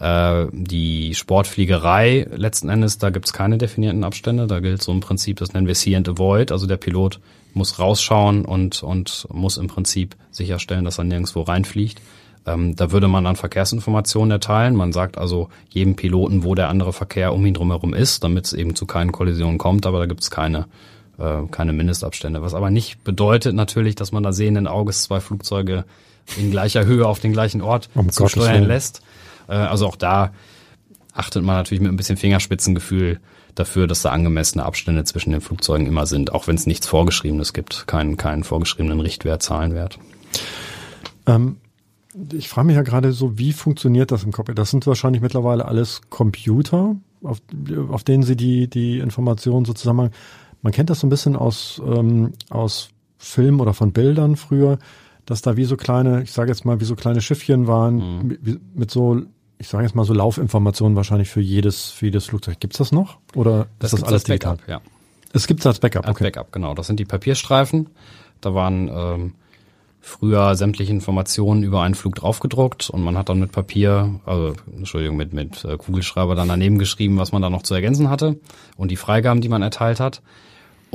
Äh, 0.00 0.46
die 0.52 1.14
Sportfliegerei 1.14 2.26
letzten 2.34 2.68
Endes, 2.68 2.98
da 2.98 3.10
gibt's 3.10 3.32
keine 3.32 3.58
definierten 3.58 4.04
Abstände. 4.04 4.46
Da 4.46 4.60
gilt 4.60 4.82
so 4.82 4.92
im 4.92 5.00
Prinzip, 5.00 5.38
das 5.38 5.52
nennen 5.52 5.66
wir 5.66 5.74
See 5.74 5.94
and 5.94 6.08
Avoid. 6.08 6.52
Also 6.52 6.66
der 6.66 6.76
Pilot 6.76 7.20
muss 7.52 7.78
rausschauen 7.78 8.44
und, 8.44 8.82
und 8.82 9.26
muss 9.32 9.56
im 9.56 9.68
Prinzip 9.68 10.16
sicherstellen, 10.30 10.84
dass 10.84 10.98
er 10.98 11.04
nirgendwo 11.04 11.42
reinfliegt. 11.42 12.00
Ähm, 12.46 12.76
da 12.76 12.90
würde 12.92 13.08
man 13.08 13.24
dann 13.24 13.36
Verkehrsinformationen 13.36 14.30
erteilen. 14.30 14.74
Man 14.74 14.92
sagt 14.92 15.16
also 15.16 15.48
jedem 15.70 15.96
Piloten, 15.96 16.44
wo 16.44 16.54
der 16.54 16.68
andere 16.68 16.92
Verkehr 16.92 17.32
um 17.32 17.44
ihn 17.46 17.54
drumherum 17.54 17.94
ist, 17.94 18.22
damit 18.24 18.46
es 18.46 18.52
eben 18.52 18.74
zu 18.74 18.86
keinen 18.86 19.12
Kollisionen 19.12 19.58
kommt, 19.58 19.86
aber 19.86 19.98
da 19.98 20.06
gibt 20.06 20.22
es 20.22 20.30
keine, 20.30 20.66
äh, 21.18 21.42
keine 21.50 21.72
Mindestabstände. 21.72 22.42
Was 22.42 22.54
aber 22.54 22.70
nicht 22.70 23.04
bedeutet 23.04 23.54
natürlich, 23.54 23.94
dass 23.94 24.12
man 24.12 24.22
da 24.22 24.32
sehenden 24.32 24.66
Auges 24.66 25.02
zwei 25.02 25.20
Flugzeuge 25.20 25.84
in 26.36 26.50
gleicher 26.50 26.84
Höhe 26.84 27.06
auf 27.06 27.20
den 27.20 27.32
gleichen 27.32 27.60
Ort 27.60 27.90
um 27.94 28.10
steuern 28.10 28.64
lässt. 28.64 29.02
Äh, 29.48 29.54
also 29.54 29.86
auch 29.86 29.96
da 29.96 30.32
achtet 31.12 31.44
man 31.44 31.56
natürlich 31.56 31.82
mit 31.82 31.92
ein 31.92 31.96
bisschen 31.96 32.16
Fingerspitzengefühl 32.16 33.20
dafür, 33.54 33.86
dass 33.86 34.02
da 34.02 34.10
angemessene 34.10 34.64
Abstände 34.64 35.04
zwischen 35.04 35.30
den 35.30 35.40
Flugzeugen 35.40 35.86
immer 35.86 36.06
sind, 36.06 36.32
auch 36.32 36.48
wenn 36.48 36.56
es 36.56 36.66
nichts 36.66 36.86
Vorgeschriebenes 36.86 37.52
gibt, 37.52 37.86
keinen, 37.86 38.16
keinen 38.16 38.42
vorgeschriebenen 38.42 39.00
Richtwert, 39.00 39.42
Zahlenwert. 39.42 39.98
Ähm, 41.26 41.56
ich 42.32 42.48
frage 42.48 42.66
mich 42.66 42.76
ja 42.76 42.82
gerade 42.82 43.12
so, 43.12 43.38
wie 43.38 43.52
funktioniert 43.52 44.10
das 44.10 44.24
im 44.24 44.32
Cockpit? 44.32 44.58
Das 44.58 44.70
sind 44.70 44.86
wahrscheinlich 44.86 45.22
mittlerweile 45.22 45.66
alles 45.66 46.00
Computer, 46.10 46.96
auf, 47.22 47.40
auf 47.90 48.04
denen 48.04 48.22
Sie 48.22 48.36
die, 48.36 48.68
die 48.68 48.98
Informationen 48.98 49.64
sozusagen 49.64 49.96
machen. 49.96 50.12
Man 50.64 50.72
kennt 50.72 50.90
das 50.90 50.98
so 50.98 51.06
ein 51.06 51.10
bisschen 51.10 51.36
aus, 51.36 51.80
ähm, 51.86 52.32
aus 52.50 52.88
Filmen 53.18 53.60
oder 53.60 53.74
von 53.74 53.92
Bildern 53.92 54.34
früher, 54.34 54.78
dass 55.26 55.42
da 55.42 55.56
wie 55.56 55.64
so 55.64 55.76
kleine, 55.76 56.22
ich 56.22 56.32
sage 56.32 56.50
jetzt 56.50 56.64
mal, 56.64 56.80
wie 56.80 56.84
so 56.84 56.96
kleine 56.96 57.20
Schiffchen 57.20 57.68
waren, 57.68 57.96
mhm. 57.96 58.26
mit, 58.26 58.76
mit 58.76 58.90
so 58.90 59.22
ich 59.58 59.68
sage 59.68 59.84
jetzt 59.84 59.94
mal 59.94 60.04
so 60.04 60.12
Laufinformationen 60.14 60.96
wahrscheinlich 60.96 61.30
für 61.30 61.40
jedes, 61.40 61.90
für 61.90 62.06
jedes 62.06 62.26
Flugzeug. 62.26 62.60
Gibt's 62.60 62.78
das 62.78 62.92
noch? 62.92 63.18
Oder 63.34 63.68
das 63.78 63.92
ist 63.92 64.02
das 64.02 64.08
alles 64.08 64.24
digital? 64.24 64.56
Backup, 64.56 64.68
ja. 64.68 64.80
Es 65.32 65.46
gibt 65.46 65.64
als 65.66 65.78
Backup, 65.78 66.08
okay. 66.08 66.24
Als 66.24 66.34
Backup, 66.34 66.52
genau. 66.52 66.74
Das 66.74 66.86
sind 66.86 67.00
die 67.00 67.04
Papierstreifen. 67.04 67.88
Da 68.40 68.54
waren 68.54 68.88
ähm, 68.92 69.34
früher 70.00 70.54
sämtliche 70.54 70.92
Informationen 70.92 71.62
über 71.62 71.82
einen 71.82 71.94
Flug 71.94 72.14
draufgedruckt 72.16 72.90
und 72.90 73.02
man 73.02 73.16
hat 73.16 73.28
dann 73.28 73.40
mit 73.40 73.52
Papier, 73.52 74.20
also 74.26 74.54
Entschuldigung, 74.76 75.16
mit, 75.16 75.32
mit 75.32 75.64
äh, 75.64 75.76
Kugelschreiber 75.76 76.34
dann 76.34 76.48
daneben 76.48 76.78
geschrieben, 76.78 77.16
was 77.16 77.32
man 77.32 77.42
da 77.42 77.48
noch 77.48 77.62
zu 77.62 77.74
ergänzen 77.74 78.10
hatte 78.10 78.38
und 78.76 78.90
die 78.90 78.96
Freigaben, 78.96 79.40
die 79.40 79.48
man 79.48 79.62
erteilt 79.62 79.98
hat. 79.98 80.22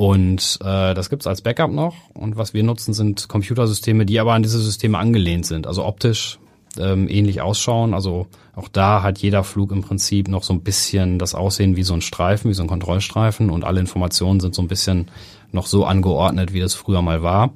Und 0.00 0.56
äh, 0.62 0.94
das 0.94 1.10
gibt's 1.10 1.26
als 1.26 1.42
Backup 1.42 1.70
noch. 1.70 1.94
Und 2.14 2.38
was 2.38 2.54
wir 2.54 2.62
nutzen, 2.62 2.94
sind 2.94 3.28
Computersysteme, 3.28 4.06
die 4.06 4.18
aber 4.18 4.32
an 4.32 4.42
diese 4.42 4.58
Systeme 4.58 4.96
angelehnt 4.96 5.44
sind. 5.44 5.66
Also 5.66 5.84
optisch 5.84 6.38
ähm, 6.78 7.06
ähnlich 7.06 7.42
ausschauen. 7.42 7.92
Also 7.92 8.26
auch 8.56 8.68
da 8.68 9.02
hat 9.02 9.18
jeder 9.18 9.44
Flug 9.44 9.72
im 9.72 9.82
Prinzip 9.82 10.28
noch 10.28 10.42
so 10.42 10.54
ein 10.54 10.62
bisschen 10.62 11.18
das 11.18 11.34
Aussehen 11.34 11.76
wie 11.76 11.82
so 11.82 11.92
ein 11.92 12.00
Streifen, 12.00 12.48
wie 12.48 12.54
so 12.54 12.62
ein 12.62 12.66
Kontrollstreifen. 12.66 13.50
Und 13.50 13.62
alle 13.62 13.78
Informationen 13.78 14.40
sind 14.40 14.54
so 14.54 14.62
ein 14.62 14.68
bisschen 14.68 15.10
noch 15.52 15.66
so 15.66 15.84
angeordnet, 15.84 16.54
wie 16.54 16.60
das 16.60 16.72
früher 16.72 17.02
mal 17.02 17.22
war. 17.22 17.52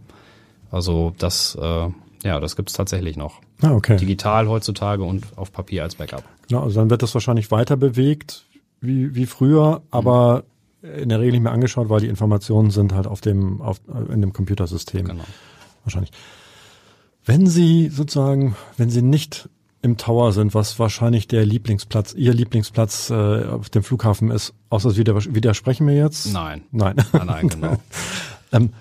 Also 0.70 1.14
das, 1.16 1.56
äh, 1.58 1.88
ja, 2.24 2.40
das 2.40 2.56
gibt's 2.56 2.74
tatsächlich 2.74 3.16
noch. 3.16 3.40
Ah, 3.62 3.72
okay. 3.72 3.96
Digital 3.96 4.48
heutzutage 4.48 5.02
und 5.02 5.24
auf 5.36 5.50
Papier 5.50 5.82
als 5.82 5.94
Backup. 5.94 6.24
Genau, 6.48 6.64
also 6.64 6.78
dann 6.78 6.90
wird 6.90 7.02
das 7.02 7.14
wahrscheinlich 7.14 7.50
weiter 7.50 7.78
bewegt 7.78 8.44
wie, 8.82 9.14
wie 9.14 9.24
früher, 9.24 9.80
aber 9.90 10.44
in 10.84 11.08
der 11.08 11.20
Regel 11.20 11.32
nicht 11.32 11.42
mehr 11.42 11.52
angeschaut, 11.52 11.88
weil 11.88 12.00
die 12.00 12.08
Informationen 12.08 12.70
sind 12.70 12.92
halt 12.92 13.06
auf 13.06 13.20
dem, 13.20 13.60
auf, 13.62 13.80
in 14.12 14.20
dem 14.20 14.32
Computersystem. 14.32 15.06
Genau. 15.06 15.24
Wahrscheinlich. 15.84 16.12
Wenn 17.24 17.46
Sie 17.46 17.88
sozusagen, 17.88 18.54
wenn 18.76 18.90
Sie 18.90 19.02
nicht 19.02 19.48
im 19.80 19.96
Tower 19.96 20.32
sind, 20.32 20.54
was 20.54 20.78
wahrscheinlich 20.78 21.28
der 21.28 21.44
Lieblingsplatz, 21.44 22.14
Ihr 22.14 22.34
Lieblingsplatz 22.34 23.10
äh, 23.10 23.44
auf 23.44 23.70
dem 23.70 23.82
Flughafen 23.82 24.30
ist, 24.30 24.54
außer 24.70 24.96
widers 24.96 25.34
widersprechen 25.34 25.86
wir 25.86 25.94
jetzt? 25.94 26.32
Nein. 26.32 26.62
Nein. 26.70 26.96
Nein, 27.12 27.26
nein, 27.26 27.48
genau. 27.50 27.76
ähm, 28.52 28.72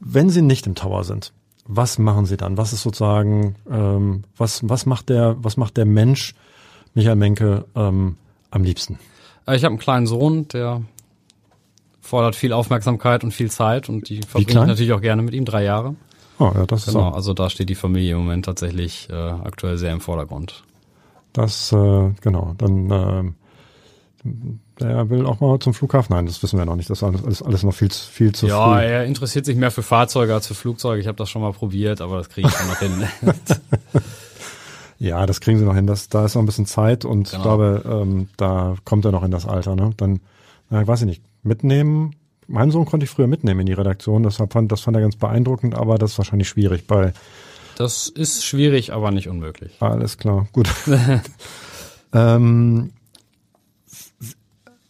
wenn 0.00 0.30
Sie 0.30 0.42
nicht 0.42 0.66
im 0.66 0.74
Tower 0.74 1.04
sind, 1.04 1.32
was 1.64 1.98
machen 1.98 2.26
Sie 2.26 2.36
dann? 2.36 2.56
Was 2.56 2.72
ist 2.72 2.82
sozusagen, 2.82 3.56
ähm, 3.70 4.24
was, 4.36 4.68
was 4.68 4.84
macht 4.86 5.08
der, 5.08 5.36
was 5.38 5.56
macht 5.56 5.76
der 5.76 5.84
Mensch, 5.86 6.34
Michael 6.94 7.16
Menke, 7.16 7.64
ähm, 7.74 8.16
am 8.50 8.64
liebsten? 8.64 8.98
Äh, 9.46 9.56
Ich 9.56 9.64
habe 9.64 9.72
einen 9.72 9.78
kleinen 9.78 10.06
Sohn, 10.06 10.48
der 10.48 10.82
fordert 12.02 12.36
viel 12.36 12.52
Aufmerksamkeit 12.52 13.24
und 13.24 13.32
viel 13.32 13.50
Zeit 13.50 13.88
und 13.88 14.10
die 14.10 14.20
verbringe 14.20 14.60
ich 14.60 14.66
natürlich 14.66 14.92
auch 14.92 15.00
gerne 15.00 15.22
mit 15.22 15.32
ihm, 15.32 15.46
drei 15.46 15.64
Jahre. 15.64 15.94
Oh, 16.38 16.50
ja, 16.54 16.66
das 16.66 16.84
Genau, 16.86 16.98
ist 16.98 17.04
auch, 17.06 17.14
also 17.14 17.32
da 17.32 17.48
steht 17.48 17.68
die 17.70 17.74
Familie 17.74 18.12
im 18.12 18.18
Moment 18.18 18.44
tatsächlich 18.44 19.08
äh, 19.10 19.14
aktuell 19.14 19.78
sehr 19.78 19.92
im 19.92 20.00
Vordergrund. 20.00 20.62
das, 21.32 21.72
äh, 21.72 22.10
genau, 22.20 22.54
dann, 22.58 22.90
ähm, 22.90 23.34
der 24.80 25.08
will 25.10 25.26
auch 25.26 25.40
mal 25.40 25.58
zum 25.60 25.74
Flughafen. 25.74 26.14
Nein, 26.14 26.26
das 26.26 26.42
wissen 26.42 26.58
wir 26.58 26.64
noch 26.64 26.76
nicht. 26.76 26.88
Das 26.90 26.98
ist 26.98 27.04
alles, 27.04 27.42
alles, 27.42 27.62
noch 27.64 27.74
viel, 27.74 27.90
zu- 27.90 28.08
viel 28.10 28.32
zu 28.34 28.46
ja, 28.46 28.64
früh. 28.76 28.80
er 28.84 29.04
interessiert 29.04 29.44
sich 29.44 29.56
mehr 29.56 29.70
für 29.70 29.82
Fahrzeuge 29.82 30.32
als 30.34 30.46
für 30.46 30.54
Flugzeuge. 30.54 31.00
Ich 31.00 31.06
habe 31.08 31.16
das 31.18 31.28
schon 31.30 31.42
mal 31.42 31.52
probiert, 31.52 32.00
aber 32.00 32.18
das 32.18 32.28
kriege 32.28 32.48
ich 32.48 32.54
schon 32.54 32.68
noch 32.68 32.78
hin. 32.78 33.04
Ja, 34.98 35.26
das 35.26 35.40
kriegen 35.40 35.58
sie 35.58 35.64
noch 35.64 35.74
hin. 35.74 35.86
Das, 35.88 36.08
da 36.08 36.24
ist 36.24 36.36
noch 36.36 36.42
ein 36.42 36.46
bisschen 36.46 36.66
Zeit 36.66 37.04
und 37.04 37.26
ich 37.26 37.32
Genau. 37.32 37.42
glaube, 37.42 37.82
ähm, 37.84 38.28
da 38.36 38.76
kommt 38.84 39.04
er 39.04 39.10
noch 39.10 39.24
in 39.24 39.32
das 39.32 39.46
Alter. 39.46 39.74
Ne? 39.74 39.90
Dann, 39.96 40.20
na, 40.70 40.86
weiß 40.86 41.00
ich 41.00 41.06
nicht, 41.06 41.22
mitnehmen. 41.42 42.16
Meinen 42.48 42.70
Sohn 42.70 42.84
konnte 42.86 43.04
ich 43.04 43.10
früher 43.10 43.26
mitnehmen 43.26 43.60
in 43.60 43.66
die 43.66 43.72
Redaktion. 43.72 44.22
Das 44.22 44.36
fand, 44.36 44.72
das 44.72 44.80
fand 44.80 44.96
er 44.96 45.00
ganz 45.00 45.16
beeindruckend, 45.16 45.74
aber 45.74 45.96
das 45.98 46.12
ist 46.12 46.18
wahrscheinlich 46.18 46.48
schwierig 46.48 46.86
bei 46.86 47.12
Das 47.76 48.08
ist 48.08 48.44
schwierig, 48.44 48.92
aber 48.92 49.10
nicht 49.10 49.28
unmöglich. 49.28 49.72
alles 49.80 50.18
klar. 50.18 50.46
Gut. 50.52 50.68
ähm, 52.12 52.92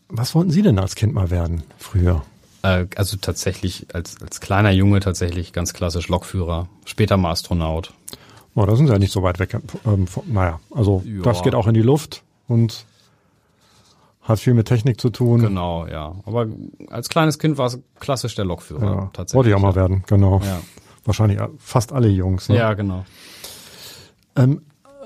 was 0.08 0.34
wollten 0.34 0.50
Sie 0.50 0.62
denn 0.62 0.78
als 0.78 0.94
Kind 0.94 1.14
mal 1.14 1.30
werden 1.30 1.62
früher? 1.78 2.22
Äh, 2.62 2.86
also 2.96 3.16
tatsächlich 3.16 3.86
als, 3.94 4.20
als 4.20 4.40
kleiner 4.40 4.70
Junge 4.70 5.00
tatsächlich 5.00 5.52
ganz 5.52 5.72
klassisch 5.72 6.08
Lokführer, 6.08 6.68
später 6.84 7.16
mal 7.16 7.30
Astronaut. 7.32 7.92
Oh, 8.54 8.66
da 8.66 8.76
sind 8.76 8.86
Sie 8.86 8.92
ja 8.92 8.98
nicht 8.98 9.12
so 9.12 9.22
weit 9.22 9.38
weg. 9.38 9.56
Ähm, 9.86 10.06
von, 10.06 10.24
naja, 10.30 10.60
also 10.70 11.02
Ja. 11.06 11.22
das 11.22 11.42
geht 11.42 11.54
auch 11.54 11.66
in 11.66 11.74
die 11.74 11.80
Luft 11.82 12.22
und 12.48 12.84
hat 14.22 14.38
viel 14.38 14.54
mit 14.54 14.68
Technik 14.68 15.00
zu 15.00 15.10
tun. 15.10 15.40
Genau, 15.40 15.86
ja. 15.86 16.14
Aber 16.26 16.46
als 16.90 17.08
kleines 17.08 17.38
Kind 17.38 17.58
war 17.58 17.66
es 17.66 17.78
klassisch 17.98 18.34
der 18.36 18.44
Lokführer 18.44 18.84
Ja, 18.84 19.10
tatsächlich. 19.12 19.34
wollte 19.36 19.50
ich 19.50 19.56
auch 19.56 19.60
mal 19.60 19.74
werden, 19.74 20.04
genau. 20.06 20.40
Ja. 20.44 20.60
Wahrscheinlich 21.04 21.38
äh, 21.40 21.48
fast 21.58 21.92
alle 21.92 22.08
Jungs. 22.08 22.48
Ne? 22.48 22.56
Ja, 22.56 22.74
genau. 22.74 23.04
Ähm, 24.36 24.62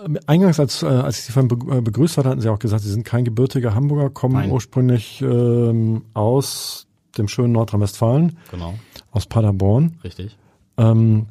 äh, 0.07 0.19
eingangs, 0.27 0.61
als, 0.61 0.83
äh, 0.83 0.87
als 0.87 1.19
ich 1.19 1.25
Sie 1.25 1.33
vorhin 1.33 1.51
äh, 1.73 1.81
begrüßt 1.81 2.19
hatte, 2.19 2.29
hatten 2.29 2.41
Sie 2.43 2.49
auch 2.51 2.59
gesagt, 2.59 2.83
Sie 2.83 2.91
sind 2.91 3.05
kein 3.05 3.25
gebürtiger 3.25 3.75
Hamburger, 3.75 4.11
kommen 4.11 4.35
Nein. 4.35 4.51
ursprünglich 4.51 5.23
ähm, 5.23 6.05
aus 6.15 6.87
dem 7.17 7.29
schönen 7.29 7.53
Nordrhein-Westfalen, 7.53 8.37
Genau, 8.51 8.75
aus 9.11 9.25
Paderborn. 9.27 9.99
richtig. 10.05 10.37
Ähm, 10.77 11.27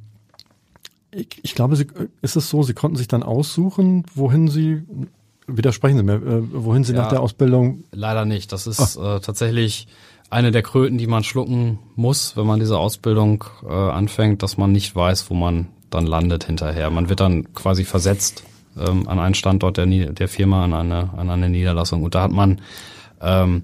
ich, 1.11 1.27
ich 1.43 1.53
glaube, 1.55 1.75
Sie, 1.75 1.85
ist 2.23 2.35
es 2.35 2.49
so, 2.49 2.63
Sie 2.63 2.73
konnten 2.73 2.97
sich 2.97 3.07
dann 3.07 3.21
aussuchen, 3.21 4.03
wohin 4.15 4.47
Sie, 4.47 4.81
widersprechen 5.47 5.97
Sie 5.97 6.03
mir, 6.03 6.15
äh, 6.15 6.41
wohin 6.53 6.83
Sie 6.83 6.93
Ja. 6.93 7.01
nach 7.03 7.09
der 7.09 7.21
Ausbildung, 7.21 7.83
Leider 7.91 8.25
nicht. 8.25 8.51
Das 8.51 8.67
ist 8.67 8.95
äh, 8.97 9.19
tatsächlich 9.19 9.87
eine 10.29 10.51
der 10.51 10.63
Kröten, 10.63 10.97
die 10.97 11.07
man 11.07 11.23
schlucken 11.23 11.79
muss, 11.95 12.35
wenn 12.35 12.47
man 12.47 12.59
diese 12.59 12.77
Ausbildung 12.77 13.43
äh, 13.63 13.71
anfängt, 13.71 14.41
dass 14.43 14.57
man 14.57 14.71
nicht 14.71 14.95
weiß, 14.95 15.29
wo 15.29 15.33
man 15.35 15.67
dann 15.91 16.05
landet 16.07 16.43
hinterher. 16.45 16.89
Man 16.89 17.09
wird 17.09 17.19
dann 17.19 17.53
quasi 17.53 17.83
versetzt 17.85 18.43
ähm, 18.77 19.07
an 19.07 19.19
einen 19.19 19.35
Standort 19.35 19.77
der, 19.77 19.85
der 19.85 20.27
Firma, 20.27 20.65
an 20.65 20.73
eine, 20.73 21.09
an 21.15 21.29
eine 21.29 21.47
Niederlassung. 21.49 22.03
Und 22.03 22.15
da 22.15 22.23
hat 22.23 22.31
man 22.31 22.59
ähm, 23.21 23.63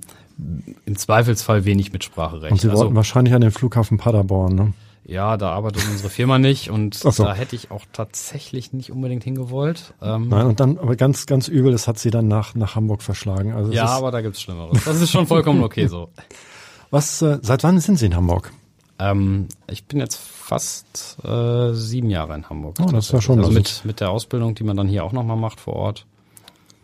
im 0.86 0.96
Zweifelsfall 0.96 1.66
wenig 1.66 1.92
Mitspracherecht. 1.94 2.52
und 2.52 2.62
Sie 2.62 2.70
Also, 2.70 2.84
wollten 2.84 2.96
wahrscheinlich 2.96 3.34
an 3.34 3.42
den 3.42 3.52
Flughafen 3.52 3.98
Paderborn, 3.98 4.56
ne? 4.56 4.74
Ja, 5.04 5.36
da 5.38 5.52
arbeitet 5.52 5.84
unsere 5.90 6.10
Firma 6.10 6.38
nicht 6.40 6.70
und 6.70 6.94
so. 6.96 7.12
da 7.24 7.34
hätte 7.34 7.56
ich 7.56 7.72
auch 7.72 7.84
tatsächlich 7.92 8.72
nicht 8.74 8.92
unbedingt 8.92 9.24
hingewollt. 9.24 9.94
Ähm, 10.02 10.30
Nein, 10.30 10.46
und 10.48 10.60
dann, 10.60 10.78
aber 10.78 10.96
ganz, 10.96 11.26
ganz 11.26 11.48
übel, 11.48 11.72
das 11.72 11.88
hat 11.88 12.00
Sie 12.00 12.12
dann 12.12 12.28
nach, 12.28 12.56
nach 12.56 12.76
Hamburg 12.76 13.02
verschlagen. 13.02 13.54
Also 13.54 13.72
ja, 13.72 13.86
aber 13.88 14.12
da 14.12 14.22
gibt's 14.22 14.42
Schlimmeres. 14.42 14.84
Das 14.86 15.02
ist 15.02 15.10
schon 15.12 15.28
vollkommen 15.28 15.64
okay 15.64 15.88
so. 15.88 16.10
was, 16.92 17.22
äh, 17.22 17.40
seit 17.42 17.64
wann 17.64 17.80
sind 17.80 17.98
Sie 17.98 18.06
in 18.06 18.16
Hamburg? 18.16 18.52
Ähm, 19.00 19.48
ich 19.68 19.86
bin 19.86 20.00
jetzt 20.00 20.18
fast 20.18 21.18
äh, 21.26 21.74
sieben 21.74 22.10
Jahre 22.12 22.36
in 22.36 22.48
Hamburg. 22.50 22.78
Oh, 22.82 22.86
das 22.86 23.08
ist 23.08 23.12
ja 23.14 23.22
schon- 23.22 23.40
Also 23.40 23.50
also 23.50 23.60
mit, 23.60 23.82
mit 23.86 24.00
der 24.00 24.12
Ausbildung, 24.12 24.54
die 24.54 24.64
man 24.64 24.78
dann 24.78 24.88
hier 24.88 25.04
auch 25.04 25.12
nochmal 25.12 25.38
macht 25.38 25.60
vor 25.60 25.74
Ort. 25.76 26.06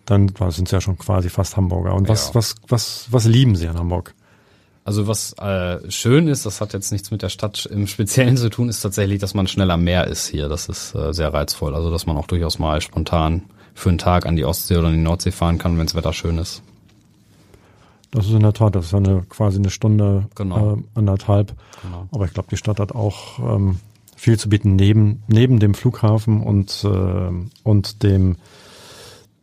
Dann 0.06 0.32
sind 0.50 0.70
Sie 0.70 0.76
ja 0.76 0.82
schon 0.82 0.98
quasi 0.98 1.30
fast 1.30 1.58
Hamburger. 1.58 1.94
Und 1.94 2.08
was, 2.10 2.30
Ja. 2.30 2.36
was, 2.36 2.56
was, 2.68 3.08
was 3.12 3.26
lieben 3.26 3.56
Sie 3.56 3.68
an 3.68 3.78
Hamburg? 3.78 4.16
Also 4.88 5.06
was 5.06 5.34
äh, 5.34 5.92
schön 5.92 6.30
ist, 6.30 6.46
das 6.46 6.62
hat 6.62 6.72
jetzt 6.72 6.94
nichts 6.94 7.12
mit 7.12 7.22
der 7.22 7.28
Stadt 7.28 7.66
im 7.66 7.88
Speziellen 7.88 8.38
zu 8.38 8.50
tun, 8.50 8.70
ist 8.70 8.80
tatsächlich, 8.80 9.20
dass 9.20 9.34
man 9.34 9.46
schnell 9.46 9.70
am 9.70 9.84
Meer 9.84 10.08
ist 10.08 10.28
hier. 10.28 10.48
Das 10.48 10.70
ist 10.70 10.96
äh, 10.96 11.14
sehr 11.14 11.34
reizvoll. 11.34 11.76
Also 11.76 11.92
dass 11.92 12.06
man 12.06 12.16
auch 12.16 12.26
durchaus 12.26 12.58
mal 12.58 12.80
spontan 12.80 13.42
für 13.74 13.90
einen 13.90 13.98
Tag 13.98 14.26
an 14.26 14.38
die 14.38 14.46
Ostsee 14.46 14.78
oder 14.78 14.88
an 14.88 14.94
die 14.94 15.02
Nordsee 15.02 15.32
fahren 15.32 15.58
kann, 15.58 15.78
wenn 15.78 15.88
das 15.88 15.94
Wetter 15.94 16.14
schön 16.14 16.38
ist. 16.38 16.62
Das 18.12 18.28
ist 18.28 18.32
in 18.32 18.40
der 18.40 18.54
Tat, 18.54 18.76
das 18.76 18.86
ist 18.86 18.94
eine, 18.94 19.26
quasi 19.28 19.58
eine 19.58 19.72
Stunde, 19.72 20.30
Genau. 20.36 20.76
äh, 20.76 20.84
anderthalb. 20.96 21.54
Genau. 21.84 22.08
Aber 22.14 22.24
ich 22.24 22.34
glaube, 22.34 22.48
die 22.50 22.56
Stadt 22.56 22.80
hat 22.80 22.96
auch 22.96 23.40
ähm, 23.40 23.80
viel 24.16 24.40
zu 24.40 24.48
bieten 24.48 24.78
neben, 24.78 25.22
neben 25.28 25.60
dem 25.60 25.74
Flughafen 25.74 26.42
und, 26.42 26.86
äh, 26.86 27.30
und 27.64 28.04
dem, 28.04 28.38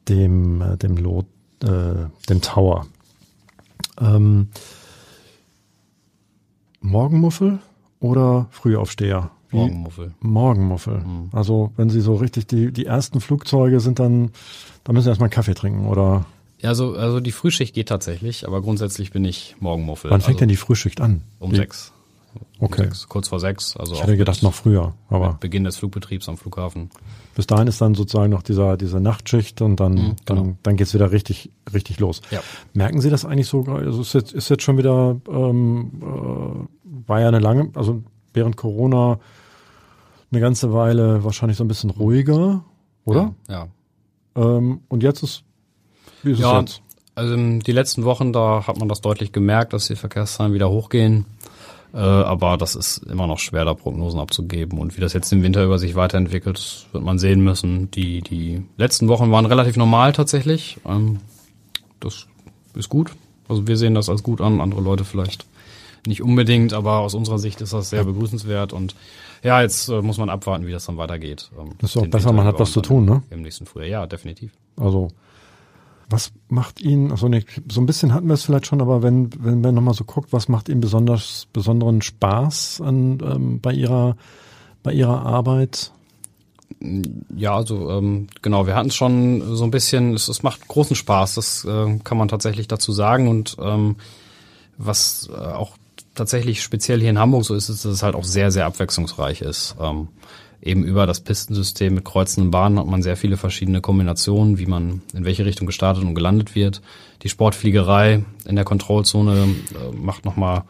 dem, 0.08 0.62
äh, 0.62 0.78
dem 0.78 0.96
Lot, 0.96 1.26
äh, 1.62 2.06
dem 2.30 2.40
Tower. 2.40 2.86
Ähm, 4.00 4.48
Morgenmuffel 6.84 7.58
oder 8.00 8.46
Frühaufsteher? 8.50 9.30
Wie- 9.50 9.56
Morgenmuffel. 9.56 10.12
Morgenmuffel. 10.20 10.98
Mhm. 10.98 11.30
Also 11.32 11.72
wenn 11.76 11.88
Sie 11.88 12.00
so 12.00 12.14
richtig 12.16 12.46
die, 12.46 12.72
die 12.72 12.86
ersten 12.86 13.20
Flugzeuge 13.20 13.80
sind 13.80 13.98
dann, 13.98 14.30
da 14.84 14.92
müssen 14.92 15.04
Sie 15.04 15.10
erstmal 15.10 15.28
einen 15.28 15.32
Kaffee 15.34 15.54
trinken 15.54 15.86
oder 15.86 16.26
Ja, 16.60 16.68
also, 16.70 16.94
also 16.94 17.20
die 17.20 17.32
Frühschicht 17.32 17.74
geht 17.74 17.88
tatsächlich, 17.88 18.46
aber 18.46 18.60
grundsätzlich 18.60 19.12
bin 19.12 19.24
ich 19.24 19.56
Morgenmuffel. 19.60 20.10
wann 20.10 20.20
fängt 20.20 20.34
also 20.36 20.40
denn 20.40 20.48
die 20.50 20.56
Frühschicht 20.56 21.00
an? 21.00 21.22
Um 21.38 21.52
Wie- 21.52 21.56
sechs. 21.56 21.92
Okay. 22.60 22.84
sechs, 22.84 23.08
kurz 23.08 23.28
vor 23.28 23.40
sechs. 23.40 23.76
Also 23.76 23.94
Ich 23.94 24.02
hätte 24.02 24.16
gedacht 24.16 24.42
noch 24.42 24.54
früher, 24.54 24.94
aber 25.08 25.34
Beginn 25.40 25.64
des 25.64 25.76
Flugbetriebs 25.76 26.28
am 26.28 26.36
Flughafen. 26.36 26.90
bis 27.34 27.46
dahin 27.46 27.66
ist 27.66 27.80
dann 27.80 27.94
sozusagen 27.94 28.30
noch 28.30 28.42
dieser, 28.42 28.76
diese 28.76 29.00
Nachtschicht 29.00 29.60
und 29.60 29.76
dann, 29.80 29.94
Mhm, 29.94 30.16
dann, 30.24 30.36
genau. 30.44 30.56
dann 30.62 30.76
geht's 30.76 30.94
wieder 30.94 31.10
richtig, 31.12 31.50
richtig 31.72 31.98
los. 32.00 32.20
Ja. 32.30 32.40
Merken 32.72 33.00
Sie 33.00 33.10
das 33.10 33.24
eigentlich 33.24 33.48
so, 33.48 33.62
also 33.64 34.00
ist 34.02 34.14
jetzt, 34.14 34.32
ist 34.32 34.48
jetzt 34.48 34.62
schon 34.62 34.78
wieder, 34.78 35.16
ähm, 35.28 35.90
äh, 36.02 37.08
war 37.08 37.20
ja 37.20 37.28
eine 37.28 37.40
lange, 37.40 37.70
also 37.74 38.02
während 38.32 38.56
Corona 38.56 39.18
eine 40.30 40.40
ganze 40.40 40.72
Weile 40.72 41.22
wahrscheinlich 41.24 41.58
so 41.58 41.64
ein 41.64 41.68
bisschen 41.68 41.90
ruhiger, 41.90 42.64
oder? 43.04 43.34
Ja. 43.48 43.68
Ähm, 44.36 44.80
und 44.88 45.02
jetzt 45.02 45.22
ist, 45.22 45.44
wie 46.22 46.32
ist 46.32 46.40
Ja, 46.40 46.58
es 46.60 46.70
jetzt? 46.72 46.82
also 47.14 47.34
ähm, 47.34 47.60
die 47.62 47.70
letzten 47.72 48.04
Wochen, 48.04 48.32
da 48.32 48.66
hat 48.66 48.78
man 48.78 48.88
das 48.88 49.00
deutlich 49.00 49.30
gemerkt, 49.30 49.72
dass 49.72 49.86
die 49.86 49.94
Verkehrszahlen 49.96 50.52
wieder 50.54 50.70
hochgehen. 50.70 51.26
Äh, 51.94 51.98
aber 51.98 52.56
das 52.56 52.74
ist 52.74 52.98
immer 53.04 53.28
noch 53.28 53.38
schwer, 53.38 53.64
da 53.64 53.72
Prognosen 53.72 54.18
abzugeben. 54.18 54.78
Und 54.78 54.96
wie 54.96 55.00
das 55.00 55.12
jetzt 55.12 55.32
im 55.32 55.42
Winter 55.44 55.64
über 55.64 55.78
sich 55.78 55.94
weiterentwickelt, 55.94 56.86
wird 56.90 57.04
man 57.04 57.18
sehen 57.20 57.42
müssen. 57.42 57.90
Die, 57.92 58.20
die 58.20 58.62
letzten 58.76 59.06
Wochen 59.06 59.30
waren 59.30 59.46
relativ 59.46 59.76
normal 59.76 60.12
tatsächlich. 60.12 60.78
Ähm, 60.84 61.20
das 62.00 62.26
ist 62.74 62.88
gut. 62.88 63.12
Also 63.48 63.68
wir 63.68 63.76
sehen 63.76 63.94
das 63.94 64.08
als 64.08 64.22
gut 64.24 64.40
an, 64.40 64.60
andere 64.60 64.80
Leute 64.80 65.04
vielleicht 65.04 65.46
nicht 66.06 66.22
unbedingt, 66.22 66.72
aber 66.72 66.98
aus 66.98 67.14
unserer 67.14 67.38
Sicht 67.38 67.60
ist 67.60 67.72
das 67.72 67.90
sehr 67.90 68.04
begrüßenswert. 68.04 68.72
Und 68.72 68.96
ja, 69.44 69.62
jetzt 69.62 69.88
äh, 69.88 70.02
muss 70.02 70.18
man 70.18 70.28
abwarten, 70.30 70.66
wie 70.66 70.72
das 70.72 70.86
dann 70.86 70.96
weitergeht. 70.96 71.50
Ähm, 71.58 71.72
Das 71.80 71.90
ist 71.90 71.96
auch 71.96 72.06
besser, 72.06 72.32
man 72.32 72.46
hat 72.46 72.58
was 72.58 72.72
zu 72.72 72.80
tun, 72.80 73.04
ne? 73.04 73.22
Im 73.30 73.42
nächsten 73.42 73.66
Frühjahr, 73.66 73.88
ja, 73.88 74.06
definitiv. 74.06 74.52
Also 74.76 75.08
Was 76.10 76.32
macht 76.48 76.80
ihn, 76.80 77.10
also 77.10 77.28
ne, 77.28 77.44
so 77.70 77.80
ein 77.80 77.86
bisschen 77.86 78.12
hatten 78.12 78.26
wir 78.26 78.34
es 78.34 78.44
vielleicht 78.44 78.66
schon, 78.66 78.80
aber 78.80 79.02
wenn, 79.02 79.30
wenn 79.42 79.60
man 79.60 79.74
nochmal 79.74 79.94
so 79.94 80.04
guckt, 80.04 80.32
was 80.32 80.48
macht 80.48 80.68
ihm 80.68 80.80
besonders, 80.80 81.46
besonderen 81.52 82.02
Spaß 82.02 82.82
an, 82.82 83.20
ähm, 83.24 83.60
bei 83.60 83.72
ihrer, 83.72 84.16
bei 84.82 84.92
ihrer 84.92 85.24
Arbeit? 85.24 85.92
Ja, 87.34 87.56
also 87.56 87.90
ähm, 87.90 88.26
genau, 88.42 88.66
wir 88.66 88.74
hatten 88.74 88.88
es 88.88 88.94
schon 88.94 89.56
so 89.56 89.64
ein 89.64 89.70
bisschen, 89.70 90.14
es, 90.14 90.28
es 90.28 90.42
macht 90.42 90.68
großen 90.68 90.96
Spaß, 90.96 91.34
das 91.36 91.64
äh, 91.64 91.98
kann 92.04 92.18
man 92.18 92.28
tatsächlich 92.28 92.68
dazu 92.68 92.92
sagen. 92.92 93.28
Und 93.28 93.56
ähm, 93.60 93.96
was 94.76 95.30
äh, 95.32 95.36
auch 95.36 95.76
tatsächlich 96.14 96.62
speziell 96.62 97.00
hier 97.00 97.10
in 97.10 97.18
Hamburg 97.18 97.44
so 97.44 97.54
ist, 97.54 97.68
ist, 97.68 97.84
dass 97.84 97.92
es 97.92 98.02
halt 98.02 98.14
auch 98.14 98.24
sehr, 98.24 98.50
sehr 98.50 98.66
abwechslungsreich 98.66 99.40
ist. 99.40 99.76
Ähm, 99.80 100.08
eben 100.64 100.84
über 100.84 101.06
das 101.06 101.20
Pistensystem 101.20 101.94
mit 101.94 102.04
kreuzenden 102.04 102.50
Bahnen 102.50 102.78
hat 102.78 102.86
man 102.86 103.02
sehr 103.02 103.16
viele 103.16 103.36
verschiedene 103.36 103.80
Kombinationen, 103.80 104.58
wie 104.58 104.66
man 104.66 105.02
in 105.12 105.24
welche 105.24 105.44
Richtung 105.44 105.66
gestartet 105.66 106.02
und 106.02 106.14
gelandet 106.14 106.54
wird. 106.54 106.80
Die 107.22 107.28
Sportfliegerei 107.28 108.24
in 108.46 108.56
der 108.56 108.64
Kontrollzone 108.64 109.42
äh, 109.42 109.94
macht 109.94 110.24
nochmal 110.24 110.62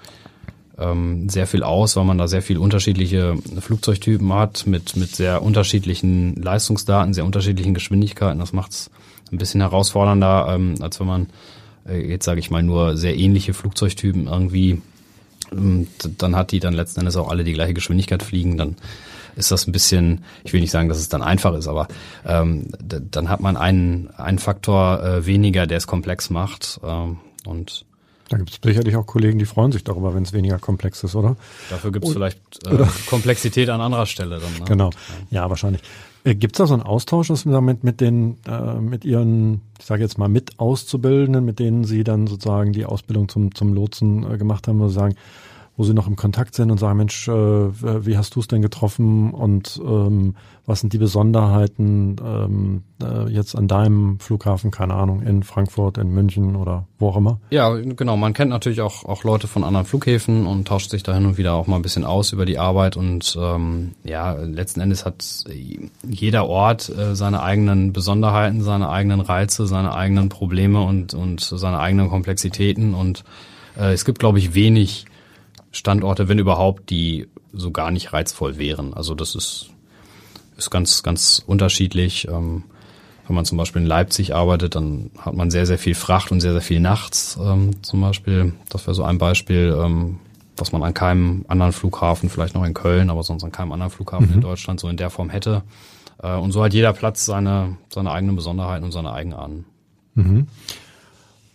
ähm, 0.79 1.29
sehr 1.29 1.47
viel 1.47 1.63
aus, 1.63 1.95
weil 1.95 2.05
man 2.05 2.19
da 2.19 2.27
sehr 2.27 2.43
viel 2.43 2.59
unterschiedliche 2.59 3.37
Flugzeugtypen 3.61 4.33
hat 4.33 4.67
mit, 4.67 4.97
mit 4.97 5.15
sehr 5.15 5.43
unterschiedlichen 5.43 6.35
Leistungsdaten, 6.35 7.15
sehr 7.15 7.25
unterschiedlichen 7.25 7.75
Geschwindigkeiten. 7.75 8.41
Das 8.41 8.53
macht 8.53 8.73
es 8.73 8.91
ein 9.31 9.39
bisschen 9.39 9.61
herausfordernder, 9.61 10.47
ähm, 10.51 10.75
als 10.81 10.99
wenn 10.99 11.07
man 11.07 11.27
äh, 11.89 12.01
jetzt 12.01 12.25
sage 12.25 12.41
ich 12.41 12.51
mal 12.51 12.65
nur 12.65 12.97
sehr 12.97 13.17
ähnliche 13.17 13.55
Flugzeugtypen 13.55 14.27
irgendwie, 14.27 14.83
ähm, 15.53 15.87
dann 16.19 16.35
hat 16.35 16.51
die 16.51 16.59
dann 16.59 16.75
letzten 16.75 17.01
Endes 17.01 17.17
auch 17.17 17.31
alle 17.31 17.45
die 17.45 17.53
gleiche 17.53 17.75
Geschwindigkeit 17.75 18.25
fliegen, 18.25 18.57
dann 18.57 18.77
ist 19.37 19.51
das 19.51 19.67
ein 19.67 19.73
bisschen, 19.73 20.25
ich 20.45 20.53
will 20.53 20.61
nicht 20.61 20.71
sagen, 20.71 20.89
dass 20.89 20.99
es 20.99 21.09
dann 21.09 21.23
einfach 21.23 21.55
ist, 21.55 21.69
aber 21.69 21.89
ähm, 22.27 22.69
dann 22.81 23.29
hat 23.29 23.41
man 23.41 23.57
einen, 23.57 24.11
einen 24.17 24.39
Faktor 24.39 25.03
äh, 25.03 25.27
weniger, 25.27 25.67
der 25.67 25.79
es 25.79 25.87
komplex 25.87 26.31
macht. 26.31 26.81
Ähm, 26.85 27.19
und 27.47 27.85
da 28.29 28.39
gibt 28.39 28.51
es 28.51 28.59
sicherlich 28.63 28.97
auch 28.97 29.07
Kollegen, 29.07 29.39
die 29.39 29.45
freuen 29.45 29.71
sich 29.71 29.85
darüber, 29.85 30.15
wenn 30.15 30.23
es 30.23 30.33
weniger 30.33 30.59
komplex 30.59 31.05
ist, 31.05 31.15
oder? 31.15 31.37
Dafür 31.69 31.93
gibt 31.93 32.07
es 32.07 32.13
vielleicht 32.13 32.41
äh, 32.67 32.85
Komplexität 33.07 33.69
an 33.69 33.81
anderer 33.81 34.07
Stelle 34.07 34.41
dann. 34.41 34.53
Ne? 34.59 34.65
Genau, 34.67 34.91
ja, 35.31 35.49
wahrscheinlich. 35.51 35.83
Äh, 36.25 36.35
gibt 36.35 36.57
es 36.57 36.59
da 36.59 36.67
so 36.67 36.75
einen 36.75 36.83
Austausch 36.83 37.29
mit, 37.45 37.85
mit 37.85 38.01
den, 38.01 38.39
äh, 38.47 38.75
mit 38.75 39.05
ihren, 39.05 39.61
ich 39.79 39.85
sage 39.85 40.03
jetzt 40.03 40.17
mal, 40.17 40.29
mit 40.29 40.59
Auszubildenden, 40.59 41.45
mit 41.45 41.59
denen 41.59 41.85
Sie 41.85 42.03
dann 42.03 42.27
sozusagen 42.27 42.73
die 42.73 42.87
Ausbildung 42.87 43.29
zum, 43.29 43.55
zum 43.55 43.75
Lotsen 43.75 44.31
äh, 44.31 44.39
gemacht 44.39 44.69
haben, 44.69 44.81
wo 44.81 44.89
Sie 44.89 44.95
sagen, 44.95 45.17
wo 45.77 45.85
sie 45.85 45.95
noch 45.95 46.07
im 46.07 46.17
Kontakt 46.17 46.55
sind 46.55 46.71
und 46.71 46.79
sagen, 46.79 46.99
Mensch, 46.99 47.27
äh, 47.29 47.33
wie 47.33 48.17
hast 48.17 48.37
du 48.37 48.41
es 48.41 48.49
denn 48.49 48.63
getroffen 48.63 49.33
und 49.33 49.81
ähm, 49.85 50.37
was 50.67 50.81
sind 50.81 50.93
die 50.93 50.99
Besonderheiten 50.99 52.17
ähm, 52.25 52.83
äh, 53.03 53.29
jetzt 53.31 53.55
an 53.55 53.69
deinem 53.69 54.19
Flughafen, 54.19 54.71
keine 54.71 54.95
Ahnung, 54.95 55.21
in 55.21 55.43
Frankfurt, 55.43 55.99
in 55.99 56.11
München 56.11 56.57
oder 56.57 56.87
wo 56.99 57.09
auch 57.09 57.17
immer? 57.17 57.39
Ja, 57.51 57.75
genau. 57.75 58.17
Man 58.17 58.33
kennt 58.33 58.51
natürlich 58.51 58.81
auch, 58.81 59.05
auch 59.05 59.25
Leute 59.25 59.47
von 59.47 59.65
anderen 59.65 59.85
Flughäfen 59.85 60.47
und 60.47 60.69
tauscht 60.69 60.91
sich 60.91 61.03
da 61.03 61.13
hin 61.13 61.27
und 61.27 61.39
wieder 61.39 61.55
auch 61.55 61.67
mal 61.67 61.77
ein 61.77 61.83
bisschen 61.83 62.05
aus 62.05 62.33
über 62.33 62.47
die 62.47 62.59
Arbeit 62.59 62.97
und 62.97 63.37
ähm, 63.39 63.93
ja, 64.05 64.33
letzten 64.33 64.81
Endes 64.81 65.05
hat 65.05 65.45
jeder 66.09 66.47
Ort 66.49 66.89
äh, 66.89 67.15
seine 67.15 67.43
eigenen 67.43 67.93
Besonderheiten, 67.93 68.63
seine 68.63 68.89
eigenen 68.89 69.21
Reize, 69.21 69.67
seine 69.67 69.93
eigenen 69.95 70.29
Probleme 70.29 70.83
und, 70.83 71.15
und 71.15 71.41
seine 71.41 71.81
eigenen 71.81 72.09
Komplexitäten 72.09 72.95
und 72.95 73.25
äh, 73.77 73.93
es 73.93 74.05
gibt, 74.05 74.19
glaube 74.19 74.39
ich, 74.39 74.55
wenig 74.55 75.07
Standorte, 75.75 76.29
wenn 76.29 76.39
überhaupt, 76.39 76.91
die 76.91 77.27
so 77.53 77.71
gar 77.71 77.91
nicht 77.91 78.13
reizvoll 78.13 78.59
wären. 78.59 78.95
Also 78.95 79.15
das 79.15 79.35
ist, 79.35 79.71
ist 80.57 80.71
ganz, 80.71 81.03
ganz 81.03 81.43
unterschiedlich. 81.47 82.29
Ähm, 82.29 82.65
wenn 83.27 83.37
man 83.37 83.45
zum 83.45 83.59
Beispiel 83.59 83.83
in 83.83 83.89
Leipzig 83.89 84.35
arbeitet, 84.35 84.75
dann 84.75 85.11
hat 85.19 85.35
man 85.35 85.51
sehr, 85.51 85.67
sehr 85.67 85.79
viel 85.79 85.95
Fracht 85.95 86.31
und 86.31 86.41
sehr, 86.41 86.53
sehr 86.53 86.61
viel 86.61 86.81
nachts 86.81 87.39
ähm, 87.41 87.83
zum 87.83 88.01
Beispiel. 88.01 88.53
Das 88.69 88.87
wäre 88.87 88.95
so 88.95 89.03
ein 89.03 89.19
Beispiel, 89.19 89.77
ähm, 89.83 90.19
was 90.57 90.73
man 90.73 90.83
an 90.83 90.95
keinem 90.95 91.45
anderen 91.49 91.73
Flughafen, 91.73 92.29
vielleicht 92.29 92.55
noch 92.55 92.65
in 92.65 92.75
Köln, 92.75 93.11
aber 93.11 93.23
sonst 93.23 93.43
an 93.43 93.51
keinem 93.51 93.73
anderen 93.73 93.91
Flughafen 93.91 94.29
mhm. 94.29 94.35
in 94.35 94.41
Deutschland 94.43 94.79
so 94.79 94.89
in 94.89 94.97
der 94.97 95.11
Form 95.11 95.31
hätte. 95.31 95.63
Äh, 96.23 96.37
und 96.37 96.53
so 96.53 96.63
hat 96.63 96.75
jeder 96.75 96.93
Platz 96.93 97.25
seine, 97.25 97.79
seine 97.89 98.13
eigenen 98.13 98.37
Besonderheiten 98.37 98.85
und 98.85 98.93
seine 98.93 99.13
Eigenarten. 99.13 99.65
Mhm. 100.15 100.47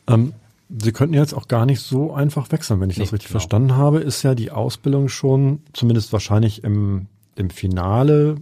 Ähm, 0.08 0.34
Sie 0.70 0.92
könnten 0.92 1.16
jetzt 1.16 1.34
auch 1.34 1.48
gar 1.48 1.66
nicht 1.66 1.82
so 1.82 2.14
einfach 2.14 2.52
wechseln, 2.52 2.80
wenn 2.80 2.90
ich 2.90 2.98
nee, 2.98 3.04
das 3.04 3.14
richtig 3.14 3.30
genau. 3.30 3.40
verstanden 3.40 3.76
habe. 3.76 4.00
Ist 4.00 4.22
ja 4.24 4.36
die 4.36 4.52
Ausbildung 4.52 5.10
schon, 5.10 5.64
zumindest 5.74 6.14
wahrscheinlich 6.14 6.64
im, 6.64 7.08
im 7.36 7.50
Finale, 7.50 8.36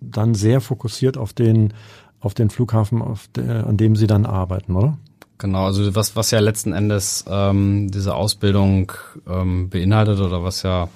dann 0.00 0.34
sehr 0.34 0.60
fokussiert 0.60 1.16
auf 1.16 1.32
den, 1.32 1.74
auf 2.20 2.34
den 2.34 2.50
Flughafen, 2.50 3.02
auf 3.02 3.28
der, 3.34 3.66
an 3.66 3.76
dem 3.76 3.96
Sie 3.96 4.06
dann 4.06 4.26
arbeiten, 4.26 4.76
oder? 4.76 4.98
Genau, 5.38 5.66
also 5.66 5.94
was, 5.96 6.14
was 6.14 6.30
ja 6.30 6.38
letzten 6.38 6.72
Endes 6.72 7.24
ähm, 7.28 7.90
diese 7.90 8.14
Ausbildung 8.14 8.92
ähm, 9.28 9.70
beinhaltet 9.70 10.20
oder 10.20 10.44
was 10.44 10.62
ja 10.62 10.88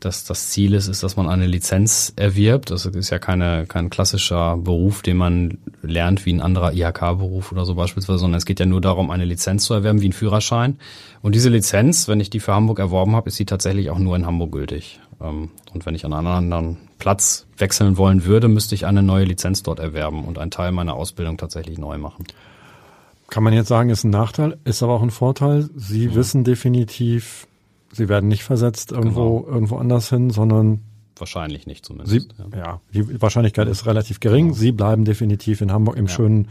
dass 0.00 0.24
das 0.24 0.48
Ziel 0.48 0.74
ist, 0.74 0.88
ist, 0.88 1.02
dass 1.02 1.16
man 1.16 1.28
eine 1.28 1.46
Lizenz 1.46 2.12
erwirbt. 2.16 2.70
Das 2.70 2.86
ist 2.86 3.10
ja 3.10 3.18
keine, 3.18 3.66
kein 3.66 3.90
klassischer 3.90 4.56
Beruf, 4.56 5.02
den 5.02 5.16
man 5.16 5.58
lernt 5.82 6.26
wie 6.26 6.32
ein 6.32 6.40
anderer 6.40 6.72
IHK-Beruf 6.72 7.52
oder 7.52 7.64
so 7.64 7.74
beispielsweise, 7.74 8.18
sondern 8.18 8.38
es 8.38 8.46
geht 8.46 8.60
ja 8.60 8.66
nur 8.66 8.80
darum, 8.80 9.10
eine 9.10 9.24
Lizenz 9.24 9.64
zu 9.64 9.74
erwerben 9.74 10.00
wie 10.00 10.08
ein 10.08 10.12
Führerschein. 10.12 10.78
Und 11.22 11.34
diese 11.34 11.50
Lizenz, 11.50 12.08
wenn 12.08 12.20
ich 12.20 12.30
die 12.30 12.40
für 12.40 12.54
Hamburg 12.54 12.78
erworben 12.78 13.14
habe, 13.14 13.28
ist 13.28 13.36
sie 13.36 13.46
tatsächlich 13.46 13.90
auch 13.90 13.98
nur 13.98 14.16
in 14.16 14.26
Hamburg 14.26 14.52
gültig. 14.52 15.00
Ähm, 15.20 15.50
und 15.72 15.86
wenn 15.86 15.94
ich 15.94 16.04
an 16.04 16.12
einen 16.12 16.26
anderen 16.26 16.78
Platz 16.98 17.46
wechseln 17.58 17.96
wollen 17.96 18.24
würde, 18.24 18.48
müsste 18.48 18.74
ich 18.74 18.86
eine 18.86 19.02
neue 19.02 19.24
Lizenz 19.24 19.62
dort 19.62 19.78
erwerben 19.78 20.24
und 20.24 20.38
einen 20.38 20.50
Teil 20.50 20.72
meiner 20.72 20.94
Ausbildung 20.94 21.36
tatsächlich 21.36 21.78
neu 21.78 21.98
machen. 21.98 22.24
Kann 23.28 23.44
man 23.44 23.52
jetzt 23.52 23.68
sagen, 23.68 23.90
ist 23.90 24.04
ein 24.04 24.10
Nachteil, 24.10 24.58
ist 24.64 24.82
aber 24.82 24.94
auch 24.94 25.02
ein 25.02 25.12
Vorteil. 25.12 25.70
Sie 25.76 26.06
ja. 26.06 26.14
wissen 26.14 26.42
definitiv, 26.42 27.46
Sie 27.92 28.08
werden 28.08 28.28
nicht 28.28 28.44
versetzt 28.44 28.92
irgendwo, 28.92 29.40
genau. 29.40 29.52
irgendwo 29.52 29.76
anders 29.76 30.08
hin, 30.08 30.30
sondern 30.30 30.80
wahrscheinlich 31.18 31.66
nicht 31.66 31.84
zumindest. 31.84 32.12
Sie, 32.12 32.56
ja. 32.56 32.58
ja. 32.58 32.80
die 32.92 33.20
Wahrscheinlichkeit 33.20 33.68
ist 33.68 33.86
relativ 33.86 34.20
gering. 34.20 34.48
Genau. 34.48 34.58
Sie 34.58 34.72
bleiben 34.72 35.04
definitiv 35.04 35.60
in 35.60 35.72
Hamburg, 35.72 35.96
im 35.96 36.06
ja. 36.06 36.12
schönen, 36.12 36.48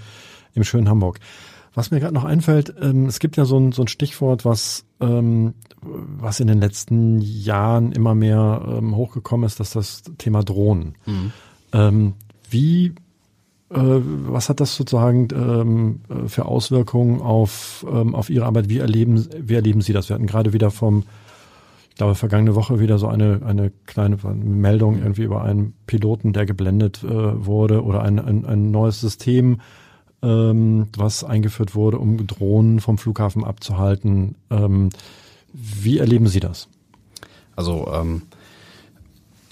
im 0.54 0.64
schönen 0.64 0.90
Hamburg. 0.90 1.20
Was 1.74 1.92
mir 1.92 2.00
gerade 2.00 2.14
noch 2.14 2.26
einfällt, 2.26 2.74
ähm, 2.82 3.06
es 3.06 3.20
gibt 3.20 3.38
ja 3.38 3.46
so 3.46 3.58
ein, 3.58 3.72
so 3.72 3.84
ein 3.84 3.88
Stichwort, 3.88 4.44
was, 4.44 4.86
ähm, 5.00 5.54
was 5.82 6.40
in 6.40 6.48
den 6.48 6.60
letzten 6.60 7.22
Jahren 7.22 7.92
immer 7.92 8.16
mehr 8.16 8.62
ähm, 8.68 8.96
hochgekommen 8.96 9.46
ist, 9.46 9.60
dass 9.60 9.72
das 9.72 10.04
Thema 10.18 10.44
Drohnen. 10.44 10.96
Mhm. 11.06 11.32
Ähm, 11.72 12.14
wie, 12.50 12.88
äh, 13.70 13.76
was 13.76 14.50
hat 14.50 14.60
das 14.60 14.76
sozusagen 14.76 15.28
ähm, 15.34 16.02
für 16.28 16.46
Auswirkungen 16.46 17.22
auf, 17.22 17.86
ähm, 17.90 18.16
auf 18.16 18.30
Ihre 18.30 18.46
Arbeit? 18.46 18.68
Wie 18.68 18.80
erleben, 18.80 19.28
wie 19.40 19.54
erleben 19.54 19.82
Sie 19.82 19.94
das? 19.94 20.10
Wir 20.10 20.16
hatten 20.16 20.28
gerade 20.28 20.54
wieder 20.54 20.72
vom 20.72 21.04
glaube, 22.00 22.16
vergangene 22.16 22.56
Woche 22.56 22.80
wieder 22.80 22.98
so 22.98 23.08
eine, 23.08 23.42
eine 23.46 23.72
kleine 23.86 24.18
Meldung 24.34 25.00
irgendwie 25.00 25.24
über 25.24 25.44
einen 25.44 25.74
Piloten, 25.86 26.32
der 26.32 26.46
geblendet 26.46 27.04
äh, 27.04 27.46
wurde 27.46 27.84
oder 27.84 28.04
ein, 28.04 28.20
ein, 28.20 28.46
ein 28.46 28.72
neues 28.72 29.02
System, 29.02 29.60
ähm, 30.22 30.88
was 30.96 31.26
eingeführt 31.26 31.76
wurde, 31.76 32.00
um 32.00 32.26
Drohnen 32.26 32.80
vom 32.80 32.98
Flughafen 32.98 33.44
abzuhalten. 33.44 34.36
Ähm, 34.50 34.92
wie 35.52 35.98
erleben 35.98 36.28
Sie 36.28 36.40
das? 36.40 36.70
Also 37.58 37.92
ähm, 37.94 38.22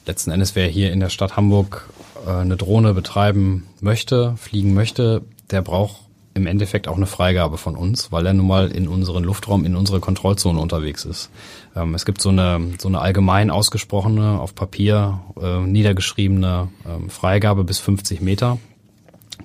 letzten 0.06 0.32
Endes, 0.32 0.56
wer 0.56 0.68
hier 0.68 0.94
in 0.94 1.02
der 1.02 1.10
Stadt 1.10 1.36
Hamburg 1.36 1.90
äh, 2.26 2.32
eine 2.32 2.56
Drohne 2.56 2.94
betreiben 2.94 3.68
möchte, 3.82 4.38
fliegen 4.38 4.74
möchte, 4.74 5.22
der 5.52 5.62
braucht 5.62 6.07
im 6.38 6.48
Endeffekt 6.48 6.88
auch 6.88 6.96
eine 6.96 7.08
Freigabe 7.08 7.58
von 7.58 7.76
uns, 7.76 8.12
weil 8.12 8.26
er 8.26 8.34
nun 8.34 8.48
mal 8.48 8.72
in 8.72 8.88
unseren 8.88 9.24
Luftraum, 9.24 9.66
in 9.66 9.76
unsere 9.76 10.00
Kontrollzone 10.00 10.60
unterwegs 10.60 11.04
ist. 11.04 11.30
Ähm, 11.76 11.96
es 11.96 12.06
gibt 12.06 12.22
so 12.22 12.30
eine, 12.30 12.74
so 12.80 12.88
eine 12.88 13.02
allgemein 13.02 13.50
ausgesprochene, 13.50 14.40
auf 14.40 14.56
Papier 14.56 15.20
äh, 15.42 15.60
niedergeschriebene 15.60 16.70
ähm, 16.88 17.10
Freigabe 17.10 17.64
bis 17.64 17.80
50 17.80 18.22
Meter. 18.22 18.60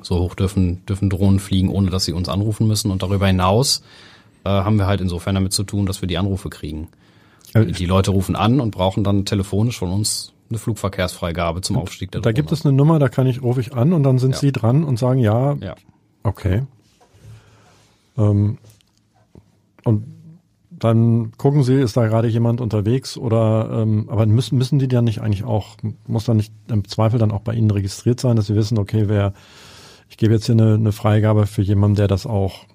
So 0.02 0.18
hoch 0.18 0.34
dürfen, 0.34 0.84
dürfen 0.86 1.10
Drohnen 1.10 1.40
fliegen, 1.40 1.68
ohne 1.68 1.90
dass 1.90 2.04
sie 2.04 2.12
uns 2.12 2.28
anrufen 2.28 2.66
müssen. 2.66 2.90
Und 2.90 3.02
darüber 3.02 3.26
hinaus 3.26 3.82
äh, 4.44 4.50
haben 4.50 4.76
wir 4.78 4.86
halt 4.86 5.00
insofern 5.00 5.34
damit 5.34 5.52
zu 5.52 5.64
tun, 5.64 5.86
dass 5.86 6.02
wir 6.02 6.08
die 6.08 6.18
Anrufe 6.18 6.50
kriegen. 6.50 6.88
Die 7.54 7.84
Leute 7.84 8.12
rufen 8.12 8.34
an 8.34 8.60
und 8.60 8.70
brauchen 8.70 9.04
dann 9.04 9.26
telefonisch 9.26 9.78
von 9.78 9.92
uns 9.92 10.32
eine 10.48 10.58
Flugverkehrsfreigabe 10.58 11.60
zum 11.60 11.76
Aufstieg 11.76 12.10
der 12.10 12.22
Drohne. 12.22 12.32
Da 12.32 12.34
gibt 12.34 12.50
es 12.50 12.64
eine 12.64 12.74
Nummer, 12.74 12.98
da 12.98 13.10
kann 13.10 13.26
ich, 13.26 13.42
rufe 13.42 13.60
ich 13.60 13.74
an 13.74 13.92
und 13.92 14.02
dann 14.04 14.18
sind 14.18 14.32
ja. 14.32 14.38
Sie 14.38 14.52
dran 14.52 14.84
und 14.84 14.98
sagen 14.98 15.18
ja. 15.18 15.54
Ja. 15.60 15.74
Okay. 16.22 16.62
Ähm, 18.16 18.58
und 19.84 20.04
dann 20.70 21.32
gucken 21.38 21.62
sie, 21.62 21.74
ist 21.74 21.96
da 21.96 22.06
gerade 22.06 22.28
jemand 22.28 22.60
unterwegs 22.60 23.16
oder 23.16 23.82
ähm, 23.82 24.08
aber 24.08 24.26
müssen 24.26 24.58
müssen 24.58 24.78
die 24.78 24.88
dann 24.88 25.04
nicht 25.04 25.20
eigentlich 25.20 25.44
auch, 25.44 25.76
muss 26.06 26.24
dann 26.24 26.38
nicht 26.38 26.52
im 26.68 26.88
Zweifel 26.88 27.18
dann 27.18 27.30
auch 27.30 27.42
bei 27.42 27.54
Ihnen 27.54 27.70
registriert 27.70 28.18
sein, 28.18 28.36
dass 28.36 28.46
sie 28.46 28.56
wissen, 28.56 28.78
okay, 28.78 29.04
wer 29.06 29.32
ich 30.08 30.16
gebe 30.16 30.34
jetzt 30.34 30.46
hier 30.46 30.54
eine, 30.54 30.74
eine 30.74 30.92
Freigabe 30.92 31.46
für 31.46 31.62
jemanden, 31.62 31.96
der 31.96 32.08
das 32.08 32.26
auch 32.26 32.66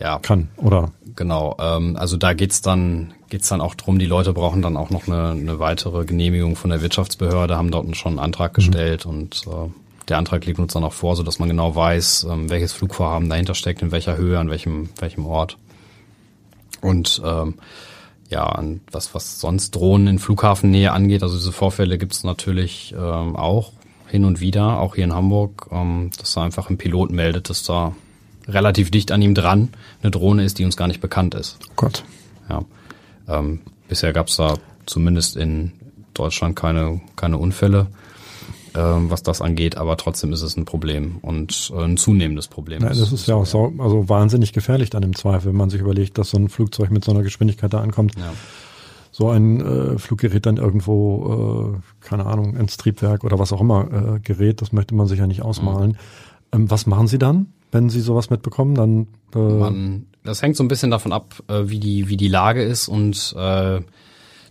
ja. 0.00 0.18
kann, 0.18 0.48
oder? 0.56 0.92
Genau, 1.16 1.56
ähm, 1.60 1.96
also 1.96 2.16
da 2.16 2.32
geht's 2.32 2.62
dann 2.62 3.12
geht's 3.28 3.48
dann 3.48 3.60
auch 3.60 3.74
drum, 3.74 3.98
die 3.98 4.06
Leute 4.06 4.32
brauchen 4.32 4.62
dann 4.62 4.76
auch 4.76 4.90
noch 4.90 5.06
eine, 5.06 5.30
eine 5.30 5.58
weitere 5.58 6.04
Genehmigung 6.04 6.56
von 6.56 6.70
der 6.70 6.82
Wirtschaftsbehörde, 6.82 7.56
haben 7.56 7.70
dort 7.70 7.94
schon 7.96 8.12
einen 8.12 8.18
Antrag 8.20 8.54
gestellt 8.54 9.06
mhm. 9.06 9.12
und 9.12 9.42
äh, 9.46 9.70
der 10.08 10.18
Antrag 10.18 10.44
liegt 10.44 10.58
uns 10.58 10.72
dann 10.72 10.84
auch 10.84 10.92
vor, 10.92 11.16
so 11.16 11.22
dass 11.22 11.38
man 11.38 11.48
genau 11.48 11.74
weiß, 11.74 12.26
ähm, 12.30 12.50
welches 12.50 12.72
Flugvorhaben 12.72 13.28
dahinter 13.28 13.54
steckt, 13.54 13.82
in 13.82 13.92
welcher 13.92 14.16
Höhe, 14.16 14.38
an 14.38 14.50
welchem, 14.50 14.90
welchem 14.98 15.26
Ort. 15.26 15.56
Und 16.80 17.22
ähm, 17.24 17.54
ja, 18.28 18.44
an 18.44 18.80
was, 18.90 19.14
was 19.14 19.40
sonst 19.40 19.74
Drohnen 19.74 20.06
in 20.06 20.18
Flughafennähe 20.18 20.92
angeht, 20.92 21.22
also 21.22 21.36
diese 21.36 21.52
Vorfälle 21.52 21.98
gibt 21.98 22.12
es 22.12 22.24
natürlich 22.24 22.94
ähm, 22.96 23.36
auch 23.36 23.72
hin 24.08 24.24
und 24.24 24.40
wieder, 24.40 24.80
auch 24.80 24.94
hier 24.94 25.04
in 25.04 25.14
Hamburg, 25.14 25.68
ähm, 25.70 26.10
dass 26.18 26.34
da 26.34 26.42
einfach 26.42 26.68
ein 26.68 26.78
Pilot 26.78 27.10
meldet, 27.10 27.48
dass 27.48 27.62
da 27.62 27.94
relativ 28.46 28.90
dicht 28.90 29.10
an 29.12 29.22
ihm 29.22 29.34
dran 29.34 29.70
eine 30.02 30.10
Drohne 30.10 30.44
ist, 30.44 30.58
die 30.58 30.64
uns 30.64 30.76
gar 30.76 30.88
nicht 30.88 31.00
bekannt 31.00 31.34
ist. 31.34 31.58
Oh 31.70 31.72
Gott. 31.76 32.04
Ja. 32.48 32.62
Ähm, 33.28 33.60
bisher 33.88 34.12
gab 34.12 34.28
es 34.28 34.36
da 34.36 34.56
zumindest 34.86 35.36
in 35.36 35.72
Deutschland 36.12 36.56
keine, 36.56 37.00
keine 37.16 37.38
Unfälle, 37.38 37.86
ähm, 38.74 39.10
was 39.10 39.22
das 39.22 39.40
angeht, 39.40 39.76
aber 39.76 39.96
trotzdem 39.96 40.32
ist 40.32 40.42
es 40.42 40.56
ein 40.56 40.64
Problem 40.64 41.18
und 41.22 41.72
äh, 41.74 41.82
ein 41.82 41.96
zunehmendes 41.96 42.48
Problem. 42.48 42.82
Ja, 42.82 42.88
das 42.88 43.12
ist 43.12 43.28
ja 43.28 43.36
auch 43.36 43.46
so, 43.46 43.72
also 43.78 44.08
wahnsinnig 44.08 44.52
gefährlich 44.52 44.90
dann 44.90 45.02
im 45.02 45.14
Zweifel, 45.14 45.50
wenn 45.50 45.56
man 45.56 45.70
sich 45.70 45.80
überlegt, 45.80 46.18
dass 46.18 46.30
so 46.30 46.38
ein 46.38 46.48
Flugzeug 46.48 46.90
mit 46.90 47.04
so 47.04 47.12
einer 47.12 47.22
Geschwindigkeit 47.22 47.72
da 47.72 47.80
ankommt. 47.80 48.14
Ja. 48.16 48.32
So 49.12 49.28
ein 49.30 49.60
äh, 49.60 49.98
Fluggerät 49.98 50.44
dann 50.44 50.56
irgendwo, 50.56 51.76
äh, 51.76 52.04
keine 52.04 52.26
Ahnung, 52.26 52.56
ins 52.56 52.76
Triebwerk 52.76 53.22
oder 53.22 53.38
was 53.38 53.52
auch 53.52 53.60
immer 53.60 54.16
äh, 54.16 54.20
gerät, 54.20 54.60
das 54.60 54.72
möchte 54.72 54.94
man 54.96 55.06
sich 55.06 55.20
ja 55.20 55.28
nicht 55.28 55.42
ausmalen. 55.42 55.90
Mhm. 55.90 55.96
Ähm, 56.52 56.70
was 56.70 56.86
machen 56.86 57.06
Sie 57.06 57.18
dann, 57.18 57.46
wenn 57.70 57.90
Sie 57.90 58.00
sowas 58.00 58.30
mitbekommen? 58.30 58.74
Dann 58.74 59.06
äh, 59.34 59.38
man, 59.38 60.06
das 60.24 60.42
hängt 60.42 60.56
so 60.56 60.64
ein 60.64 60.68
bisschen 60.68 60.90
davon 60.90 61.12
ab, 61.12 61.42
äh, 61.46 61.62
wie 61.66 61.78
die 61.78 62.08
wie 62.08 62.16
die 62.16 62.28
Lage 62.28 62.64
ist 62.64 62.88
und 62.88 63.34
äh, 63.38 63.80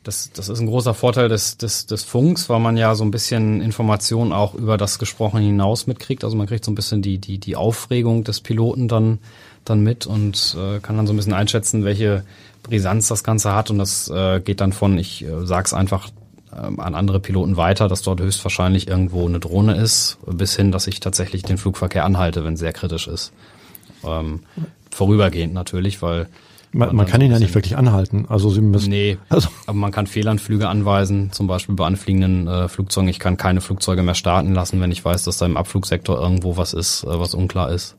das, 0.03 0.31
das 0.33 0.49
ist 0.49 0.59
ein 0.59 0.67
großer 0.67 0.93
Vorteil 0.93 1.29
des, 1.29 1.57
des, 1.57 1.85
des 1.85 2.03
Funks, 2.03 2.49
weil 2.49 2.59
man 2.59 2.75
ja 2.75 2.93
so 2.93 3.05
ein 3.05 3.11
bisschen 3.11 3.61
Informationen 3.61 4.33
auch 4.33 4.53
über 4.53 4.77
das 4.77 4.99
Gesprochene 4.99 5.43
hinaus 5.43 5.87
mitkriegt. 5.87 6.23
Also 6.23 6.35
man 6.35 6.47
kriegt 6.47 6.65
so 6.65 6.71
ein 6.71 6.75
bisschen 6.75 7.01
die, 7.01 7.17
die, 7.17 7.37
die 7.37 7.55
Aufregung 7.55 8.23
des 8.25 8.41
Piloten 8.41 8.87
dann, 8.87 9.19
dann 9.63 9.81
mit 9.81 10.05
und 10.05 10.57
äh, 10.59 10.79
kann 10.79 10.97
dann 10.97 11.07
so 11.07 11.13
ein 11.13 11.15
bisschen 11.15 11.33
einschätzen, 11.33 11.85
welche 11.85 12.25
Brisanz 12.63 13.07
das 13.07 13.23
Ganze 13.23 13.55
hat. 13.55 13.71
Und 13.71 13.77
das 13.77 14.09
äh, 14.09 14.41
geht 14.41 14.59
dann 14.59 14.73
von, 14.73 14.97
ich 14.97 15.23
äh, 15.23 15.45
sag's 15.45 15.73
einfach 15.73 16.09
äh, 16.51 16.55
an 16.55 16.95
andere 16.95 17.21
Piloten 17.21 17.55
weiter, 17.55 17.87
dass 17.87 18.01
dort 18.01 18.19
höchstwahrscheinlich 18.19 18.89
irgendwo 18.89 19.25
eine 19.25 19.39
Drohne 19.39 19.75
ist, 19.75 20.17
bis 20.25 20.55
hin, 20.55 20.73
dass 20.73 20.87
ich 20.87 20.99
tatsächlich 20.99 21.43
den 21.43 21.57
Flugverkehr 21.57 22.03
anhalte, 22.03 22.43
wenn 22.43 22.57
sehr 22.57 22.73
kritisch 22.73 23.07
ist. 23.07 23.31
Ähm, 24.03 24.41
vorübergehend 24.91 25.53
natürlich, 25.53 26.01
weil 26.01 26.27
man, 26.73 26.95
man 26.95 27.05
kann 27.05 27.21
ihn 27.21 27.31
ja 27.31 27.39
nicht 27.39 27.53
wirklich 27.53 27.77
anhalten. 27.77 28.25
Also 28.27 28.49
sie 28.49 28.61
müssen. 28.61 28.89
Nee, 28.89 29.17
also. 29.29 29.49
aber 29.67 29.77
man 29.77 29.91
kann 29.91 30.07
Fehlanflüge 30.07 30.67
anweisen, 30.67 31.31
zum 31.31 31.47
Beispiel 31.47 31.75
bei 31.75 31.85
anfliegenden 31.85 32.47
äh, 32.47 32.67
Flugzeugen. 32.67 33.09
Ich 33.09 33.19
kann 33.19 33.37
keine 33.37 33.61
Flugzeuge 33.61 34.03
mehr 34.03 34.15
starten 34.15 34.53
lassen, 34.53 34.81
wenn 34.81 34.91
ich 34.91 35.05
weiß, 35.05 35.23
dass 35.23 35.37
da 35.37 35.45
im 35.45 35.55
Abflugsektor 35.55 36.19
irgendwo 36.19 36.57
was 36.57 36.73
ist, 36.73 37.03
äh, 37.03 37.19
was 37.19 37.33
unklar 37.33 37.71
ist. 37.71 37.95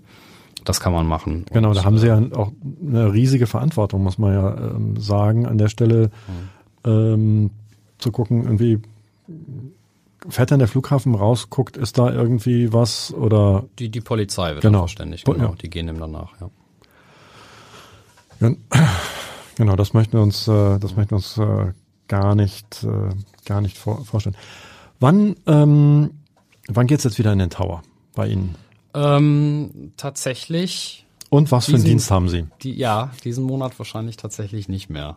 Das 0.65 0.81
kann 0.81 0.93
man 0.93 1.07
machen. 1.07 1.45
Genau, 1.53 1.69
Und, 1.69 1.77
da 1.77 1.85
haben 1.85 1.99
sie 1.99 2.09
ja 2.09 2.21
auch 2.35 2.51
eine 2.85 3.13
riesige 3.13 3.47
Verantwortung, 3.47 4.03
muss 4.03 4.19
man 4.19 4.33
ja 4.33 4.57
ähm, 4.57 4.97
sagen, 4.99 5.47
an 5.47 5.59
der 5.59 5.69
Stelle 5.69 6.11
mhm. 6.85 6.91
ähm, 6.91 7.51
zu 7.99 8.11
gucken, 8.11 8.45
irgendwie 8.45 8.81
fährt 10.29 10.51
dann 10.51 10.59
der 10.59 10.69
Flughafen 10.69 11.15
raus, 11.15 11.51
guckt, 11.51 11.77
ist 11.77 11.99
da 11.99 12.11
irgendwie 12.11 12.73
was 12.73 13.13
oder 13.13 13.65
die 13.79 13.91
die 13.91 14.01
Polizei 14.01 14.53
wird 14.53 14.63
genau. 14.63 14.87
ständig, 14.87 15.25
genau, 15.25 15.51
ja. 15.51 15.55
die 15.61 15.69
gehen 15.69 15.89
ihm 15.89 15.99
danach, 15.99 16.33
ja. 16.41 16.51
Genau, 19.57 19.77
das 19.77 19.95
möchten 19.95 20.15
wir 20.15 20.23
uns, 20.23 20.49
äh, 20.49 20.79
das 20.79 20.97
möchten 20.97 21.11
wir 21.13 21.17
uns 21.17 21.39
äh, 21.39 21.73
gar 22.09 22.35
nicht, 22.35 22.85
äh, 22.85 23.15
gar 23.45 23.61
nicht 23.61 23.79
vor, 23.79 24.05
vorstellen. 24.05 24.37
Wann, 25.01 25.37
ähm, 25.47 26.11
wann 26.69 26.87
geht's 26.87 27.05
jetzt 27.05 27.19
wieder 27.19 27.33
in 27.33 27.39
den 27.39 27.51
Tower 27.51 27.83
bei 28.15 28.29
Ihnen? 28.29 28.57
Ähm, 28.95 29.93
tatsächlich. 29.97 31.07
Und 31.31 31.51
was 31.53 31.67
diesen, 31.67 31.79
für 31.79 31.83
einen 31.83 31.91
Dienst 31.91 32.11
haben 32.11 32.29
Sie? 32.29 32.47
Die, 32.63 32.75
ja, 32.75 33.11
diesen 33.25 33.45
Monat 33.45 33.79
wahrscheinlich 33.79 34.17
tatsächlich 34.17 34.69
nicht 34.69 34.91
mehr. 34.91 35.17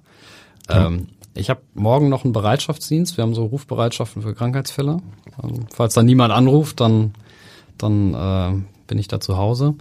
Ja. 0.69 0.87
Ähm, 0.87 1.07
ich 1.33 1.49
habe 1.49 1.61
morgen 1.75 2.09
noch 2.09 2.23
einen 2.23 2.33
Bereitschaftsdienst. 2.33 3.17
Wir 3.17 3.23
haben 3.23 3.35
so 3.35 3.45
Rufbereitschaften 3.45 4.23
für 4.23 4.33
Krankheitsfälle. 4.33 4.99
Ähm, 5.43 5.67
falls 5.73 5.93
da 5.93 6.01
niemand 6.01 6.33
anruft, 6.33 6.79
dann, 6.79 7.13
dann 7.77 8.13
äh, 8.13 8.61
bin 8.87 8.97
ich 8.97 9.07
da 9.07 9.19
zu 9.19 9.37
Hause. 9.37 9.75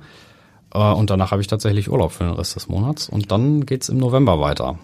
Äh, 0.76 0.94
und 0.94 1.10
danach 1.10 1.30
habe 1.30 1.40
ich 1.40 1.48
tatsächlich 1.48 1.90
Urlaub 1.90 2.12
für 2.12 2.24
den 2.24 2.34
Rest 2.34 2.54
des 2.56 2.68
Monats. 2.68 3.08
Und 3.08 3.32
dann 3.32 3.66
geht's 3.66 3.88
im 3.88 3.98
November 3.98 4.40
weiter. 4.40 4.78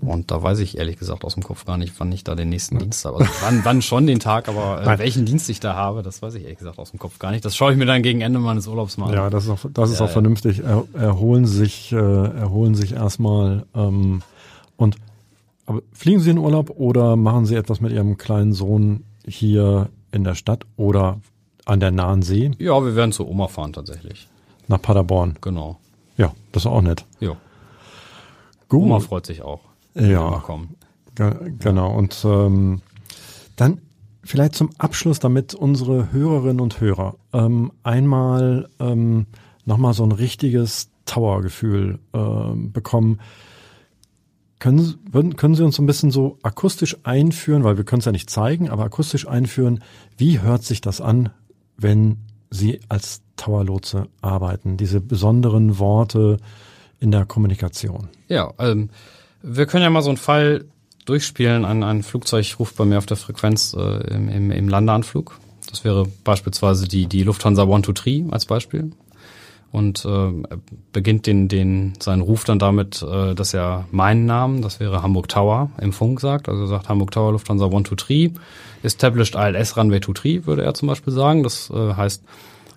Und 0.00 0.30
da 0.30 0.40
weiß 0.40 0.60
ich 0.60 0.78
ehrlich 0.78 0.96
gesagt 0.96 1.24
aus 1.24 1.34
dem 1.34 1.42
Kopf 1.42 1.64
gar 1.64 1.76
nicht, 1.76 1.92
wann 1.98 2.12
ich 2.12 2.22
da 2.22 2.36
den 2.36 2.50
nächsten 2.50 2.78
Dienst 2.78 3.04
habe. 3.04 3.18
Also 3.18 3.32
wann, 3.40 3.64
wann 3.64 3.82
schon 3.82 4.06
den 4.06 4.20
Tag, 4.20 4.48
aber 4.48 4.80
äh, 4.86 4.98
welchen 4.98 5.26
Dienst 5.26 5.50
ich 5.50 5.58
da 5.58 5.74
habe, 5.74 6.02
das 6.02 6.22
weiß 6.22 6.34
ich 6.34 6.44
ehrlich 6.44 6.58
gesagt 6.58 6.78
aus 6.78 6.92
dem 6.92 7.00
Kopf 7.00 7.18
gar 7.18 7.32
nicht. 7.32 7.44
Das 7.44 7.56
schaue 7.56 7.72
ich 7.72 7.78
mir 7.78 7.86
dann 7.86 8.02
gegen 8.02 8.20
Ende 8.20 8.38
meines 8.38 8.68
Urlaubs 8.68 8.96
mal 8.96 9.08
an. 9.08 9.14
Ja, 9.14 9.30
das 9.30 9.44
ist 9.44 9.50
auch, 9.50 9.58
das 9.74 9.90
ist 9.90 9.98
ja, 9.98 10.06
auch 10.06 10.10
vernünftig. 10.10 10.60
Er, 10.60 10.84
erholen 10.94 11.46
sich, 11.46 11.90
äh, 11.90 11.96
erholen 11.96 12.76
sich 12.76 12.92
erstmal. 12.92 13.66
Ähm, 13.74 14.22
und 14.76 14.96
aber 15.66 15.82
fliegen 15.92 16.20
Sie 16.20 16.30
in 16.30 16.38
Urlaub 16.38 16.70
oder 16.76 17.16
machen 17.16 17.44
Sie 17.44 17.56
etwas 17.56 17.80
mit 17.80 17.90
Ihrem 17.90 18.16
kleinen 18.16 18.52
Sohn 18.52 19.02
hier 19.26 19.88
in 20.12 20.22
der 20.22 20.36
Stadt 20.36 20.64
oder 20.76 21.20
an 21.64 21.80
der 21.80 21.90
nahen 21.90 22.22
See? 22.22 22.52
Ja, 22.58 22.82
wir 22.84 22.94
werden 22.94 23.10
zur 23.10 23.28
Oma 23.28 23.48
fahren 23.48 23.72
tatsächlich. 23.72 24.28
Nach 24.68 24.80
Paderborn. 24.80 25.36
Genau. 25.40 25.78
Ja, 26.16 26.32
das 26.52 26.62
ist 26.62 26.66
auch 26.66 26.82
nett. 26.82 27.04
Ja. 27.20 27.36
Gut. 28.68 28.82
Oma 28.82 29.00
freut 29.00 29.26
sich 29.26 29.42
auch. 29.42 29.60
Ja. 29.94 30.42
Genau. 31.14 31.96
Und 31.96 32.24
ähm, 32.24 32.82
dann 33.56 33.80
vielleicht 34.22 34.54
zum 34.54 34.70
Abschluss, 34.78 35.18
damit 35.18 35.54
unsere 35.54 36.12
Hörerinnen 36.12 36.60
und 36.60 36.80
Hörer 36.80 37.16
ähm, 37.32 37.72
einmal 37.82 38.68
ähm, 38.78 39.26
nochmal 39.64 39.94
so 39.94 40.04
ein 40.04 40.12
richtiges 40.12 40.90
Tower-Gefühl 41.06 41.98
ähm, 42.12 42.72
bekommen. 42.72 43.20
Können, 44.58 44.94
würden, 45.10 45.36
können 45.36 45.54
Sie 45.54 45.64
uns 45.64 45.76
so 45.76 45.82
ein 45.82 45.86
bisschen 45.86 46.10
so 46.10 46.38
akustisch 46.42 46.96
einführen, 47.04 47.64
weil 47.64 47.76
wir 47.76 47.84
können 47.84 48.00
es 48.00 48.06
ja 48.06 48.12
nicht 48.12 48.28
zeigen, 48.28 48.68
aber 48.68 48.84
akustisch 48.84 49.26
einführen, 49.26 49.82
wie 50.16 50.40
hört 50.40 50.64
sich 50.64 50.80
das 50.80 51.00
an, 51.00 51.30
wenn 51.76 52.27
Sie 52.50 52.80
als 52.88 53.22
Tower-Lotse 53.36 54.08
arbeiten, 54.20 54.76
diese 54.76 55.00
besonderen 55.00 55.78
Worte 55.78 56.38
in 57.00 57.10
der 57.10 57.24
Kommunikation? 57.24 58.08
Ja, 58.28 58.52
ähm, 58.58 58.90
wir 59.42 59.66
können 59.66 59.84
ja 59.84 59.90
mal 59.90 60.02
so 60.02 60.10
einen 60.10 60.16
Fall 60.16 60.64
durchspielen. 61.04 61.64
Ein, 61.64 61.82
ein 61.82 62.02
Flugzeug 62.02 62.56
ruft 62.58 62.76
bei 62.76 62.84
mir 62.84 62.98
auf 62.98 63.06
der 63.06 63.16
Frequenz 63.16 63.74
äh, 63.74 64.14
im, 64.14 64.28
im, 64.28 64.50
im 64.50 64.68
Landeanflug. 64.68 65.38
Das 65.70 65.84
wäre 65.84 66.06
beispielsweise 66.24 66.88
die, 66.88 67.06
die 67.06 67.22
Lufthansa 67.22 67.62
123 67.62 68.32
als 68.32 68.46
Beispiel. 68.46 68.92
Und 69.70 70.04
äh, 70.06 70.32
beginnt 70.92 71.26
den, 71.26 71.48
den, 71.48 71.92
seinen 72.00 72.22
Ruf 72.22 72.44
dann 72.44 72.58
damit, 72.58 73.02
äh, 73.02 73.34
dass 73.34 73.52
er 73.52 73.86
meinen 73.90 74.24
Namen, 74.24 74.62
das 74.62 74.80
wäre 74.80 75.02
Hamburg 75.02 75.28
Tower, 75.28 75.70
im 75.78 75.92
Funk 75.92 76.20
sagt. 76.20 76.48
Also 76.48 76.66
sagt 76.66 76.88
Hamburg 76.88 77.10
Tower 77.10 77.32
Lufthansa 77.32 77.66
123, 77.66 78.32
established 78.82 79.34
ILS 79.34 79.76
Runway 79.76 80.00
23, 80.00 80.46
würde 80.46 80.62
er 80.62 80.74
zum 80.74 80.88
Beispiel 80.88 81.12
sagen. 81.12 81.42
Das 81.42 81.70
äh, 81.70 81.94
heißt, 81.94 82.22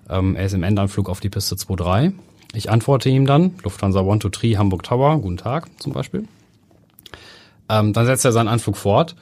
ähm, 0.09 0.35
er 0.35 0.45
ist 0.45 0.53
im 0.53 0.63
Endanflug 0.63 1.09
auf 1.09 1.19
die 1.19 1.29
Piste 1.29 1.55
23. 1.55 2.13
Ich 2.53 2.69
antworte 2.69 3.09
ihm 3.09 3.25
dann, 3.25 3.55
Lufthansa 3.63 3.99
123 3.99 4.57
Hamburg 4.57 4.83
Tower, 4.83 5.17
guten 5.19 5.37
Tag 5.37 5.67
zum 5.79 5.93
Beispiel. 5.93 6.27
Ähm, 7.69 7.93
dann 7.93 8.05
setzt 8.05 8.25
er 8.25 8.33
seinen 8.33 8.49
Anflug 8.49 8.75
fort 8.75 9.15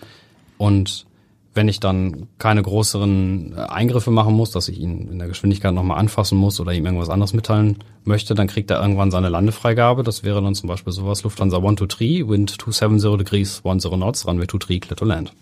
und 0.58 1.06
wenn 1.54 1.68
ich 1.68 1.80
dann 1.80 2.28
keine 2.38 2.62
größeren 2.62 3.54
äh, 3.56 3.62
Eingriffe 3.62 4.12
machen 4.12 4.34
muss, 4.34 4.52
dass 4.52 4.68
ich 4.70 4.80
ihn 4.80 5.10
in 5.12 5.20
der 5.20 5.28
Geschwindigkeit 5.28 5.74
nochmal 5.74 6.00
anfassen 6.00 6.38
muss 6.38 6.60
oder 6.60 6.74
ihm 6.74 6.86
irgendwas 6.86 7.10
anderes 7.10 7.34
mitteilen 7.34 7.80
möchte, 8.06 8.34
dann 8.36 8.48
kriegt 8.48 8.72
er 8.72 8.82
irgendwann 8.82 9.12
seine 9.12 9.30
Landefreigabe. 9.30 10.04
Das 10.04 10.24
wäre 10.24 10.42
dann 10.42 10.56
zum 10.56 10.70
Beispiel 10.70 10.94
sowas 10.94 11.24
Lufthansa 11.24 11.58
123, 11.58 12.28
Wind 12.28 12.62
270 12.62 13.18
degrees 13.18 13.62
10 13.64 13.80
knots, 13.82 14.28
Runway 14.28 14.46
23, 14.46 14.82
clear 14.82 14.96
to 14.96 15.06
land. 15.06 15.34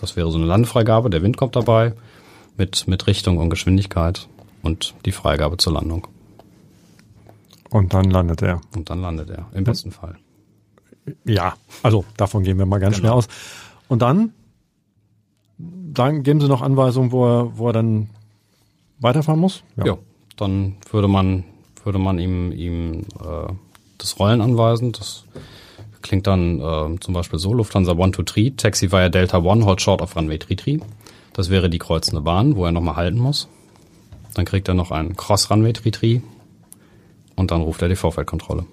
Das 0.00 0.16
wäre 0.16 0.30
so 0.30 0.38
eine 0.38 0.46
Landefreigabe, 0.46 1.10
der 1.10 1.22
Wind 1.22 1.36
kommt 1.36 1.56
dabei 1.56 1.94
mit, 2.56 2.86
mit 2.86 3.06
Richtung 3.06 3.38
und 3.38 3.50
Geschwindigkeit 3.50 4.28
und 4.62 4.94
die 5.04 5.12
Freigabe 5.12 5.56
zur 5.56 5.72
Landung. 5.74 6.06
Und 7.70 7.94
dann 7.94 8.10
landet 8.10 8.42
er. 8.42 8.60
Und 8.74 8.90
dann 8.90 9.00
landet 9.00 9.30
er, 9.30 9.46
im 9.52 9.64
besten 9.64 9.90
Fall. 9.90 10.16
Ja, 11.24 11.54
also 11.82 12.04
davon 12.16 12.42
gehen 12.42 12.58
wir 12.58 12.66
mal 12.66 12.78
ganz 12.78 12.96
genau. 12.96 13.08
schnell 13.08 13.18
aus. 13.18 13.28
Und 13.88 14.02
dann, 14.02 14.32
dann 15.58 16.22
geben 16.22 16.40
Sie 16.40 16.48
noch 16.48 16.62
Anweisungen, 16.62 17.12
wo 17.12 17.26
er, 17.26 17.58
wo 17.58 17.68
er 17.68 17.72
dann 17.72 18.10
weiterfahren 18.98 19.40
muss? 19.40 19.62
Ja, 19.76 19.86
ja 19.86 19.98
dann 20.36 20.76
würde 20.90 21.08
man, 21.08 21.44
würde 21.84 21.98
man 21.98 22.18
ihm, 22.18 22.52
ihm 22.52 23.00
äh, 23.20 23.52
das 23.98 24.18
Rollen 24.18 24.40
anweisen. 24.40 24.92
Das 24.92 25.24
klingt 26.06 26.26
dann 26.26 26.60
äh, 26.60 27.00
zum 27.00 27.14
Beispiel 27.14 27.38
so, 27.38 27.52
Lufthansa 27.52 27.92
123, 27.92 28.56
Taxi 28.56 28.92
via 28.92 29.08
Delta 29.08 29.38
One, 29.38 29.64
hold 29.64 29.80
short 29.80 30.02
of 30.02 30.16
Runway 30.16 30.38
33. 30.38 30.80
Das 31.32 31.50
wäre 31.50 31.68
die 31.68 31.78
kreuzende 31.78 32.22
Bahn, 32.22 32.56
wo 32.56 32.64
er 32.64 32.72
nochmal 32.72 32.96
halten 32.96 33.18
muss. 33.18 33.48
Dann 34.34 34.44
kriegt 34.44 34.68
er 34.68 34.74
noch 34.74 34.90
einen 34.90 35.16
Cross-Runway 35.16 35.72
33 35.72 36.22
und 37.36 37.50
dann 37.50 37.62
ruft 37.62 37.82
er 37.82 37.88
die 37.88 37.96
Vorfeldkontrolle. 37.96 38.66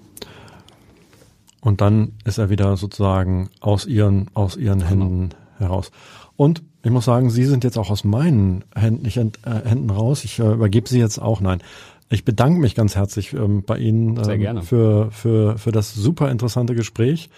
Und 1.60 1.80
dann 1.80 2.12
ist 2.24 2.38
er 2.38 2.50
wieder 2.50 2.76
sozusagen 2.76 3.50
aus 3.60 3.86
ihren, 3.86 4.30
aus 4.34 4.56
ihren 4.56 4.80
genau. 4.80 4.90
Händen 4.90 5.28
heraus. 5.58 5.90
Und 6.36 6.62
ich 6.82 6.90
muss 6.90 7.06
sagen, 7.06 7.30
Sie 7.30 7.44
sind 7.44 7.64
jetzt 7.64 7.78
auch 7.78 7.90
aus 7.90 8.04
meinen 8.04 8.64
Händen, 8.74 9.06
ich, 9.06 9.16
äh, 9.16 9.30
Händen 9.44 9.88
raus. 9.88 10.24
Ich 10.24 10.38
äh, 10.38 10.52
übergebe 10.52 10.88
Sie 10.88 10.98
jetzt 10.98 11.18
auch. 11.18 11.40
Nein, 11.40 11.62
ich 12.10 12.24
bedanke 12.24 12.60
mich 12.60 12.74
ganz 12.74 12.96
herzlich 12.96 13.32
ähm, 13.32 13.62
bei 13.64 13.78
Ihnen 13.78 14.20
ähm, 14.28 14.62
für, 14.62 15.10
für, 15.10 15.58
für 15.58 15.72
das 15.72 15.94
super 15.94 16.30
interessante 16.30 16.74
Gespräch. 16.74 17.30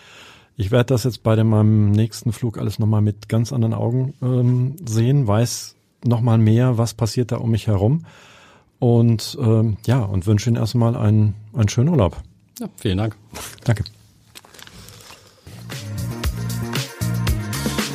Ich 0.56 0.70
werde 0.70 0.86
das 0.86 1.04
jetzt 1.04 1.22
bei 1.22 1.36
dem, 1.36 1.48
meinem 1.48 1.90
nächsten 1.90 2.32
Flug 2.32 2.58
alles 2.58 2.78
nochmal 2.78 3.02
mit 3.02 3.28
ganz 3.28 3.52
anderen 3.52 3.74
Augen 3.74 4.14
ähm, 4.22 4.76
sehen, 4.84 5.26
weiß 5.26 5.76
nochmal 6.04 6.38
mehr, 6.38 6.78
was 6.78 6.94
passiert 6.94 7.32
da 7.32 7.36
um 7.36 7.50
mich 7.50 7.66
herum. 7.66 8.06
Und 8.78 9.36
ähm, 9.40 9.76
ja, 9.86 10.00
und 10.00 10.26
wünsche 10.26 10.50
Ihnen 10.50 10.56
erstmal 10.56 10.96
einen, 10.96 11.34
einen 11.52 11.68
schönen 11.68 11.88
Urlaub. 11.88 12.22
Ja, 12.58 12.68
vielen 12.76 12.98
Dank. 12.98 13.16
Danke. 13.64 13.84